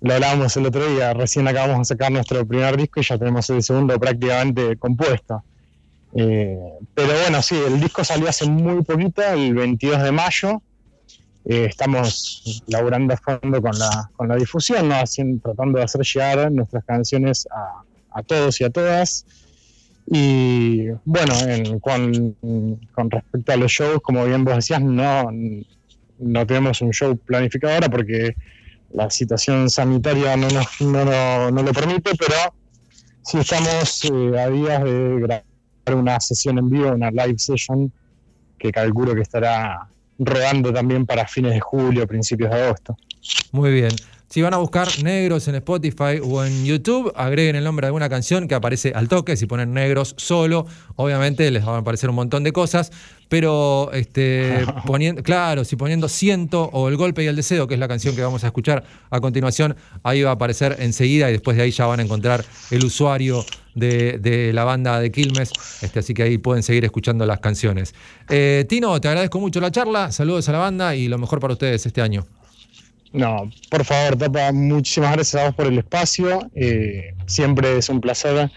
lo 0.03 0.15
hablábamos 0.15 0.55
el 0.59 0.67
otro 0.67 0.87
día, 0.87 1.15
recién 1.15 1.49
acabamos 1.49 1.79
de 1.79 1.85
sacar 1.87 2.13
nuestro 2.13 2.47
primer 2.47 2.77
disco 2.77 3.01
y 3.01 3.05
ya 3.05 3.17
tenemos 3.17 3.49
el 3.49 3.63
segundo 3.63 3.99
prácticamente 3.99 4.77
compuesto. 4.77 5.43
Pero 6.13 7.21
bueno, 7.23 7.43
sí, 7.43 7.57
el 7.67 7.81
disco 7.81 8.05
salió 8.05 8.29
hace 8.29 8.49
muy 8.49 8.83
poquito, 8.85 9.23
el 9.23 9.55
22 9.55 10.03
de 10.03 10.13
mayo. 10.13 10.63
Estamos 11.45 12.63
laburando 12.67 13.15
a 13.15 13.17
fondo 13.17 13.63
con 13.63 13.79
la, 13.79 14.11
con 14.15 14.29
la 14.29 14.37
difusión, 14.37 14.89
¿no? 14.89 14.97
Tratando 15.43 15.79
de 15.79 15.85
hacer 15.85 16.03
llegar 16.03 16.53
nuestras 16.53 16.85
canciones 16.85 17.49
a, 17.51 17.83
a 18.19 18.23
todos 18.23 18.61
y 18.61 18.65
a 18.65 18.71
todas. 18.71 19.25
Y 20.11 20.87
bueno, 21.05 21.35
en- 21.47 21.81
con, 21.81 22.37
con 22.95 23.11
respecto 23.11 23.53
a 23.53 23.57
los 23.57 23.71
shows, 23.71 24.01
como 24.03 24.25
bien 24.25 24.45
vos 24.45 24.57
decías, 24.57 24.81
no, 24.83 25.31
no 26.19 26.47
tenemos 26.47 26.81
un 26.81 26.93
show 26.93 27.17
planificado 27.19 27.75
ahora 27.75 27.89
porque 27.91 28.35
la 28.93 29.11
situación 29.11 29.69
sanitaria 29.69 30.37
no, 30.37 30.49
no- 30.81 31.51
no 31.51 31.63
lo 31.63 31.73
permite, 31.73 32.13
pero 32.19 32.35
sí 33.23 33.39
estamos 33.39 34.05
eh, 34.05 34.39
a 34.41 34.49
días 34.49 34.83
de 34.83 35.21
grabar 35.21 35.45
una 35.95 36.19
sesión 36.21 36.59
en 36.59 36.71
vivo, 36.71 36.91
una 36.93 37.11
live 37.11 37.39
session, 37.39 37.93
que 38.59 38.71
calculo 38.73 39.15
que 39.15 39.21
estará 39.23 39.89
rodando 40.19 40.73
también 40.73 41.05
para 41.07 41.27
fines 41.29 41.53
de 41.53 41.61
julio, 41.61 42.07
principios 42.07 42.51
de 42.51 42.63
agosto. 42.65 42.97
Muy 43.53 43.73
bien. 43.73 43.91
Si 44.29 44.43
van 44.43 44.53
a 44.53 44.59
buscar 44.59 44.89
negros 45.03 45.49
en 45.49 45.55
Spotify 45.55 46.21
o 46.23 46.45
en 46.45 46.67
YouTube, 46.67 47.11
agreguen 47.17 47.57
el 47.57 47.65
nombre 47.65 47.87
de 47.87 47.89
alguna 47.89 48.11
canción 48.11 48.47
que 48.47 48.55
aparece 48.55 48.93
al 48.95 49.09
toque. 49.09 49.39
Si 49.39 49.47
ponen 49.47 49.73
negros 49.73 50.15
solo, 50.19 50.67
obviamente 50.97 51.51
les 51.51 51.65
van 51.65 51.77
a 51.77 51.79
aparecer 51.79 52.11
un 52.11 52.17
montón 52.17 52.45
de 52.45 52.53
cosas. 52.53 52.93
Pero 53.31 53.91
este, 53.95 54.67
poniendo, 54.87 55.23
claro, 55.23 55.65
si 55.65 55.77
poniendo 55.77 56.09
Siento 56.09 56.65
o 56.75 56.91
El 56.91 56.97
Golpe 56.99 57.25
y 57.25 57.27
el 57.27 57.37
Deseo, 57.37 57.67
que 57.67 57.75
es 57.75 57.81
la 57.81 57.89
canción 57.89 58.15
que 58.15 58.21
vamos 58.21 58.45
a 58.45 58.49
escuchar 58.49 58.85
a 59.09 59.19
continuación, 59.21 59.77
ahí 60.03 60.23
va 60.23 60.31
a 60.31 60.35
aparecer 60.35 60.77
enseguida 60.79 61.31
y 61.31 61.33
después 61.33 61.57
de 61.57 61.63
ahí 61.63 61.71
ya 61.71 61.87
van 61.87 62.01
a 62.01 62.03
encontrar 62.03 62.45
el 62.71 62.85
usuario 62.85 63.47
de, 63.75 64.19
de 64.19 64.53
la 64.53 64.65
banda 64.65 65.01
de 65.01 65.11
Quilmes. 65.11 65.53
Este, 65.81 66.01
así 66.01 66.13
que 66.13 66.25
ahí 66.25 66.37
pueden 66.37 66.63
seguir 66.63 66.85
escuchando 66.85 67.25
las 67.25 67.41
canciones. 67.41 67.95
Eh, 68.29 68.67
Tino, 68.69 69.01
te 69.01 69.09
agradezco 69.09 69.41
mucho 69.41 69.59
la 69.59 69.71
charla. 69.71 70.13
Saludos 70.13 70.51
a 70.51 70.53
la 70.53 70.59
banda 70.59 70.95
y 70.95 71.09
lo 71.09 71.17
mejor 71.17 71.41
para 71.41 71.55
ustedes 71.55 71.87
este 71.87 72.03
año. 72.03 72.27
No, 73.13 73.51
por 73.71 73.85
favor, 73.85 74.17
Tapa, 74.17 74.53
muchísimas 74.53 75.13
gracias 75.13 75.43
a 75.43 75.47
vos 75.47 75.55
por 75.55 75.67
el 75.67 75.79
espacio. 75.79 76.51
Eh, 76.55 77.15
siempre 77.27 77.79
es 77.79 77.89
un 77.89 78.01
placer 78.01 78.51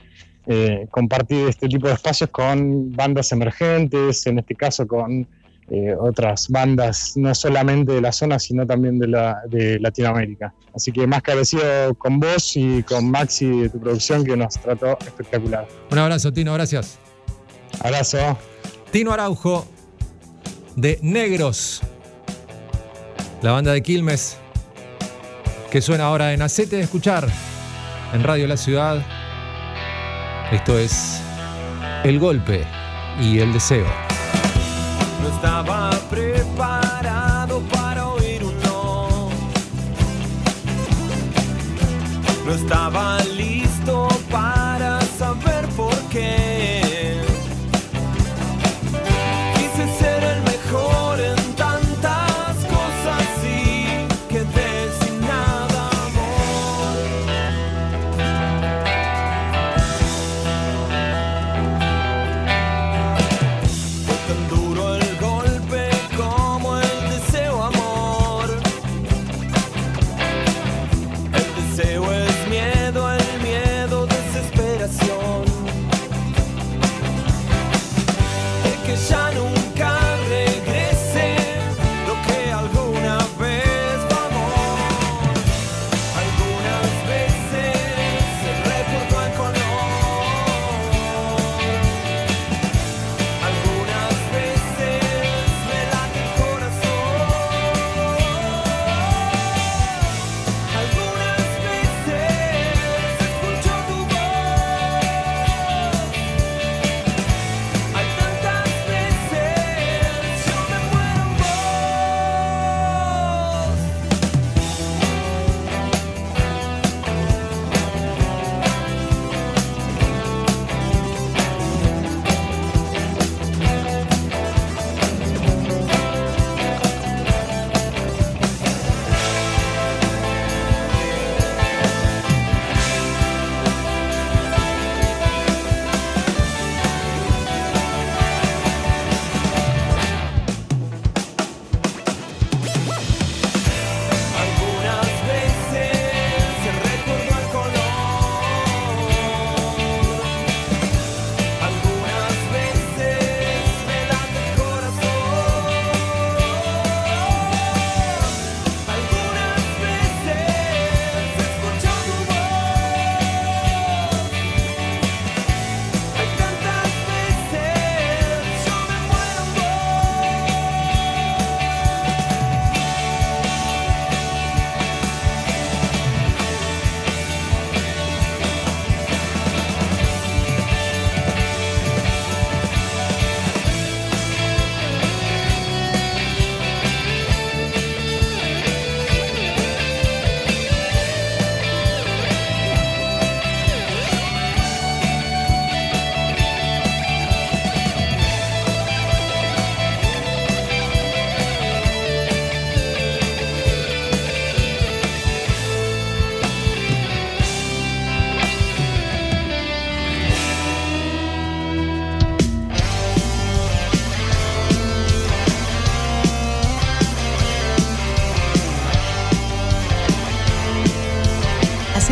eh, 0.47 0.87
compartir 0.89 1.47
este 1.47 1.67
tipo 1.67 1.87
de 1.87 1.93
espacios 1.93 2.29
con 2.29 2.91
bandas 2.91 3.31
emergentes, 3.31 4.25
en 4.27 4.39
este 4.39 4.55
caso 4.55 4.87
con 4.87 5.27
eh, 5.69 5.95
otras 5.97 6.49
bandas, 6.49 7.13
no 7.15 7.33
solamente 7.33 7.93
de 7.93 8.01
la 8.01 8.11
zona, 8.11 8.39
sino 8.39 8.67
también 8.67 8.99
de, 8.99 9.07
la, 9.07 9.41
de 9.47 9.79
Latinoamérica. 9.79 10.53
Así 10.75 10.91
que 10.91 11.07
más 11.07 11.21
que 11.21 11.31
agradecido 11.31 11.93
con 11.95 12.19
vos 12.19 12.57
y 12.57 12.83
con 12.83 13.09
Maxi 13.09 13.45
de 13.45 13.69
tu 13.69 13.79
producción 13.79 14.25
que 14.25 14.35
nos 14.35 14.55
trató 14.55 14.97
espectacular. 14.99 15.65
Un 15.89 15.97
abrazo, 15.97 16.33
Tino, 16.33 16.53
gracias. 16.53 16.99
Abrazo. 17.79 18.37
Tino 18.91 19.13
Araujo, 19.13 19.65
de 20.75 20.99
Negros, 21.01 21.81
la 23.41 23.51
banda 23.53 23.71
de 23.71 23.81
Quilmes, 23.81 24.37
que 25.71 25.81
suena 25.81 26.05
ahora 26.05 26.33
en 26.33 26.41
Acete 26.41 26.75
de 26.75 26.83
Escuchar, 26.83 27.27
en 28.13 28.23
Radio 28.23 28.47
La 28.47 28.55
Ciudad. 28.55 29.01
Esto 30.51 30.77
es 30.77 31.21
El 32.03 32.19
Golpe 32.19 32.63
y 33.19 33.39
el 33.39 33.51
Deseo. 33.51 33.87
No 35.23 35.35
estaba 35.35 35.89
preparado 36.09 37.61
para 37.71 38.07
oír 38.09 38.43
un 38.43 38.59
no. 38.59 39.29
No 42.45 42.53
estaba 42.53 43.17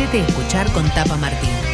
Hacete 0.00 0.20
escuchar 0.20 0.72
con 0.72 0.88
Tapa 0.94 1.18
Martín. 1.18 1.69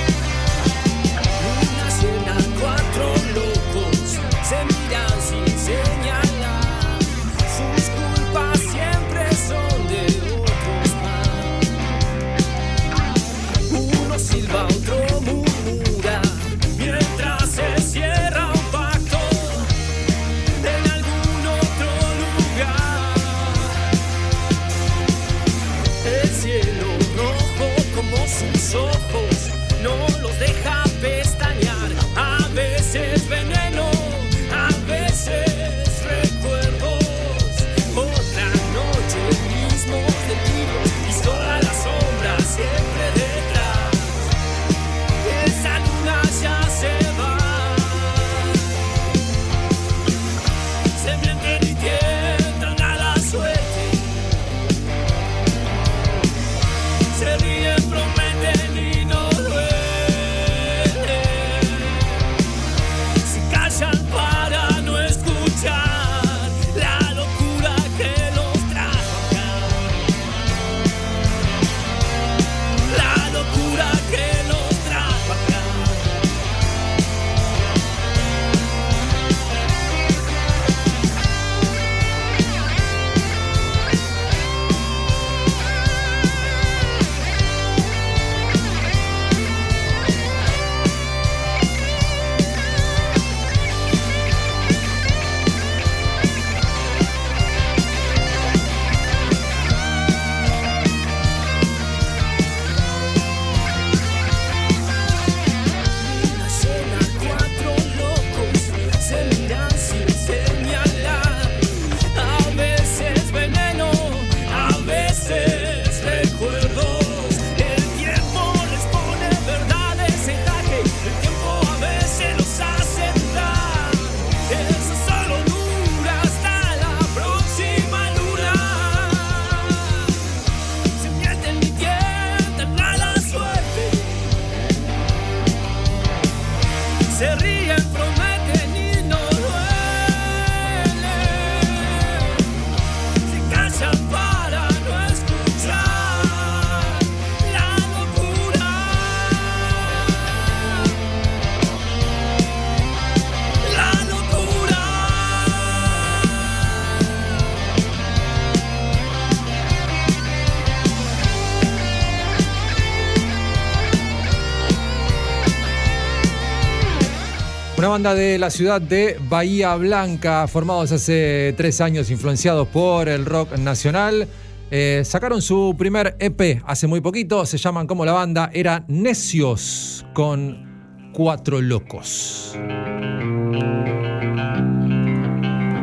Banda 167.97 168.15
de 168.15 168.39
la 168.39 168.51
ciudad 168.51 168.79
de 168.79 169.17
Bahía 169.27 169.75
Blanca, 169.77 170.47
formados 170.49 170.93
hace 170.93 171.55
tres 171.57 171.81
años, 171.81 172.11
influenciados 172.11 172.69
por 172.69 173.09
el 173.09 173.25
rock 173.25 173.57
nacional. 173.57 174.29
Eh, 174.71 175.01
sacaron 175.03 175.41
su 175.41 175.75
primer 175.79 176.15
EP 176.19 176.63
hace 176.67 176.87
muy 176.87 177.01
poquito, 177.01 177.47
se 177.47 177.57
llaman 177.57 177.87
como 177.87 178.05
la 178.05 178.13
banda, 178.13 178.51
era 178.53 178.85
Necios 178.87 180.05
con 180.13 181.11
Cuatro 181.15 181.63
Locos. 181.63 182.55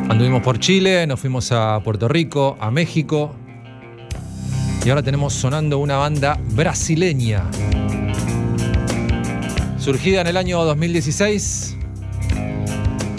Anduvimos 0.08 0.44
por 0.44 0.60
Chile, 0.60 1.08
nos 1.08 1.20
fuimos 1.20 1.52
a 1.52 1.82
Puerto 1.84 2.08
Rico, 2.08 2.58
a 2.60 2.70
México 2.70 3.34
y 4.86 4.90
ahora 4.90 5.02
tenemos 5.02 5.34
sonando 5.34 5.80
una 5.80 5.98
banda 5.98 6.40
brasileña. 6.52 7.50
Surgida 9.80 10.22
en 10.22 10.28
el 10.28 10.38
año 10.38 10.64
2016, 10.64 11.78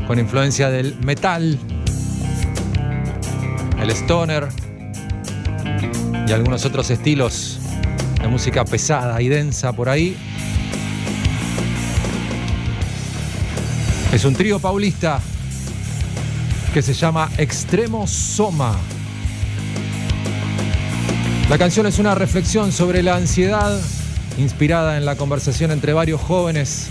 con 0.06 0.18
influencia 0.18 0.70
del 0.70 0.97
metal, 1.01 1.59
el 3.81 3.90
stoner 3.90 4.48
y 6.26 6.32
algunos 6.32 6.64
otros 6.64 6.90
estilos 6.90 7.59
de 8.20 8.28
música 8.28 8.64
pesada 8.64 9.20
y 9.20 9.28
densa 9.28 9.72
por 9.72 9.89
ahí. 9.89 10.16
Es 14.12 14.24
un 14.24 14.35
trío 14.35 14.59
paulista 14.59 15.20
que 16.72 16.82
se 16.82 16.93
llama 16.93 17.31
Extremo 17.39 18.06
Soma. 18.06 18.76
La 21.48 21.59
canción 21.59 21.86
es 21.86 21.98
una 21.98 22.14
reflexión 22.14 22.72
sobre 22.72 23.02
la 23.02 23.16
ansiedad 23.16 23.78
inspirada 24.39 24.97
en 24.97 25.05
la 25.05 25.16
conversación 25.16 25.70
entre 25.70 25.93
varios 25.93 26.20
jóvenes 26.20 26.89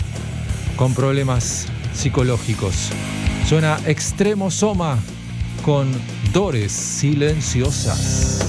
con 0.76 0.94
problemas 0.94 1.66
psicológicos. 1.94 2.90
Suena 3.48 3.78
Extremo 3.86 4.50
Soma 4.50 4.98
con 5.64 5.90
Dores 6.32 6.72
Silenciosas. 6.72 8.40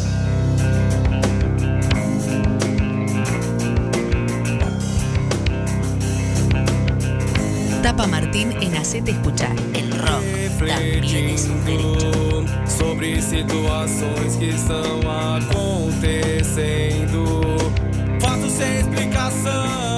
Tapa 7.82 8.08
Martín 8.08 8.52
en 8.62 8.76
Hacete 8.76 9.12
Escuchar. 9.12 9.56
El 9.74 9.92
rock 9.92 10.68
también 10.68 11.30
es 11.30 11.46
un 11.46 11.66
derecho. 11.66 12.26
sobre 12.96 13.22
situações 13.22 14.38
que 14.38 14.50
estão 14.50 15.02
acontecendo. 15.36 17.42
Fatos 18.20 18.54
sem 18.54 18.80
explicação. 18.80 19.95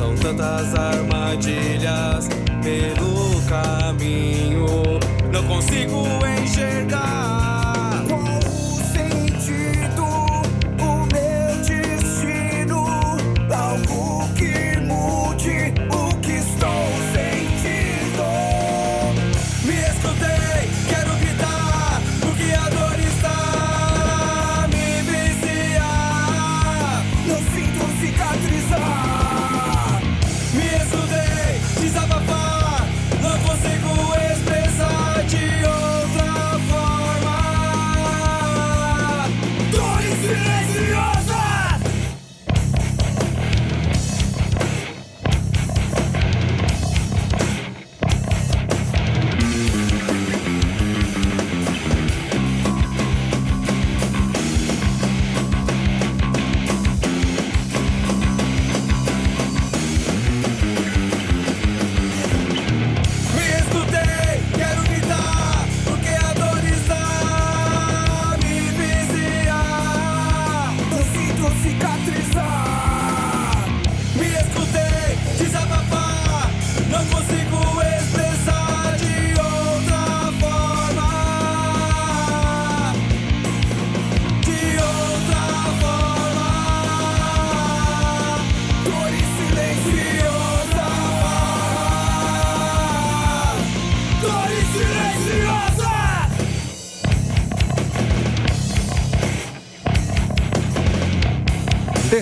São 0.00 0.14
tantas 0.14 0.74
armadilhas 0.74 2.26
pelo 2.62 3.42
caminho. 3.46 4.66
Não 5.30 5.46
consigo 5.46 6.06
enxergar 6.42 6.99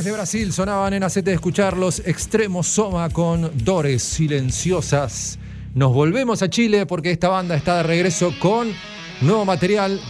Desde 0.08 0.16
Brasil 0.16 0.52
sonaban 0.54 0.94
en 0.94 1.02
Hacete 1.02 1.28
de 1.28 1.34
escuchar 1.34 1.76
los 1.76 1.98
extremos 1.98 2.66
Soma 2.66 3.10
con 3.10 3.50
Dores 3.62 4.02
Silenciosas. 4.02 5.38
Nos 5.74 5.92
volvemos 5.92 6.40
a 6.40 6.48
Chile 6.48 6.86
porque 6.86 7.10
esta 7.10 7.28
banda 7.28 7.54
está 7.54 7.76
de 7.76 7.82
regreso 7.82 8.32
con 8.38 8.72
nuevo 9.20 9.44
material. 9.44 10.00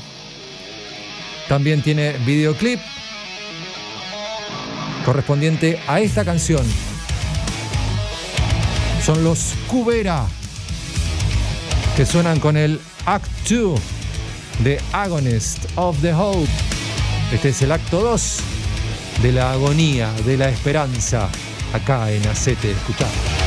También 1.48 1.82
tiene 1.82 2.16
videoclip 2.18 2.78
correspondiente 5.04 5.80
a 5.88 5.98
esta 5.98 6.24
canción. 6.24 6.64
Son 9.04 9.24
los 9.24 9.54
Cubera 9.66 10.28
que 11.96 12.06
suenan 12.06 12.38
con 12.38 12.56
el 12.56 12.80
Act 13.04 13.50
2 13.50 13.80
de 14.62 14.80
Agonist 14.92 15.64
of 15.74 16.00
the 16.02 16.14
Hope. 16.14 16.46
Este 17.32 17.48
es 17.48 17.62
el 17.62 17.72
acto 17.72 18.00
2 18.00 18.57
de 19.22 19.32
la 19.32 19.52
agonía, 19.52 20.12
de 20.24 20.36
la 20.36 20.48
esperanza, 20.48 21.28
acá 21.72 22.10
en 22.10 22.26
Acete 22.26 22.70
Escuchar. 22.70 23.37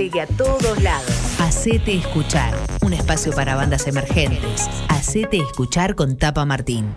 Llegue 0.00 0.22
a 0.22 0.26
todos 0.26 0.82
lados. 0.82 1.10
Hacete 1.38 1.94
escuchar, 1.94 2.54
un 2.80 2.94
espacio 2.94 3.32
para 3.32 3.54
bandas 3.54 3.86
emergentes. 3.86 4.66
Hacete 4.88 5.36
escuchar 5.36 5.94
con 5.94 6.16
Tapa 6.16 6.46
Martín. 6.46 6.94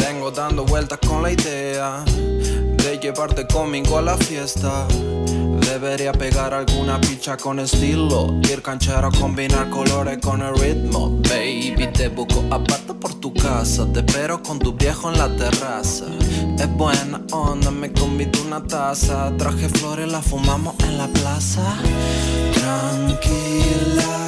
Vengo 0.00 0.32
dando 0.32 0.64
vueltas 0.64 0.98
con 1.06 1.22
la 1.22 1.30
idea 1.30 2.04
de 2.04 2.98
llevarte 3.00 3.46
conmigo 3.46 3.96
a 3.98 4.02
la 4.02 4.16
fiesta. 4.16 4.88
Con 7.24 7.58
estilo. 7.58 8.38
Ir 8.50 8.60
canchero, 8.60 9.10
combinar 9.18 9.70
colores 9.70 10.18
con 10.18 10.42
el 10.42 10.54
ritmo. 10.56 11.08
Baby, 11.22 11.88
te 11.90 12.08
busco 12.08 12.44
aparte 12.50 12.92
por 12.92 13.14
tu 13.14 13.32
casa. 13.32 13.90
Te 13.94 14.00
espero 14.00 14.42
con 14.42 14.58
tu 14.58 14.74
viejo 14.74 15.10
en 15.10 15.16
la 15.16 15.34
terraza. 15.34 16.04
Es 16.58 16.70
buena 16.76 17.22
onda, 17.32 17.70
me 17.70 17.90
convido 17.90 18.42
una 18.42 18.62
taza. 18.62 19.32
Traje 19.38 19.70
flores, 19.70 20.12
la 20.12 20.20
fumamos 20.20 20.74
en 20.80 20.98
la 20.98 21.06
plaza. 21.08 21.62
Tranquila, 22.52 24.23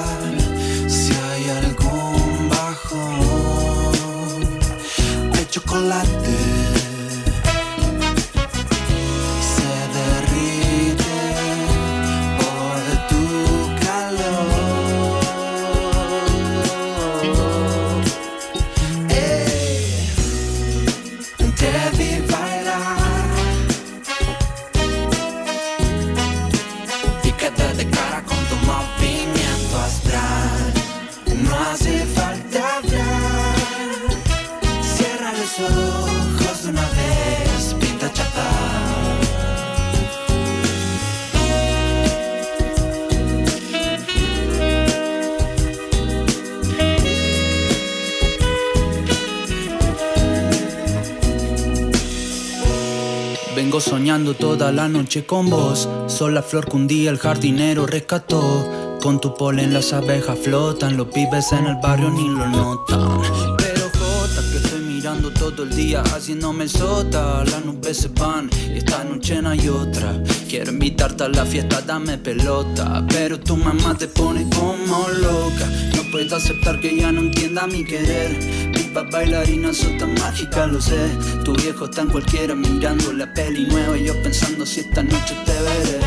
Toda 54.34 54.72
la 54.72 54.88
noche 54.88 55.24
con 55.24 55.48
vos. 55.50 55.88
Sos 56.08 56.32
la 56.32 56.42
flor 56.42 56.68
que 56.68 56.76
un 56.76 56.86
día 56.86 57.10
el 57.10 57.18
jardinero 57.18 57.86
rescató. 57.86 58.98
Con 59.00 59.20
tu 59.20 59.34
polen 59.34 59.72
las 59.72 59.92
abejas 59.92 60.38
flotan, 60.38 60.96
los 60.96 61.08
pibes 61.08 61.52
en 61.52 61.66
el 61.66 61.76
barrio 61.76 62.10
ni 62.10 62.28
lo 62.28 62.46
notan. 62.48 63.22
Pero 63.56 63.88
Jota, 63.96 64.42
que 64.50 64.56
estoy 64.56 64.80
mirando 64.80 65.30
todo 65.30 65.62
el 65.62 65.70
día 65.76 66.02
haciéndome 66.02 66.64
el 66.64 66.70
sota. 66.70 67.44
Las 67.44 67.64
nubes 67.64 67.98
se 67.98 68.08
van 68.08 68.50
y 68.74 68.78
esta 68.78 69.04
noche 69.04 69.40
no 69.40 69.50
hay 69.50 69.68
otra. 69.68 70.20
Quiero 70.48 70.72
invitarte 70.72 71.24
a 71.24 71.28
la 71.28 71.46
fiesta, 71.46 71.80
dame 71.80 72.18
pelota. 72.18 73.04
Pero 73.08 73.38
tu 73.38 73.56
mamá 73.56 73.96
te 73.96 74.08
pone 74.08 74.48
como 74.50 75.08
loca. 75.08 75.66
No 75.94 76.02
puedo 76.10 76.36
aceptar 76.36 76.80
que 76.80 76.96
ya 76.96 77.12
no 77.12 77.20
entienda 77.20 77.66
mi 77.68 77.84
querer. 77.84 78.75
Viva 78.96 79.10
bailarina, 79.10 79.74
sos 79.74 79.94
tan 79.98 80.14
mágica, 80.14 80.66
lo 80.66 80.80
sé. 80.80 81.10
Tu 81.44 81.52
viejo 81.56 81.84
en 81.98 82.08
cualquiera 82.08 82.54
mirando 82.54 83.12
la 83.12 83.30
peli 83.30 83.66
nueva. 83.66 83.98
Y 83.98 84.06
yo 84.06 84.22
pensando 84.22 84.64
si 84.64 84.80
esta 84.80 85.02
noche 85.02 85.36
te 85.44 85.52
veré. 85.52 86.00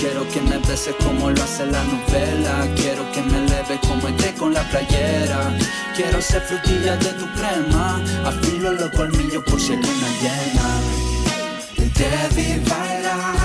Quiero 0.00 0.26
que 0.30 0.40
me 0.40 0.56
beses 0.66 0.94
como 1.04 1.30
lo 1.30 1.42
hace 1.42 1.66
la 1.66 1.84
novela. 1.84 2.66
Quiero 2.74 3.12
que 3.12 3.20
me 3.20 3.40
leves 3.50 3.80
como 3.86 4.08
esté 4.08 4.32
con 4.32 4.54
la 4.54 4.62
playera. 4.70 5.58
Quiero 5.94 6.22
ser 6.22 6.40
frutilla 6.40 6.96
de 6.96 7.12
tu 7.20 7.26
crema. 7.34 8.02
Afilo 8.24 8.72
los 8.72 8.90
colmillos 8.92 9.44
por 9.44 9.60
si 9.60 9.72
hay 9.72 9.82
luna 9.82 10.08
llena. 10.22 10.68
Te 11.92 12.10
vi 12.34 12.64
bailar. 12.66 13.36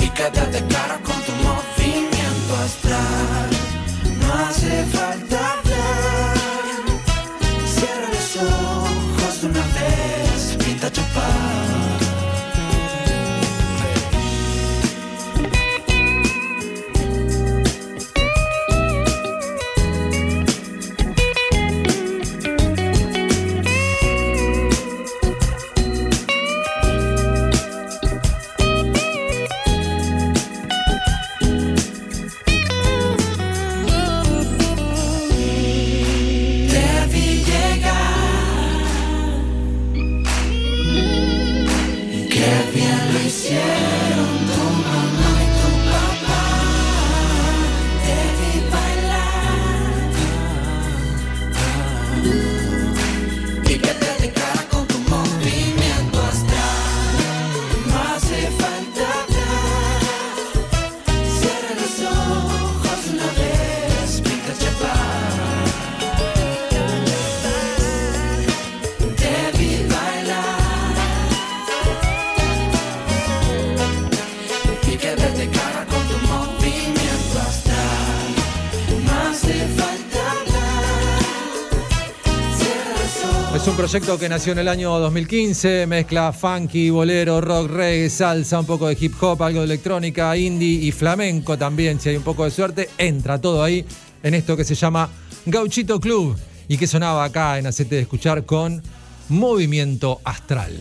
Y 0.00 0.08
quedé 0.08 0.46
de 0.50 0.66
cara 0.72 0.98
con 1.04 1.17
proyecto 83.90 84.18
que 84.18 84.28
nació 84.28 84.52
en 84.52 84.58
el 84.58 84.68
año 84.68 84.98
2015, 84.98 85.86
mezcla 85.86 86.30
funky, 86.30 86.90
bolero, 86.90 87.40
rock, 87.40 87.70
reggae, 87.70 88.10
salsa, 88.10 88.60
un 88.60 88.66
poco 88.66 88.86
de 88.86 88.98
hip 89.00 89.14
hop, 89.18 89.42
algo 89.42 89.60
de 89.60 89.64
electrónica, 89.64 90.36
indie 90.36 90.84
y 90.84 90.92
flamenco 90.92 91.56
también. 91.56 91.98
Si 91.98 92.10
hay 92.10 92.16
un 92.16 92.22
poco 92.22 92.44
de 92.44 92.50
suerte, 92.50 92.90
entra 92.98 93.40
todo 93.40 93.62
ahí 93.62 93.86
en 94.22 94.34
esto 94.34 94.58
que 94.58 94.64
se 94.64 94.74
llama 94.74 95.08
Gauchito 95.46 95.98
Club 96.00 96.36
y 96.68 96.76
que 96.76 96.86
sonaba 96.86 97.24
acá 97.24 97.58
en 97.58 97.66
Acete 97.66 97.94
de 97.94 98.02
Escuchar 98.02 98.44
con 98.44 98.82
Movimiento 99.30 100.20
Astral. 100.22 100.78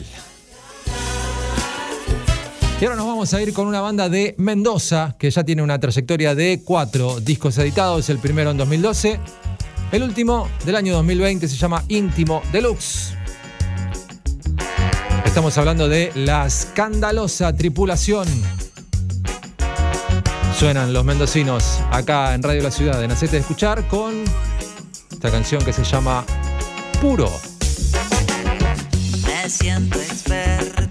Y 2.81 2.83
ahora 2.83 2.97
nos 2.97 3.07
vamos 3.07 3.33
a 3.33 3.41
ir 3.41 3.53
con 3.53 3.67
una 3.67 3.79
banda 3.79 4.09
de 4.09 4.35
Mendoza 4.37 5.15
que 5.17 5.31
ya 5.31 5.45
tiene 5.45 5.61
una 5.61 5.79
trayectoria 5.79 6.35
de 6.35 6.61
cuatro 6.65 7.21
discos 7.21 7.57
editados, 7.57 8.09
el 8.09 8.19
primero 8.19 8.51
en 8.51 8.57
2012. 8.57 9.46
El 9.91 10.03
último 10.03 10.49
del 10.65 10.75
año 10.75 10.93
2020 10.95 11.47
se 11.47 11.55
llama 11.55 11.81
Íntimo 11.87 12.41
Deluxe. 12.51 13.15
Estamos 15.25 15.57
hablando 15.57 15.87
de 15.87 16.11
la 16.13 16.45
escandalosa 16.45 17.55
tripulación. 17.55 18.27
Suenan 20.57 20.91
los 20.91 21.05
mendocinos 21.05 21.79
acá 21.91 22.33
en 22.33 22.43
Radio 22.43 22.63
La 22.63 22.71
Ciudad, 22.71 23.01
en 23.01 23.11
Acete 23.11 23.33
de 23.33 23.41
Escuchar, 23.41 23.87
con 23.87 24.25
esta 25.09 25.31
canción 25.31 25.63
que 25.63 25.71
se 25.71 25.85
llama 25.85 26.25
Puro. 26.99 27.31
Me 29.25 29.49
siento 29.49 29.99
experto 29.99 30.86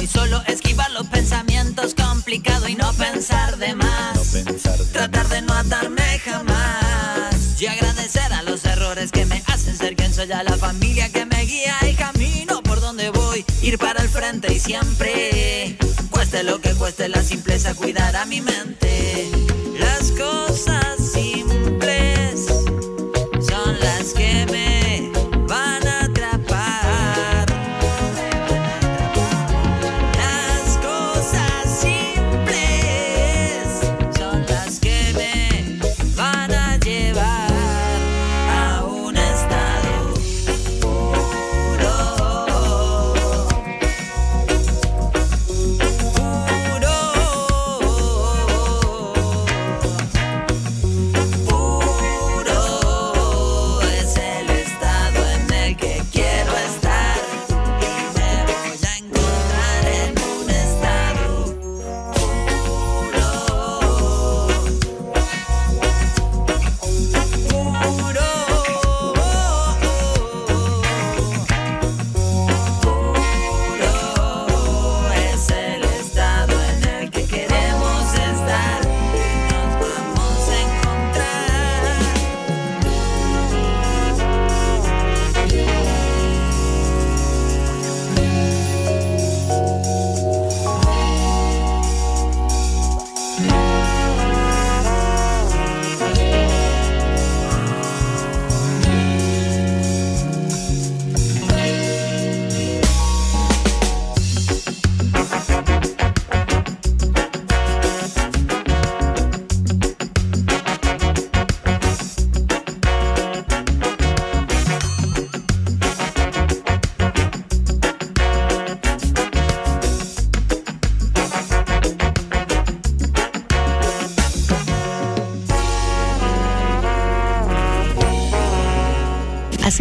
estoy 0.00 0.22
solo, 0.22 0.42
esquivar 0.46 0.90
los 0.92 1.06
pensamientos 1.08 1.94
complicados 1.94 2.68
y 2.70 2.74
no 2.74 2.90
pensar 2.94 3.58
de 3.58 3.74
más. 3.74 4.44
Tratar 4.92 5.28
de 5.28 5.42
no 5.42 5.52
atarme 5.52 6.18
jamás. 6.20 7.60
Y 7.60 7.66
agradecer 7.66 8.32
a 8.32 8.42
los 8.42 8.64
errores 8.64 9.12
que 9.12 9.26
me 9.26 9.42
hacen 9.46 9.76
ser 9.76 9.96
quien 9.96 10.14
soy, 10.14 10.32
a 10.32 10.42
la 10.42 10.56
familia 10.56 11.10
que 11.10 11.26
me 11.26 11.44
guía 11.44 11.76
y 11.82 11.94
camino 11.94 12.62
por 12.62 12.80
donde 12.80 13.10
voy. 13.10 13.44
Ir 13.62 13.78
para 13.78 14.02
el 14.02 14.08
frente 14.08 14.54
y 14.54 14.60
siempre, 14.60 15.76
cueste 16.10 16.44
lo 16.44 16.60
que 16.60 16.72
cueste 16.74 17.08
la 17.10 17.22
simpleza, 17.22 17.74
cuidar 17.74 18.16
a 18.16 18.24
mi 18.24 18.40
mente. 18.40 19.30
Las 19.78 20.12
cosas 20.12 20.89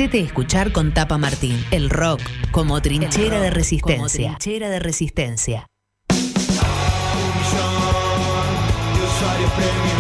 Hacete 0.10 0.26
escuchar 0.26 0.72
con 0.72 0.92
Tapa 0.92 1.20
Martín. 1.20 1.64
El 1.70 1.92
rock 1.92 2.20
como 2.50 2.82
trinchera 2.82 3.40
de 3.42 3.52
resistencia. 3.52 4.30
trinchera 4.30 4.68
de 4.68 4.80
resistencia. 4.80 5.68
de 8.96 9.04
usuarios 9.06 9.52
premium 9.52 9.99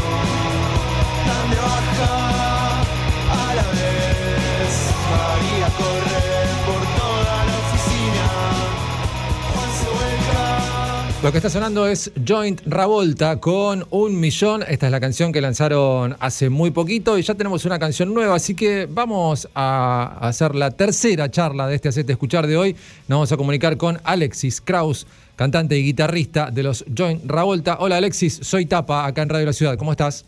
Lo 11.22 11.34
que 11.34 11.40
está 11.40 11.50
sonando 11.50 11.86
es 11.86 12.14
Joint 12.26 12.62
Ravolta 12.66 13.42
con 13.42 13.86
un 13.90 14.18
millón. 14.18 14.64
Esta 14.66 14.86
es 14.86 14.92
la 14.92 15.02
canción 15.02 15.34
que 15.34 15.42
lanzaron 15.42 16.16
hace 16.22 16.50
muy 16.50 16.72
poquito 16.72 17.18
y 17.18 17.24
ya 17.24 17.36
tenemos 17.36 17.66
una 17.66 17.78
canción 17.78 18.14
nueva, 18.14 18.36
así 18.36 18.56
que 18.56 18.88
vamos 18.90 19.50
a 19.54 20.18
hacer 20.22 20.56
la 20.56 20.72
tercera 20.72 21.30
charla 21.30 21.68
de 21.68 21.76
este 21.76 21.90
Hacete 21.90 22.14
Escuchar 22.14 22.48
de 22.48 22.56
hoy. 22.56 22.74
Nos 23.10 23.18
vamos 23.18 23.32
a 23.34 23.38
comunicar 23.38 23.76
con 23.76 24.00
Alexis 24.06 24.62
Kraus, 24.62 25.08
cantante 25.36 25.78
y 25.78 25.84
guitarrista 25.84 26.52
de 26.52 26.64
los 26.64 26.86
Joint 26.98 27.22
Ravolta. 27.26 27.80
Hola 27.82 27.98
Alexis, 27.98 28.40
soy 28.42 28.66
Tapa 28.66 29.06
acá 29.06 29.22
en 29.22 29.28
Radio 29.28 29.48
La 29.48 29.54
Ciudad. 29.54 29.78
¿Cómo 29.78 29.92
estás? 29.92 30.24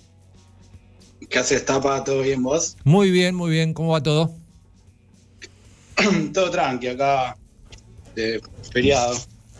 ¿Qué 1.29 1.39
haces, 1.39 1.65
Tapa? 1.65 2.03
¿Todo 2.03 2.21
bien 2.21 2.43
vos? 2.43 2.75
Muy 2.83 3.11
bien, 3.11 3.33
muy 3.33 3.49
bien. 3.49 3.73
¿Cómo 3.73 3.93
va 3.93 4.03
todo? 4.03 4.33
Todo 6.33 6.51
tranqui 6.51 6.87
acá, 6.87 7.37
de 8.13 8.41
feriado. 8.73 9.15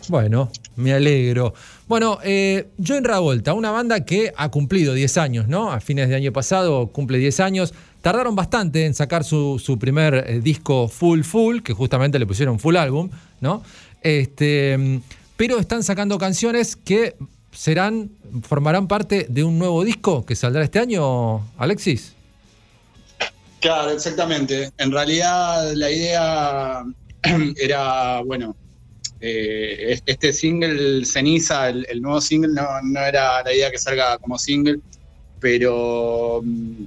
Bueno, 0.08 0.50
me 0.76 0.92
alegro. 0.92 1.54
Bueno, 1.88 2.18
eh, 2.22 2.68
Yo 2.78 2.96
en 2.96 3.04
Ravolta, 3.04 3.54
una 3.54 3.70
banda 3.70 4.04
que 4.04 4.32
ha 4.36 4.50
cumplido 4.50 4.94
10 4.94 5.18
años, 5.18 5.48
¿no? 5.48 5.72
A 5.72 5.80
fines 5.80 6.08
de 6.08 6.14
año 6.14 6.32
pasado 6.32 6.88
cumple 6.88 7.18
10 7.18 7.40
años. 7.40 7.74
Tardaron 8.00 8.34
bastante 8.34 8.86
en 8.86 8.94
sacar 8.94 9.24
su, 9.24 9.60
su 9.62 9.78
primer 9.78 10.14
eh, 10.14 10.40
disco 10.40 10.88
full 10.88 11.22
full, 11.22 11.60
que 11.60 11.72
justamente 11.72 12.18
le 12.18 12.26
pusieron 12.26 12.58
full 12.58 12.76
álbum, 12.76 13.10
¿no? 13.40 13.62
Este, 14.02 15.00
pero 15.36 15.58
están 15.58 15.82
sacando 15.82 16.18
canciones 16.18 16.76
que 16.76 17.16
serán, 17.52 18.10
formarán 18.42 18.88
parte 18.88 19.26
de 19.28 19.44
un 19.44 19.58
nuevo 19.58 19.84
disco 19.84 20.24
que 20.24 20.34
saldrá 20.34 20.64
este 20.64 20.78
año, 20.78 21.46
Alexis. 21.58 22.14
Claro, 23.60 23.92
exactamente. 23.92 24.72
En 24.78 24.90
realidad 24.90 25.72
la 25.74 25.90
idea 25.90 26.82
era, 27.56 28.20
bueno, 28.22 28.56
eh, 29.24 30.00
este 30.04 30.32
single, 30.32 31.04
Ceniza, 31.04 31.68
el, 31.68 31.86
el 31.88 32.02
nuevo 32.02 32.20
single, 32.20 32.52
no, 32.52 32.66
no 32.82 33.00
era 33.00 33.40
la 33.44 33.54
idea 33.54 33.70
que 33.70 33.78
salga 33.78 34.18
como 34.18 34.36
single, 34.36 34.80
pero 35.38 36.40
mm, 36.42 36.84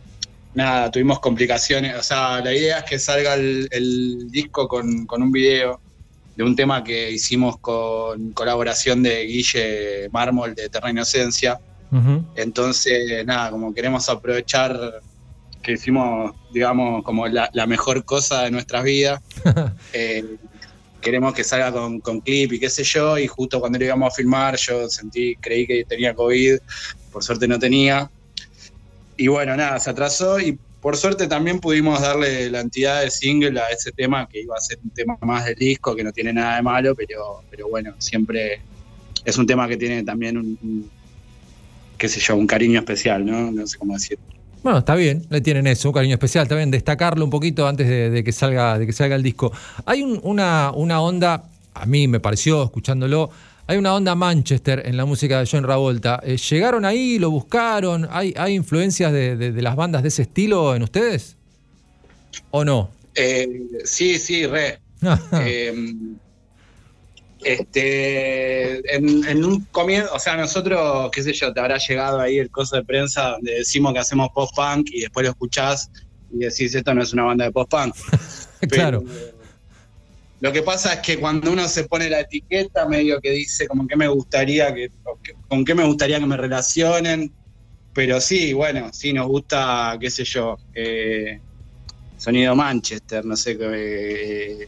nada, 0.54 0.92
tuvimos 0.92 1.20
complicaciones. 1.22 1.96
O 1.96 2.04
sea, 2.04 2.42
la 2.42 2.54
idea 2.54 2.80
es 2.80 2.84
que 2.84 3.00
salga 3.00 3.36
el, 3.36 3.70
el 3.72 4.30
disco 4.30 4.68
con, 4.68 5.06
con 5.06 5.24
un 5.24 5.32
video 5.32 5.80
de 6.36 6.44
un 6.44 6.58
tema 6.58 6.84
que 6.84 7.10
hicimos 7.10 7.58
con 7.60 8.34
colaboración 8.34 9.02
de 9.02 9.26
Guille 9.26 10.10
Mármol 10.12 10.54
de 10.56 10.66
Eterna 10.66 10.92
Inocencia. 10.92 11.60
Entonces, 12.36 13.26
nada, 13.26 13.52
como 13.52 13.74
queremos 13.74 14.10
aprovechar 14.10 15.02
que 15.64 15.72
hicimos, 15.72 16.34
digamos, 16.52 17.06
como 17.06 17.26
la, 17.28 17.50
la 17.54 17.66
mejor 17.66 18.04
cosa 18.04 18.42
de 18.42 18.52
nuestras 18.52 18.84
vidas, 18.84 19.22
eh, 19.94 20.36
queremos 21.06 21.36
que 21.36 21.44
salga 21.44 21.72
con, 21.72 22.20
clip 22.22 22.54
y 22.54 22.60
qué 22.60 22.68
sé 22.68 22.84
yo, 22.84 23.20
y 23.20 23.28
justo 23.28 23.60
cuando 23.60 23.78
lo 23.78 23.86
íbamos 23.86 24.12
a 24.12 24.16
filmar 24.16 24.58
yo 24.58 24.90
sentí, 24.90 25.36
creí 25.36 25.68
que 25.68 25.86
tenía 25.86 26.16
COVID, 26.16 26.58
por 27.12 27.24
suerte 27.24 27.48
no 27.48 27.60
tenía. 27.60 28.10
Y 29.16 29.28
bueno, 29.28 29.56
nada, 29.56 29.80
se 29.80 29.92
atrasó 29.92 30.40
y 30.40 30.58
por 30.82 30.98
suerte 30.98 31.28
también 31.28 31.60
pudimos 31.60 32.02
darle 32.02 32.50
la 32.50 32.62
entidad 32.62 33.02
de 33.04 33.12
single 33.12 33.60
a 33.60 33.70
ese 33.70 33.92
tema, 33.92 34.28
que 34.28 34.42
iba 34.42 34.56
a 34.56 34.60
ser 34.60 34.80
un 34.84 34.90
tema 34.90 35.16
más 35.22 35.46
del 35.46 35.56
disco, 35.56 35.96
que 35.96 36.04
no 36.04 36.12
tiene 36.12 36.34
nada 36.34 36.56
de 36.56 36.64
malo, 36.64 36.96
pero, 36.96 37.44
pero 37.52 37.70
bueno, 37.70 37.94
siempre 38.00 38.62
es 39.24 39.38
un 39.38 39.46
tema 39.46 39.68
que 39.68 39.78
tiene 39.78 40.04
también 40.04 40.38
un, 40.38 40.58
un, 40.64 40.90
qué 42.00 42.10
sé 42.10 42.20
yo, 42.20 42.36
un 42.36 42.48
cariño 42.48 42.80
especial, 42.80 43.24
¿no? 43.24 43.52
No 43.52 43.68
sé 43.68 43.78
cómo 43.78 43.94
decirlo. 43.94 44.35
Bueno, 44.66 44.80
está 44.80 44.96
bien, 44.96 45.28
le 45.30 45.42
tienen 45.42 45.68
eso, 45.68 45.90
un 45.90 45.94
cariño 45.94 46.16
especial, 46.16 46.48
también 46.48 46.72
destacarlo 46.72 47.24
un 47.24 47.30
poquito 47.30 47.68
antes 47.68 47.88
de, 47.88 48.10
de 48.10 48.24
que, 48.24 48.32
salga, 48.32 48.80
de 48.80 48.88
que 48.88 48.94
salga 48.94 49.16
el 49.16 49.22
disco. 49.22 49.52
Hay 49.86 50.02
un- 50.02 50.20
una, 50.24 50.72
una 50.74 51.02
onda, 51.02 51.44
a 51.76 51.86
mí 51.86 52.08
me 52.08 52.20
pareció, 52.20 52.64
escuchándolo, 52.64 53.30
hay 53.68 53.78
una 53.78 53.94
onda 53.94 54.16
Manchester 54.16 54.82
en 54.84 54.98
la 54.98 55.06
música 55.06 55.40
de 55.40 55.48
John 55.52 55.66
Ravolta. 55.66 56.20
Eh, 56.24 56.38
¿Llegaron 56.38 56.84
ahí, 56.84 57.20
lo 57.20 57.30
buscaron? 57.30 58.08
¿Hay, 58.10 58.34
hay 58.36 58.56
influencias 58.56 59.14
de, 59.14 59.36
de- 59.38 59.52
de 59.52 59.62
las 59.62 59.76
bandas 59.76 60.02
de 60.02 60.08
ese 60.08 60.24
estilo 60.24 60.74
en 60.76 60.82
ustedes? 60.82 61.36
¿O 62.50 62.66
no? 62.66 62.90
Eh, 63.14 63.48
sí, 63.84 64.18
sí, 64.18 64.48
re. 64.48 64.80
Eh, 65.34 65.92
este, 67.46 68.96
en, 68.96 69.24
en 69.28 69.46
un 69.46 69.66
comienzo, 69.66 70.14
o 70.14 70.20
sea, 70.20 70.36
nosotros, 70.36 71.10
qué 71.12 71.22
sé 71.24 71.32
yo, 71.34 71.54
te 71.54 71.60
habrá 71.60 71.78
llegado 71.78 72.20
ahí 72.20 72.40
el 72.40 72.50
coso 72.50 72.76
de 72.76 72.84
prensa 72.84 73.30
donde 73.30 73.54
decimos 73.54 73.94
que 73.94 74.00
hacemos 74.00 74.30
post-punk 74.34 74.88
y 74.92 75.02
después 75.02 75.24
lo 75.26 75.32
escuchás 75.32 75.90
y 76.34 76.40
decís, 76.40 76.74
esto 76.74 76.94
no 76.94 77.04
es 77.04 77.14
una 77.14 77.24
banda 77.24 77.46
de 77.46 77.52
post-punk. 77.52 77.96
claro. 78.70 79.04
Lo 80.42 80.52
que 80.52 80.62
pasa 80.64 80.94
es 80.94 81.00
que 81.00 81.18
cuando 81.18 81.52
uno 81.52 81.68
se 81.68 81.86
pone 81.86 82.10
la 82.10 82.20
etiqueta, 82.22 82.88
medio 82.88 83.22
que 83.22 83.32
dice 83.32 83.68
como 83.68 83.88
que 83.88 83.96
me 83.96 84.08
gustaría 84.08 84.74
que- 84.74 84.92
con 85.48 85.64
qué 85.64 85.74
me 85.74 85.86
gustaría 85.86 86.20
que 86.20 86.26
me 86.26 86.38
relacionen. 86.38 87.34
Pero 87.94 88.20
sí, 88.20 88.52
bueno, 88.54 88.92
sí 88.92 89.14
nos 89.14 89.28
gusta, 89.28 89.98
qué 90.02 90.10
sé 90.10 90.26
yo, 90.26 90.58
eh, 90.74 91.40
sonido 92.18 92.54
Manchester, 92.56 93.24
no 93.24 93.38
sé, 93.38 93.58
eh, 93.58 94.68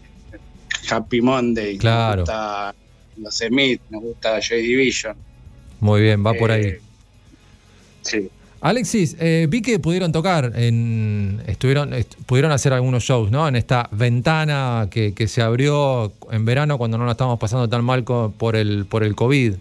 Happy 0.89 1.21
Monday, 1.21 1.77
Claro. 1.77 2.17
nos 2.17 2.29
gusta 2.29 2.75
los 3.17 3.35
Smith, 3.37 3.81
nos 3.89 4.01
gusta 4.01 4.39
Joy 4.39 4.61
Division. 4.61 5.15
Muy 5.79 6.01
bien, 6.01 6.25
va 6.25 6.33
por 6.33 6.51
ahí. 6.51 6.65
Eh, 6.65 6.81
Sí. 8.01 8.29
Alexis, 8.61 9.15
eh, 9.19 9.45
vi 9.49 9.61
que 9.61 9.77
pudieron 9.79 10.11
tocar, 10.11 10.51
en, 10.55 11.43
estuvieron, 11.45 11.93
est- 11.93 12.15
pudieron 12.25 12.51
hacer 12.51 12.73
algunos 12.73 13.03
shows, 13.03 13.29
¿no? 13.29 13.47
En 13.47 13.55
esta 13.55 13.87
ventana 13.91 14.87
que, 14.89 15.13
que 15.13 15.27
se 15.27 15.41
abrió 15.43 16.11
en 16.31 16.43
verano 16.45 16.77
cuando 16.77 16.97
no 16.97 17.05
la 17.05 17.11
estábamos 17.11 17.37
pasando 17.39 17.67
tan 17.69 17.83
mal 17.83 18.03
por 18.03 18.55
el, 18.55 18.85
por 18.85 19.03
el 19.03 19.13
COVID. 19.13 19.55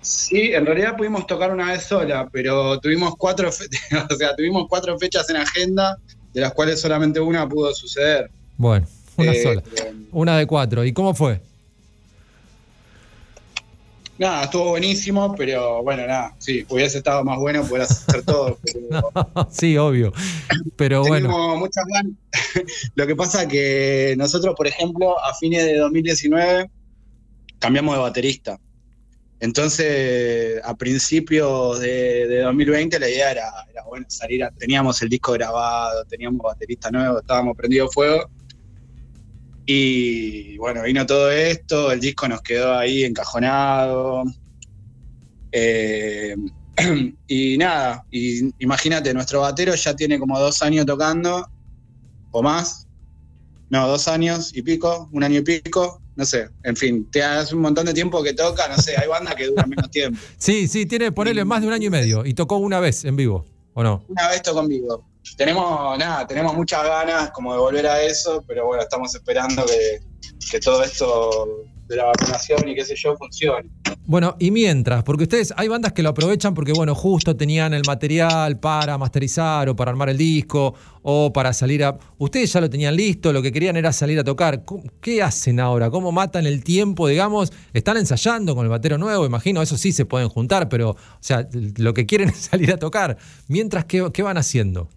Sí, 0.00 0.52
en 0.54 0.64
realidad 0.64 0.96
pudimos 0.96 1.26
tocar 1.26 1.52
una 1.52 1.72
vez 1.72 1.82
sola, 1.82 2.28
pero 2.32 2.78
tuvimos 2.80 3.14
cuatro, 3.18 3.48
o 4.10 4.14
sea, 4.16 4.36
tuvimos 4.36 4.66
cuatro 4.68 4.96
fechas 4.98 5.28
en 5.30 5.36
agenda, 5.36 5.98
de 6.32 6.40
las 6.40 6.52
cuales 6.54 6.80
solamente 6.80 7.18
una 7.18 7.48
pudo 7.48 7.74
suceder. 7.74 8.30
Bueno, 8.56 8.86
una 9.16 9.32
Eh, 9.32 9.42
sola. 9.42 9.62
Una 10.12 10.38
de 10.38 10.46
cuatro. 10.46 10.84
¿Y 10.84 10.92
cómo 10.92 11.14
fue? 11.14 11.40
Nada, 14.18 14.44
estuvo 14.44 14.70
buenísimo, 14.70 15.34
pero 15.36 15.82
bueno, 15.82 16.06
nada, 16.06 16.34
sí, 16.38 16.64
hubiese 16.70 16.98
estado 16.98 17.22
más 17.22 17.38
bueno 17.38 17.62
poder 17.66 17.82
hacer 17.82 18.22
todo. 18.22 18.58
Pero 18.72 19.12
sí, 19.50 19.76
obvio. 19.76 20.10
Pero 20.76 21.00
bueno. 21.02 21.28
Tenemos 21.28 21.58
muchas 21.58 21.84
ganas. 21.86 22.12
Lo 22.94 23.06
que 23.06 23.14
pasa 23.14 23.46
que 23.46 24.14
nosotros, 24.16 24.54
por 24.56 24.66
ejemplo, 24.66 25.22
a 25.22 25.34
fines 25.34 25.66
de 25.66 25.76
2019 25.76 26.70
cambiamos 27.58 27.94
de 27.94 28.00
baterista. 28.00 28.58
Entonces, 29.38 30.62
a 30.64 30.74
principios 30.76 31.78
de, 31.80 32.26
de 32.26 32.38
2020 32.40 32.98
la 32.98 33.10
idea 33.10 33.30
era, 33.32 33.50
era, 33.70 33.84
bueno, 33.84 34.06
salir 34.08 34.42
a- 34.44 34.50
teníamos 34.50 35.02
el 35.02 35.10
disco 35.10 35.32
grabado, 35.32 36.06
teníamos 36.06 36.40
baterista 36.40 36.90
nuevo, 36.90 37.18
estábamos 37.18 37.54
prendido 37.54 37.86
fuego. 37.90 38.30
Y 39.66 40.56
bueno, 40.58 40.84
vino 40.84 41.04
todo 41.04 41.30
esto, 41.30 41.90
el 41.90 41.98
disco 41.98 42.28
nos 42.28 42.40
quedó 42.40 42.78
ahí 42.78 43.02
encajonado. 43.02 44.22
Eh, 45.50 46.36
y 47.26 47.58
nada, 47.58 48.04
y 48.10 48.52
imagínate, 48.62 49.12
nuestro 49.12 49.40
batero 49.40 49.74
ya 49.74 49.94
tiene 49.96 50.18
como 50.20 50.38
dos 50.38 50.62
años 50.62 50.86
tocando, 50.86 51.48
o 52.30 52.42
más. 52.42 52.86
No, 53.68 53.88
dos 53.88 54.06
años 54.06 54.54
y 54.54 54.62
pico, 54.62 55.08
un 55.12 55.24
año 55.24 55.40
y 55.40 55.42
pico, 55.42 56.00
no 56.14 56.24
sé. 56.24 56.48
En 56.62 56.76
fin, 56.76 57.10
te 57.10 57.22
hace 57.22 57.54
un 57.54 57.62
montón 57.62 57.86
de 57.86 57.94
tiempo 57.94 58.22
que 58.22 58.34
toca, 58.34 58.68
no 58.68 58.76
sé, 58.76 58.96
hay 58.96 59.08
bandas 59.08 59.34
que 59.34 59.46
duran 59.46 59.68
menos 59.68 59.90
tiempo. 59.90 60.20
Sí, 60.38 60.68
sí, 60.68 60.86
tiene, 60.86 61.10
ponerle 61.10 61.44
más 61.44 61.60
de 61.62 61.66
un 61.66 61.72
año 61.72 61.88
y 61.88 61.90
medio. 61.90 62.24
Y 62.24 62.34
tocó 62.34 62.58
una 62.58 62.78
vez 62.78 63.04
en 63.04 63.16
vivo, 63.16 63.44
¿o 63.74 63.82
no? 63.82 64.04
Una 64.06 64.28
vez 64.28 64.42
tocó 64.42 64.60
en 64.60 64.68
vivo. 64.68 65.04
Tenemos, 65.36 65.98
nada, 65.98 66.26
tenemos 66.26 66.54
muchas 66.54 66.84
ganas 66.84 67.30
como 67.30 67.52
de 67.52 67.58
volver 67.58 67.86
a 67.86 68.02
eso, 68.02 68.44
pero 68.46 68.66
bueno, 68.66 68.82
estamos 68.82 69.14
esperando 69.14 69.64
que, 69.66 70.00
que 70.50 70.60
todo 70.60 70.82
esto 70.82 71.48
de 71.88 71.94
la 71.96 72.04
vacunación 72.06 72.68
y 72.68 72.74
qué 72.74 72.84
sé 72.84 72.96
yo 72.96 73.16
funcione. 73.16 73.68
Bueno, 74.06 74.34
y 74.40 74.50
mientras, 74.50 75.04
porque 75.04 75.24
ustedes, 75.24 75.52
hay 75.56 75.68
bandas 75.68 75.92
que 75.92 76.02
lo 76.02 76.08
aprovechan 76.08 76.52
porque, 76.54 76.72
bueno, 76.72 76.94
justo 76.96 77.36
tenían 77.36 77.74
el 77.74 77.82
material 77.86 78.58
para 78.58 78.98
masterizar 78.98 79.68
o 79.68 79.76
para 79.76 79.90
armar 79.92 80.08
el 80.08 80.16
disco 80.16 80.74
o 81.02 81.32
para 81.32 81.52
salir 81.52 81.84
a... 81.84 81.96
Ustedes 82.18 82.52
ya 82.52 82.60
lo 82.60 82.68
tenían 82.70 82.96
listo, 82.96 83.32
lo 83.32 83.40
que 83.42 83.52
querían 83.52 83.76
era 83.76 83.92
salir 83.92 84.18
a 84.18 84.24
tocar. 84.24 84.64
¿Cómo- 84.64 84.82
¿Qué 85.00 85.22
hacen 85.22 85.60
ahora? 85.60 85.90
¿Cómo 85.90 86.10
matan 86.12 86.46
el 86.46 86.64
tiempo, 86.64 87.06
digamos? 87.08 87.52
Están 87.72 87.96
ensayando 87.96 88.54
con 88.56 88.64
el 88.64 88.70
batero 88.70 88.98
nuevo, 88.98 89.24
imagino, 89.26 89.62
eso 89.62 89.76
sí 89.76 89.92
se 89.92 90.04
pueden 90.06 90.28
juntar, 90.28 90.68
pero, 90.68 90.90
o 90.90 90.96
sea, 91.20 91.48
lo 91.76 91.94
que 91.94 92.06
quieren 92.06 92.28
es 92.30 92.36
salir 92.36 92.72
a 92.72 92.78
tocar. 92.78 93.16
Mientras, 93.48 93.84
¿qué, 93.84 94.08
qué 94.12 94.22
van 94.22 94.38
haciendo? 94.38 94.88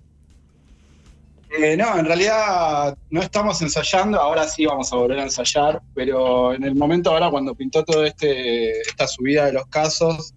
Eh, 1.52 1.76
no, 1.76 1.98
en 1.98 2.06
realidad 2.06 2.96
no 3.10 3.22
estamos 3.22 3.60
ensayando, 3.64 4.20
ahora 4.20 4.48
sí 4.48 4.66
vamos 4.68 4.94
a 4.94 4.98
volver 4.98 5.20
a 5.20 5.24
ensayar, 5.24 5.82
pero 5.96 6.54
en 6.54 6.64
el 6.64 6.76
momento 6.76 7.10
ahora 7.10 7.32
cuando 7.32 7.56
pintó 7.56 7.84
todo 7.84 8.06
este 8.06 8.82
esta 8.82 9.08
subida 9.08 9.46
de 9.48 9.54
los 9.54 9.66
casos, 9.66 10.34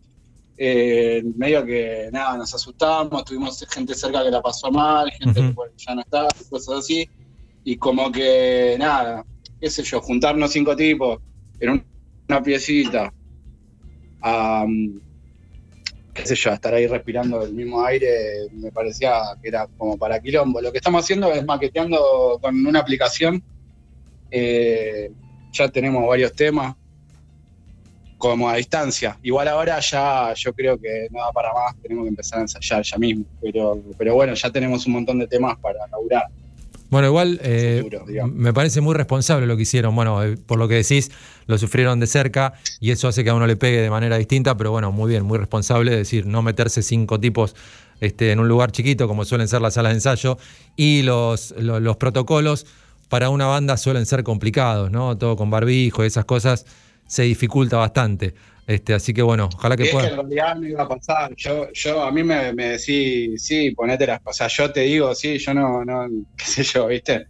eh, 0.56 1.22
medio 1.36 1.64
que 1.66 2.08
nada, 2.12 2.38
nos 2.38 2.54
asustamos, 2.54 3.24
tuvimos 3.26 3.62
gente 3.70 3.94
cerca 3.94 4.22
que 4.24 4.30
la 4.30 4.40
pasó 4.40 4.70
mal, 4.70 5.10
gente 5.10 5.40
que 5.40 5.52
bueno, 5.52 5.74
ya 5.76 5.94
no 5.94 6.00
está, 6.00 6.28
cosas 6.48 6.78
así, 6.78 7.06
y 7.62 7.76
como 7.76 8.10
que 8.10 8.76
nada, 8.78 9.24
qué 9.60 9.68
sé 9.68 9.82
yo, 9.82 10.00
juntarnos 10.00 10.50
cinco 10.52 10.74
tipos 10.74 11.18
en 11.60 11.70
un- 11.70 11.84
una 12.28 12.42
piecita, 12.42 13.12
a, 14.22 14.64
qué 16.14 16.26
sé 16.26 16.34
yo, 16.34 16.50
estar 16.50 16.74
ahí 16.74 16.86
respirando 16.86 17.42
el 17.42 17.54
mismo 17.54 17.84
aire, 17.84 18.48
me 18.52 18.70
parecía 18.70 19.12
que 19.40 19.48
era 19.48 19.66
como 19.78 19.96
para 19.96 20.20
quilombo. 20.20 20.60
Lo 20.60 20.70
que 20.70 20.78
estamos 20.78 21.04
haciendo 21.04 21.32
es 21.32 21.44
maqueteando 21.44 22.38
con 22.40 22.66
una 22.66 22.80
aplicación. 22.80 23.42
eh, 24.30 25.10
ya 25.52 25.68
tenemos 25.68 26.08
varios 26.08 26.32
temas 26.32 26.74
como 28.16 28.48
a 28.48 28.56
distancia. 28.56 29.18
Igual 29.22 29.48
ahora 29.48 29.80
ya 29.80 30.32
yo 30.34 30.52
creo 30.54 30.78
que 30.78 31.08
no 31.10 31.20
da 31.20 31.32
para 31.32 31.52
más, 31.52 31.76
tenemos 31.82 32.04
que 32.04 32.08
empezar 32.10 32.38
a 32.38 32.42
ensayar 32.42 32.82
ya 32.82 32.96
mismo. 32.96 33.24
Pero, 33.40 33.82
pero 33.98 34.14
bueno, 34.14 34.32
ya 34.34 34.50
tenemos 34.50 34.86
un 34.86 34.92
montón 34.92 35.18
de 35.18 35.26
temas 35.26 35.58
para 35.58 35.86
laburar. 35.88 36.26
Bueno, 36.92 37.08
igual 37.08 37.40
eh, 37.42 37.80
Futuro, 37.82 38.04
me 38.26 38.52
parece 38.52 38.82
muy 38.82 38.94
responsable 38.94 39.46
lo 39.46 39.56
que 39.56 39.62
hicieron. 39.62 39.96
Bueno, 39.96 40.22
eh, 40.22 40.36
por 40.36 40.58
lo 40.58 40.68
que 40.68 40.74
decís, 40.74 41.10
lo 41.46 41.56
sufrieron 41.56 41.98
de 42.00 42.06
cerca 42.06 42.52
y 42.80 42.90
eso 42.90 43.08
hace 43.08 43.24
que 43.24 43.30
a 43.30 43.34
uno 43.34 43.46
le 43.46 43.56
pegue 43.56 43.80
de 43.80 43.88
manera 43.88 44.18
distinta, 44.18 44.58
pero 44.58 44.72
bueno, 44.72 44.92
muy 44.92 45.08
bien, 45.08 45.24
muy 45.24 45.38
responsable, 45.38 45.92
es 45.92 45.96
decir, 45.96 46.26
no 46.26 46.42
meterse 46.42 46.82
cinco 46.82 47.18
tipos 47.18 47.56
este, 48.02 48.30
en 48.32 48.40
un 48.40 48.48
lugar 48.48 48.72
chiquito 48.72 49.08
como 49.08 49.24
suelen 49.24 49.48
ser 49.48 49.62
las 49.62 49.72
salas 49.72 49.92
de 49.92 49.94
ensayo 49.94 50.36
y 50.76 51.00
los, 51.00 51.54
lo- 51.58 51.80
los 51.80 51.96
protocolos 51.96 52.66
para 53.08 53.30
una 53.30 53.46
banda 53.46 53.78
suelen 53.78 54.04
ser 54.04 54.22
complicados, 54.22 54.90
¿no? 54.90 55.16
Todo 55.16 55.34
con 55.34 55.48
barbijo 55.48 56.04
y 56.04 56.08
esas 56.08 56.26
cosas 56.26 56.66
se 57.06 57.22
dificulta 57.22 57.78
bastante. 57.78 58.34
Este, 58.66 58.94
así 58.94 59.12
que 59.12 59.22
bueno, 59.22 59.48
ojalá 59.52 59.76
que 59.76 59.84
Y 59.84 59.86
es 59.86 59.90
que 59.90 59.96
pueda. 59.96 60.08
en 60.10 60.16
realidad 60.16 60.56
no 60.56 60.68
iba 60.68 60.82
a 60.82 60.88
pasar. 60.88 61.34
Yo, 61.36 61.72
yo 61.72 62.02
a 62.02 62.12
mí 62.12 62.22
me, 62.22 62.52
me 62.52 62.78
decís, 62.78 63.42
sí, 63.42 63.72
ponete 63.72 64.06
las 64.06 64.20
cosas. 64.20 64.52
Yo 64.56 64.72
te 64.72 64.80
digo, 64.80 65.14
sí, 65.14 65.38
yo 65.38 65.52
no, 65.54 65.84
no, 65.84 66.08
qué 66.36 66.44
sé 66.44 66.62
yo, 66.62 66.86
¿viste? 66.86 67.26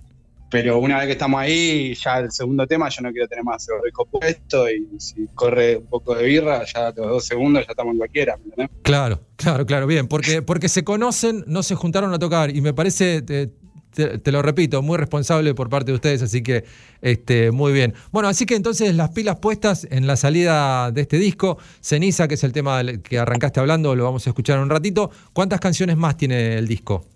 Pero 0.50 0.78
una 0.78 0.98
vez 0.98 1.06
que 1.06 1.12
estamos 1.12 1.40
ahí, 1.40 1.94
ya 1.94 2.18
el 2.18 2.30
segundo 2.30 2.66
tema, 2.66 2.90
yo 2.90 3.00
no 3.00 3.10
quiero 3.10 3.26
tener 3.26 3.42
más 3.42 3.66
el 3.70 3.82
rico 3.82 4.04
puesto 4.04 4.68
y 4.68 4.86
si 4.98 5.26
corre 5.34 5.78
un 5.78 5.86
poco 5.86 6.14
de 6.14 6.24
birra, 6.24 6.62
ya 6.64 6.92
los 6.94 7.08
dos 7.08 7.24
segundos 7.24 7.64
ya 7.64 7.70
estamos 7.70 7.92
en 7.92 7.98
cualquiera, 7.98 8.36
¿me 8.36 8.44
entendés? 8.44 8.68
Claro, 8.82 9.20
claro, 9.36 9.64
claro, 9.64 9.86
bien, 9.86 10.08
porque, 10.08 10.42
porque 10.42 10.68
se 10.68 10.84
conocen, 10.84 11.42
no 11.46 11.62
se 11.62 11.74
juntaron 11.74 12.12
a 12.12 12.18
tocar 12.18 12.54
y 12.54 12.60
me 12.60 12.74
parece, 12.74 13.22
te, 13.22 13.50
te- 13.94 14.18
te 14.18 14.32
lo 14.32 14.42
repito, 14.42 14.82
muy 14.82 14.96
responsable 14.98 15.54
por 15.54 15.68
parte 15.68 15.90
de 15.92 15.96
ustedes, 15.96 16.22
así 16.22 16.42
que 16.42 16.64
este, 17.00 17.50
muy 17.50 17.72
bien. 17.72 17.94
Bueno, 18.10 18.28
así 18.28 18.46
que 18.46 18.54
entonces 18.54 18.94
las 18.94 19.10
pilas 19.10 19.38
puestas 19.38 19.86
en 19.90 20.06
la 20.06 20.16
salida 20.16 20.90
de 20.90 21.02
este 21.02 21.18
disco, 21.18 21.58
Ceniza, 21.80 22.28
que 22.28 22.34
es 22.34 22.44
el 22.44 22.52
tema 22.52 22.82
del 22.82 23.02
que 23.02 23.18
arrancaste 23.18 23.60
hablando, 23.60 23.94
lo 23.94 24.04
vamos 24.04 24.26
a 24.26 24.30
escuchar 24.30 24.56
en 24.56 24.64
un 24.64 24.70
ratito. 24.70 25.10
¿Cuántas 25.32 25.60
canciones 25.60 25.96
más 25.96 26.16
tiene 26.16 26.56
el 26.58 26.66
disco? 26.66 27.06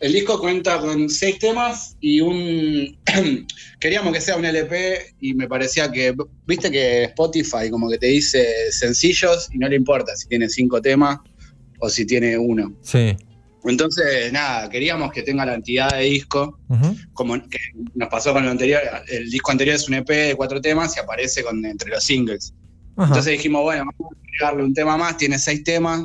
El 0.00 0.12
disco 0.14 0.40
cuenta 0.40 0.80
con 0.80 1.08
seis 1.08 1.38
temas 1.38 1.96
y 2.00 2.20
un. 2.20 2.98
Queríamos 3.78 4.12
que 4.12 4.20
sea 4.20 4.36
un 4.36 4.44
LP 4.44 5.14
y 5.20 5.32
me 5.34 5.46
parecía 5.46 5.92
que. 5.92 6.12
Viste 6.44 6.72
que 6.72 7.04
Spotify 7.04 7.70
como 7.70 7.88
que 7.88 7.98
te 7.98 8.06
dice 8.08 8.44
sencillos 8.72 9.48
y 9.52 9.58
no 9.58 9.68
le 9.68 9.76
importa 9.76 10.16
si 10.16 10.26
tiene 10.26 10.48
cinco 10.48 10.82
temas 10.82 11.18
o 11.78 11.88
si 11.88 12.04
tiene 12.04 12.36
uno. 12.36 12.72
Sí. 12.82 13.16
Entonces, 13.64 14.32
nada, 14.32 14.68
queríamos 14.68 15.12
que 15.12 15.22
tenga 15.22 15.46
la 15.46 15.54
entidad 15.54 15.90
de 15.90 16.04
disco, 16.04 16.58
como 17.12 17.34
que 17.48 17.58
nos 17.94 18.08
pasó 18.08 18.32
con 18.32 18.44
lo 18.44 18.50
anterior. 18.50 18.80
El 19.08 19.30
disco 19.30 19.52
anterior 19.52 19.76
es 19.76 19.88
un 19.88 19.94
EP 19.94 20.08
de 20.08 20.34
cuatro 20.34 20.60
temas 20.60 20.96
y 20.96 21.00
aparece 21.00 21.44
con, 21.44 21.64
entre 21.64 21.90
los 21.90 22.02
singles. 22.02 22.52
Entonces 22.98 23.26
dijimos, 23.26 23.62
bueno, 23.62 23.84
vamos 23.98 24.12
a 24.12 24.20
agregarle 24.20 24.64
un 24.64 24.74
tema 24.74 24.96
más, 24.96 25.16
tiene 25.16 25.38
seis 25.38 25.62
temas, 25.64 26.02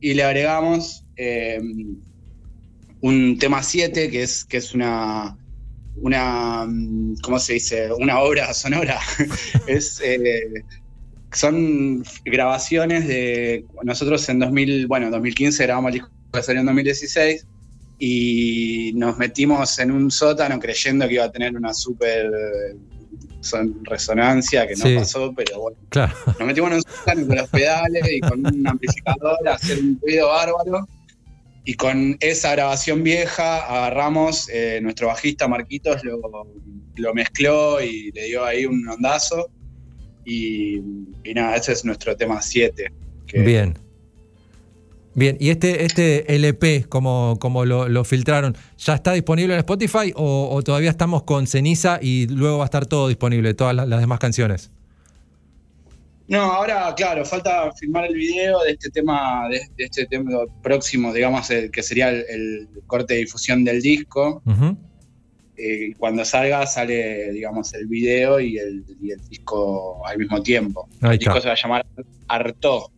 y 0.00 0.14
le 0.14 0.22
agregamos 0.24 1.04
eh, 1.16 1.60
un 3.00 3.38
tema 3.38 3.62
siete, 3.62 4.10
que 4.10 4.22
es, 4.22 4.44
que 4.44 4.58
es 4.58 4.74
una, 4.74 5.36
una, 5.96 6.66
mm, 6.66 7.16
¿cómo 7.22 7.38
se 7.38 7.54
dice? 7.54 7.90
Una 7.92 8.18
obra 8.20 8.52
sonora. 8.54 8.98
es, 9.66 10.00
eh, 10.04 10.64
son 11.32 12.04
grabaciones 12.24 13.06
de, 13.06 13.64
nosotros 13.82 14.28
en 14.28 14.40
2000, 14.40 14.86
bueno, 14.86 15.10
2015 15.10 15.62
grabamos 15.64 15.90
el 15.90 16.00
disco 16.00 16.17
que 16.32 16.42
salió 16.42 16.60
en 16.60 16.66
2016, 16.66 17.46
y 17.98 18.92
nos 18.94 19.18
metimos 19.18 19.78
en 19.78 19.90
un 19.90 20.10
sótano 20.10 20.58
creyendo 20.60 21.08
que 21.08 21.14
iba 21.14 21.24
a 21.24 21.32
tener 21.32 21.56
una 21.56 21.74
súper 21.74 22.30
son- 23.40 23.84
resonancia, 23.84 24.66
que 24.66 24.74
no 24.76 24.84
Sí. 24.86 24.94
pasó, 24.96 25.32
pero 25.34 25.60
bueno. 25.60 25.78
Claro. 25.88 26.14
Nos 26.38 26.46
metimos 26.46 26.70
en 26.70 26.76
un 26.76 26.82
sótano 26.82 27.26
con 27.26 27.36
los 27.36 27.48
pedales 27.48 28.04
y 28.12 28.20
con 28.20 28.46
un 28.46 28.66
amplificador 28.66 29.48
a 29.48 29.54
hacer 29.54 29.78
un 29.80 29.98
ruido 30.02 30.28
bárbaro. 30.28 30.86
y 31.64 31.74
con 31.74 32.16
esa 32.20 32.52
grabación 32.52 33.02
vieja 33.02 33.58
agarramos, 33.66 34.48
eh, 34.50 34.80
nuestro 34.82 35.08
bajista 35.08 35.46
Marquitos 35.48 36.02
lo, 36.02 36.18
lo 36.96 37.14
mezcló 37.14 37.82
y 37.82 38.10
le 38.12 38.24
dio 38.28 38.42
ahí 38.42 38.64
un 38.64 38.88
ondazo. 38.88 39.50
Y, 40.24 40.76
y 41.24 41.34
nada, 41.34 41.56
ese 41.56 41.72
es 41.72 41.84
nuestro 41.84 42.16
tema 42.16 42.40
7. 42.40 42.90
Bien. 43.34 43.76
Bien, 45.18 45.36
y 45.40 45.50
este, 45.50 45.84
este 45.84 46.32
LP, 46.36 46.84
como, 46.88 47.38
como 47.40 47.64
lo, 47.64 47.88
lo 47.88 48.04
filtraron, 48.04 48.56
¿ya 48.78 48.94
está 48.94 49.14
disponible 49.14 49.54
en 49.54 49.58
Spotify 49.58 50.12
o, 50.14 50.48
o 50.52 50.62
todavía 50.62 50.90
estamos 50.90 51.24
con 51.24 51.48
ceniza 51.48 51.98
y 52.00 52.28
luego 52.28 52.58
va 52.58 52.64
a 52.64 52.66
estar 52.66 52.86
todo 52.86 53.08
disponible, 53.08 53.52
todas 53.54 53.74
las, 53.74 53.88
las 53.88 53.98
demás 53.98 54.20
canciones? 54.20 54.70
No, 56.28 56.42
ahora, 56.42 56.94
claro, 56.94 57.24
falta 57.24 57.72
filmar 57.72 58.04
el 58.04 58.14
video 58.14 58.62
de 58.62 58.70
este 58.72 58.90
tema, 58.90 59.48
de, 59.48 59.62
de 59.76 59.84
este 59.86 60.06
tema 60.06 60.30
próximo, 60.62 61.12
digamos, 61.12 61.50
el 61.50 61.72
que 61.72 61.82
sería 61.82 62.10
el, 62.10 62.24
el 62.28 62.68
corte 62.86 63.14
de 63.14 63.20
difusión 63.20 63.64
del 63.64 63.82
disco. 63.82 64.40
Eh, 65.56 65.94
cuando 65.98 66.24
salga, 66.24 66.64
sale, 66.66 67.32
digamos, 67.32 67.74
el 67.74 67.88
video 67.88 68.38
y 68.38 68.56
el, 68.58 68.84
y 69.02 69.10
el 69.10 69.28
disco 69.28 70.06
al 70.06 70.16
mismo 70.16 70.40
tiempo. 70.44 70.88
Ahí 71.00 71.14
el 71.14 71.18
disco 71.18 71.40
se 71.40 71.48
va 71.48 71.54
a 71.54 71.56
llamar 71.56 71.86
Hartó, 72.28 72.92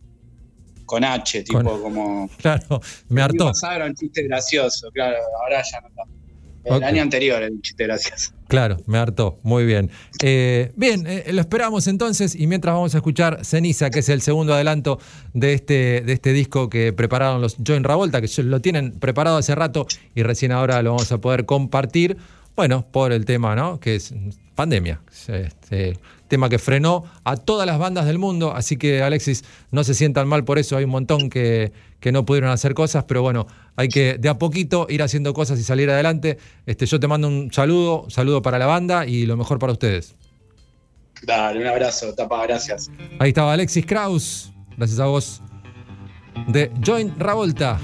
con 0.91 1.05
H, 1.05 1.43
tipo 1.43 1.63
Con- 1.63 1.81
como. 1.81 2.29
Claro, 2.37 2.81
me 3.07 3.21
El 3.21 3.25
hartó. 3.25 3.45
pasado 3.45 3.75
era 3.77 3.85
un 3.85 3.95
chiste 3.95 4.23
gracioso, 4.23 4.91
claro, 4.91 5.15
ahora 5.41 5.63
ya 5.63 5.79
no 5.79 5.87
tanto. 5.95 6.11
El 6.63 6.83
año 6.83 7.01
anterior 7.01 7.41
un 7.49 7.61
chiste 7.61 7.85
gracioso. 7.85 8.33
Claro, 8.47 8.77
me 8.85 8.97
hartó. 8.99 9.39
Muy 9.41 9.65
bien. 9.65 9.89
Eh, 10.21 10.71
bien, 10.75 11.07
eh, 11.07 11.31
lo 11.31 11.39
esperamos 11.41 11.87
entonces 11.87 12.35
y 12.35 12.45
mientras 12.45 12.75
vamos 12.75 12.93
a 12.93 12.97
escuchar 12.97 13.43
Ceniza, 13.43 13.89
que 13.89 13.99
es 13.99 14.09
el 14.09 14.21
segundo 14.21 14.53
adelanto 14.53 14.99
de 15.33 15.53
este, 15.53 16.01
de 16.05 16.13
este 16.13 16.33
disco 16.33 16.69
que 16.69 16.93
prepararon 16.93 17.41
los 17.41 17.55
Join 17.65 17.83
Ravolta, 17.83 18.21
que 18.21 18.27
lo 18.43 18.59
tienen 18.59 18.91
preparado 18.99 19.37
hace 19.37 19.55
rato 19.55 19.87
y 20.13 20.21
recién 20.23 20.51
ahora 20.51 20.81
lo 20.83 20.91
vamos 20.91 21.11
a 21.11 21.17
poder 21.19 21.45
compartir. 21.45 22.17
Bueno, 22.55 22.85
por 22.91 23.11
el 23.11 23.25
tema, 23.25 23.55
¿no? 23.55 23.79
Que 23.79 23.95
es 23.95 24.13
pandemia. 24.55 25.01
Este, 25.27 25.97
tema 26.27 26.49
que 26.49 26.59
frenó 26.59 27.03
a 27.23 27.35
todas 27.35 27.65
las 27.65 27.77
bandas 27.77 28.05
del 28.05 28.17
mundo, 28.17 28.53
así 28.53 28.77
que 28.77 29.01
Alexis, 29.01 29.43
no 29.71 29.83
se 29.83 29.93
sientan 29.93 30.27
mal 30.27 30.43
por 30.43 30.59
eso, 30.59 30.77
hay 30.77 30.85
un 30.85 30.91
montón 30.91 31.29
que, 31.29 31.71
que 31.99 32.11
no 32.11 32.25
pudieron 32.25 32.49
hacer 32.51 32.73
cosas, 32.73 33.03
pero 33.05 33.21
bueno, 33.21 33.47
hay 33.75 33.89
que 33.89 34.17
de 34.17 34.29
a 34.29 34.37
poquito 34.37 34.87
ir 34.89 35.01
haciendo 35.03 35.33
cosas 35.33 35.59
y 35.59 35.63
salir 35.63 35.89
adelante. 35.89 36.37
Este, 36.65 36.85
yo 36.85 36.99
te 36.99 37.07
mando 37.07 37.27
un 37.27 37.51
saludo, 37.51 38.09
saludo 38.09 38.41
para 38.41 38.59
la 38.59 38.65
banda 38.65 39.05
y 39.05 39.25
lo 39.25 39.35
mejor 39.35 39.59
para 39.59 39.73
ustedes. 39.73 40.15
Dale, 41.23 41.59
un 41.59 41.67
abrazo, 41.67 42.13
tapa, 42.13 42.43
gracias. 42.47 42.89
Ahí 43.19 43.29
estaba 43.29 43.53
Alexis 43.53 43.85
Kraus, 43.85 44.51
gracias 44.77 44.99
a 44.99 45.05
vos, 45.05 45.41
de 46.47 46.71
Join 46.85 47.13
Ravolta, 47.19 47.79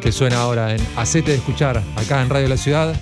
que 0.00 0.12
suena 0.12 0.40
ahora 0.40 0.74
en 0.74 0.80
Acete 0.96 1.32
de 1.32 1.36
Escuchar, 1.38 1.82
acá 1.96 2.22
en 2.22 2.28
Radio 2.28 2.48
La 2.48 2.56
Ciudad, 2.56 2.94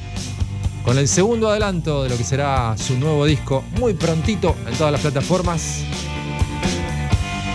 con 0.84 0.98
el 0.98 1.08
segundo 1.08 1.48
adelanto 1.48 2.02
de 2.02 2.08
lo 2.08 2.16
que 2.16 2.24
será 2.24 2.76
su 2.76 2.98
nuevo 2.98 3.24
disco, 3.24 3.64
muy 3.78 3.94
prontito 3.94 4.54
en 4.66 4.76
todas 4.76 4.92
las 4.92 5.00
plataformas. 5.00 5.82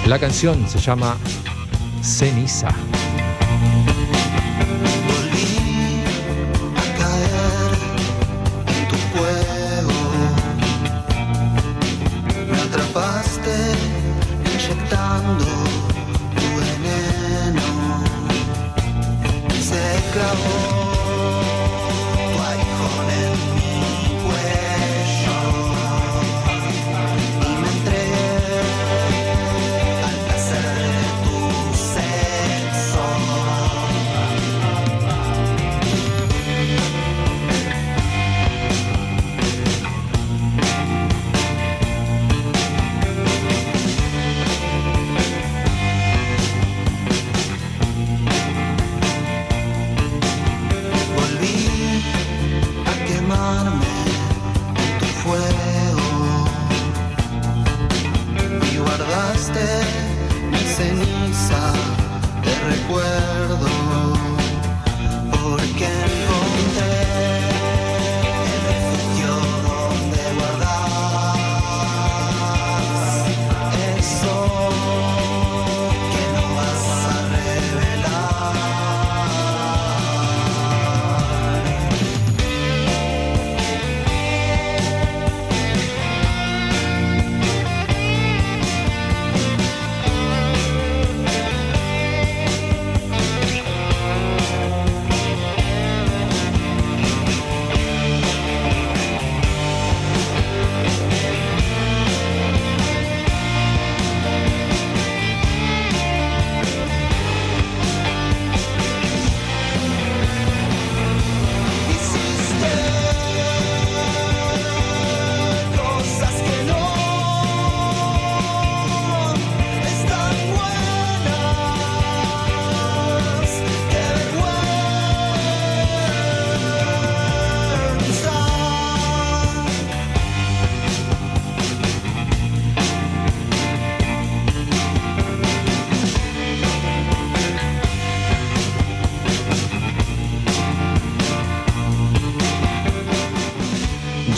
La 0.08 0.20
canción 0.20 0.68
se 0.68 0.80
llama 0.80 1.18
Ceniza. 2.02 2.76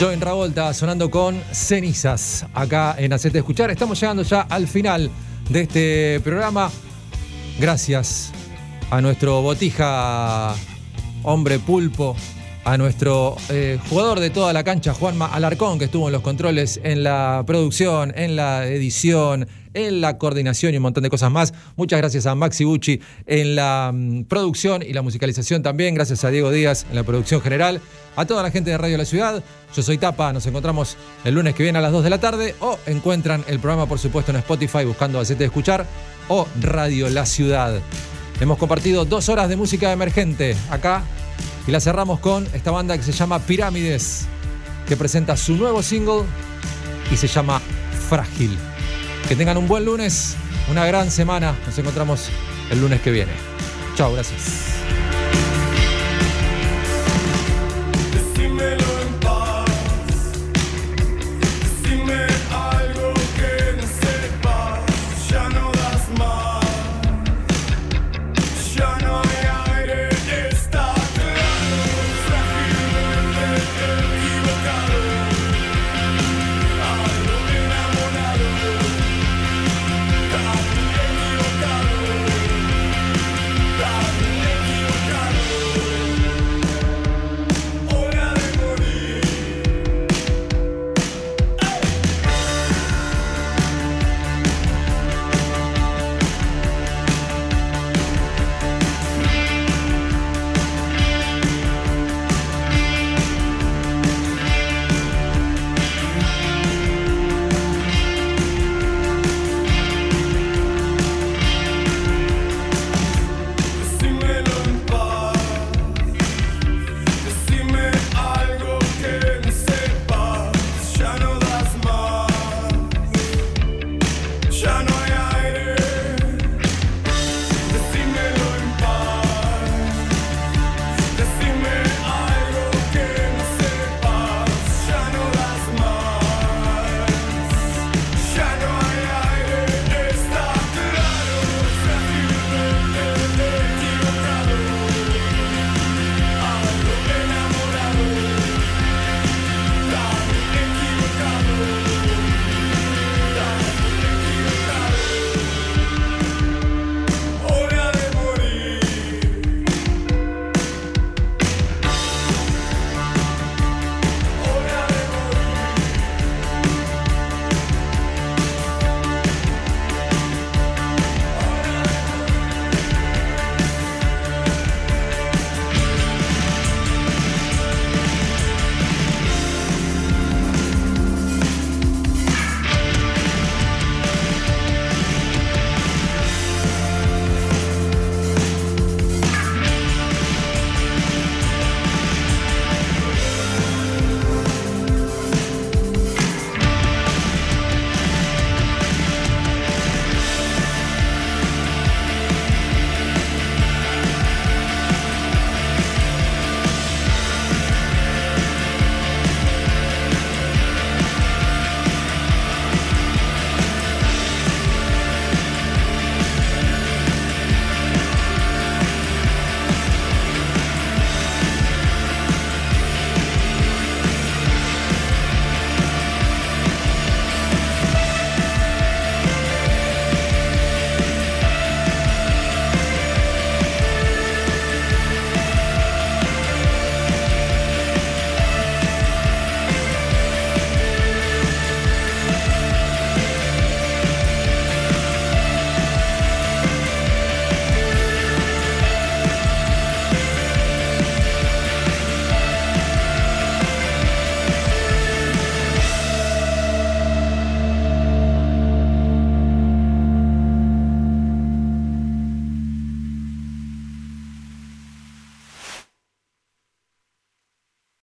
Join 0.04 0.20
Ravolta 0.20 0.74
sonando 0.74 1.10
con 1.10 1.42
cenizas 1.54 2.46
acá 2.54 2.94
en 2.98 3.14
Hacete 3.14 3.38
Escuchar. 3.38 3.72
Estamos 3.72 3.98
llegando 3.98 4.24
ya 4.24 4.42
al 4.42 4.68
final 4.68 5.10
de 5.50 5.62
este 5.62 6.20
programa. 6.20 6.70
Gracias 7.58 8.34
a 8.92 9.00
nuestro 9.00 9.42
botija 9.42 10.56
hombre 11.24 11.58
pulpo, 11.60 12.18
a 12.66 12.78
nuestro 12.78 13.38
eh, 13.48 13.80
jugador 13.90 14.20
de 14.20 14.30
toda 14.30 14.52
la 14.52 14.66
cancha, 14.66 14.94
Juanma 14.94 15.28
Alarcón, 15.28 15.80
que 15.80 15.86
estuvo 15.86 16.10
en 16.10 16.12
los 16.12 16.22
controles, 16.22 16.82
en 16.84 17.04
la 17.04 17.46
producción, 17.48 18.12
en 18.18 18.36
la 18.36 18.68
edición, 18.68 19.48
en 19.74 20.02
la 20.02 20.18
coordinación 20.18 20.74
y 20.74 20.78
un 20.78 20.84
montón 20.84 21.04
de 21.04 21.10
cosas 21.10 21.32
más. 21.32 21.54
Muchas 21.78 22.00
gracias 22.00 22.26
a 22.26 22.36
Maxi 22.36 22.66
Bucci 22.66 23.00
en 23.26 23.56
la 23.56 23.92
mm, 23.94 24.24
producción 24.24 24.84
y 24.84 24.92
la 24.92 25.02
musicalización 25.02 25.64
también. 25.64 25.96
Gracias 25.96 26.26
a 26.26 26.30
Diego 26.30 26.52
Díaz 26.52 26.86
en 26.90 26.98
la 26.98 27.04
producción 27.04 27.40
general. 27.40 27.80
A 28.15 28.26
toda 28.26 28.44
la 28.44 28.52
gente 28.52 28.69
de 28.69 28.77
Radio 28.77 28.98
La 28.98 29.06
Ciudad. 29.06 29.44
Yo 29.76 29.84
soy 29.84 29.98
Tapa. 29.98 30.31
Nos 30.34 30.45
encontramos 30.45 30.98
el 31.23 31.34
lunes 31.34 31.56
que 31.56 31.64
viene 31.64 31.80
a 31.80 31.81
las 31.81 31.91
2 31.91 32.03
de 32.03 32.10
la 32.10 32.19
tarde. 32.19 32.56
O 32.60 32.77
encuentran 32.85 33.44
el 33.48 33.60
programa, 33.60 33.88
por 33.88 33.99
supuesto, 33.99 34.31
en 34.31 34.38
Spotify 34.38 34.85
buscando 34.85 35.19
Acete 35.19 35.40
de 35.40 35.45
Escuchar 35.45 35.85
o 36.27 36.48
Radio 36.61 37.10
La 37.10 37.26
Ciudad. 37.26 37.80
Hemos 38.40 38.57
compartido 38.57 39.06
dos 39.06 39.30
horas 39.30 39.49
de 39.49 39.56
música 39.56 39.91
emergente 39.91 40.56
acá 40.69 41.03
y 41.68 41.72
la 41.72 41.80
cerramos 41.80 42.19
con 42.19 42.48
esta 42.53 42.72
banda 42.72 42.98
que 42.98 43.03
se 43.03 43.11
llama 43.11 43.40
Pirámides, 43.40 44.26
que 44.88 44.98
presenta 44.98 45.38
su 45.38 45.56
nuevo 45.56 45.81
single 45.81 46.23
y 47.11 47.18
se 47.18 47.27
llama 47.27 47.61
Frágil. 48.10 48.57
Que 49.27 49.35
tengan 49.35 49.57
un 49.57 49.68
buen 49.68 49.85
lunes, 49.85 50.35
una 50.69 50.85
gran 50.85 51.10
semana. 51.10 51.56
Nos 51.65 51.77
encontramos 51.77 52.30
el 52.69 52.81
lunes 52.81 53.02
que 53.02 53.11
viene. 53.11 53.31
Chao, 53.95 54.14
gracias. 54.14 54.73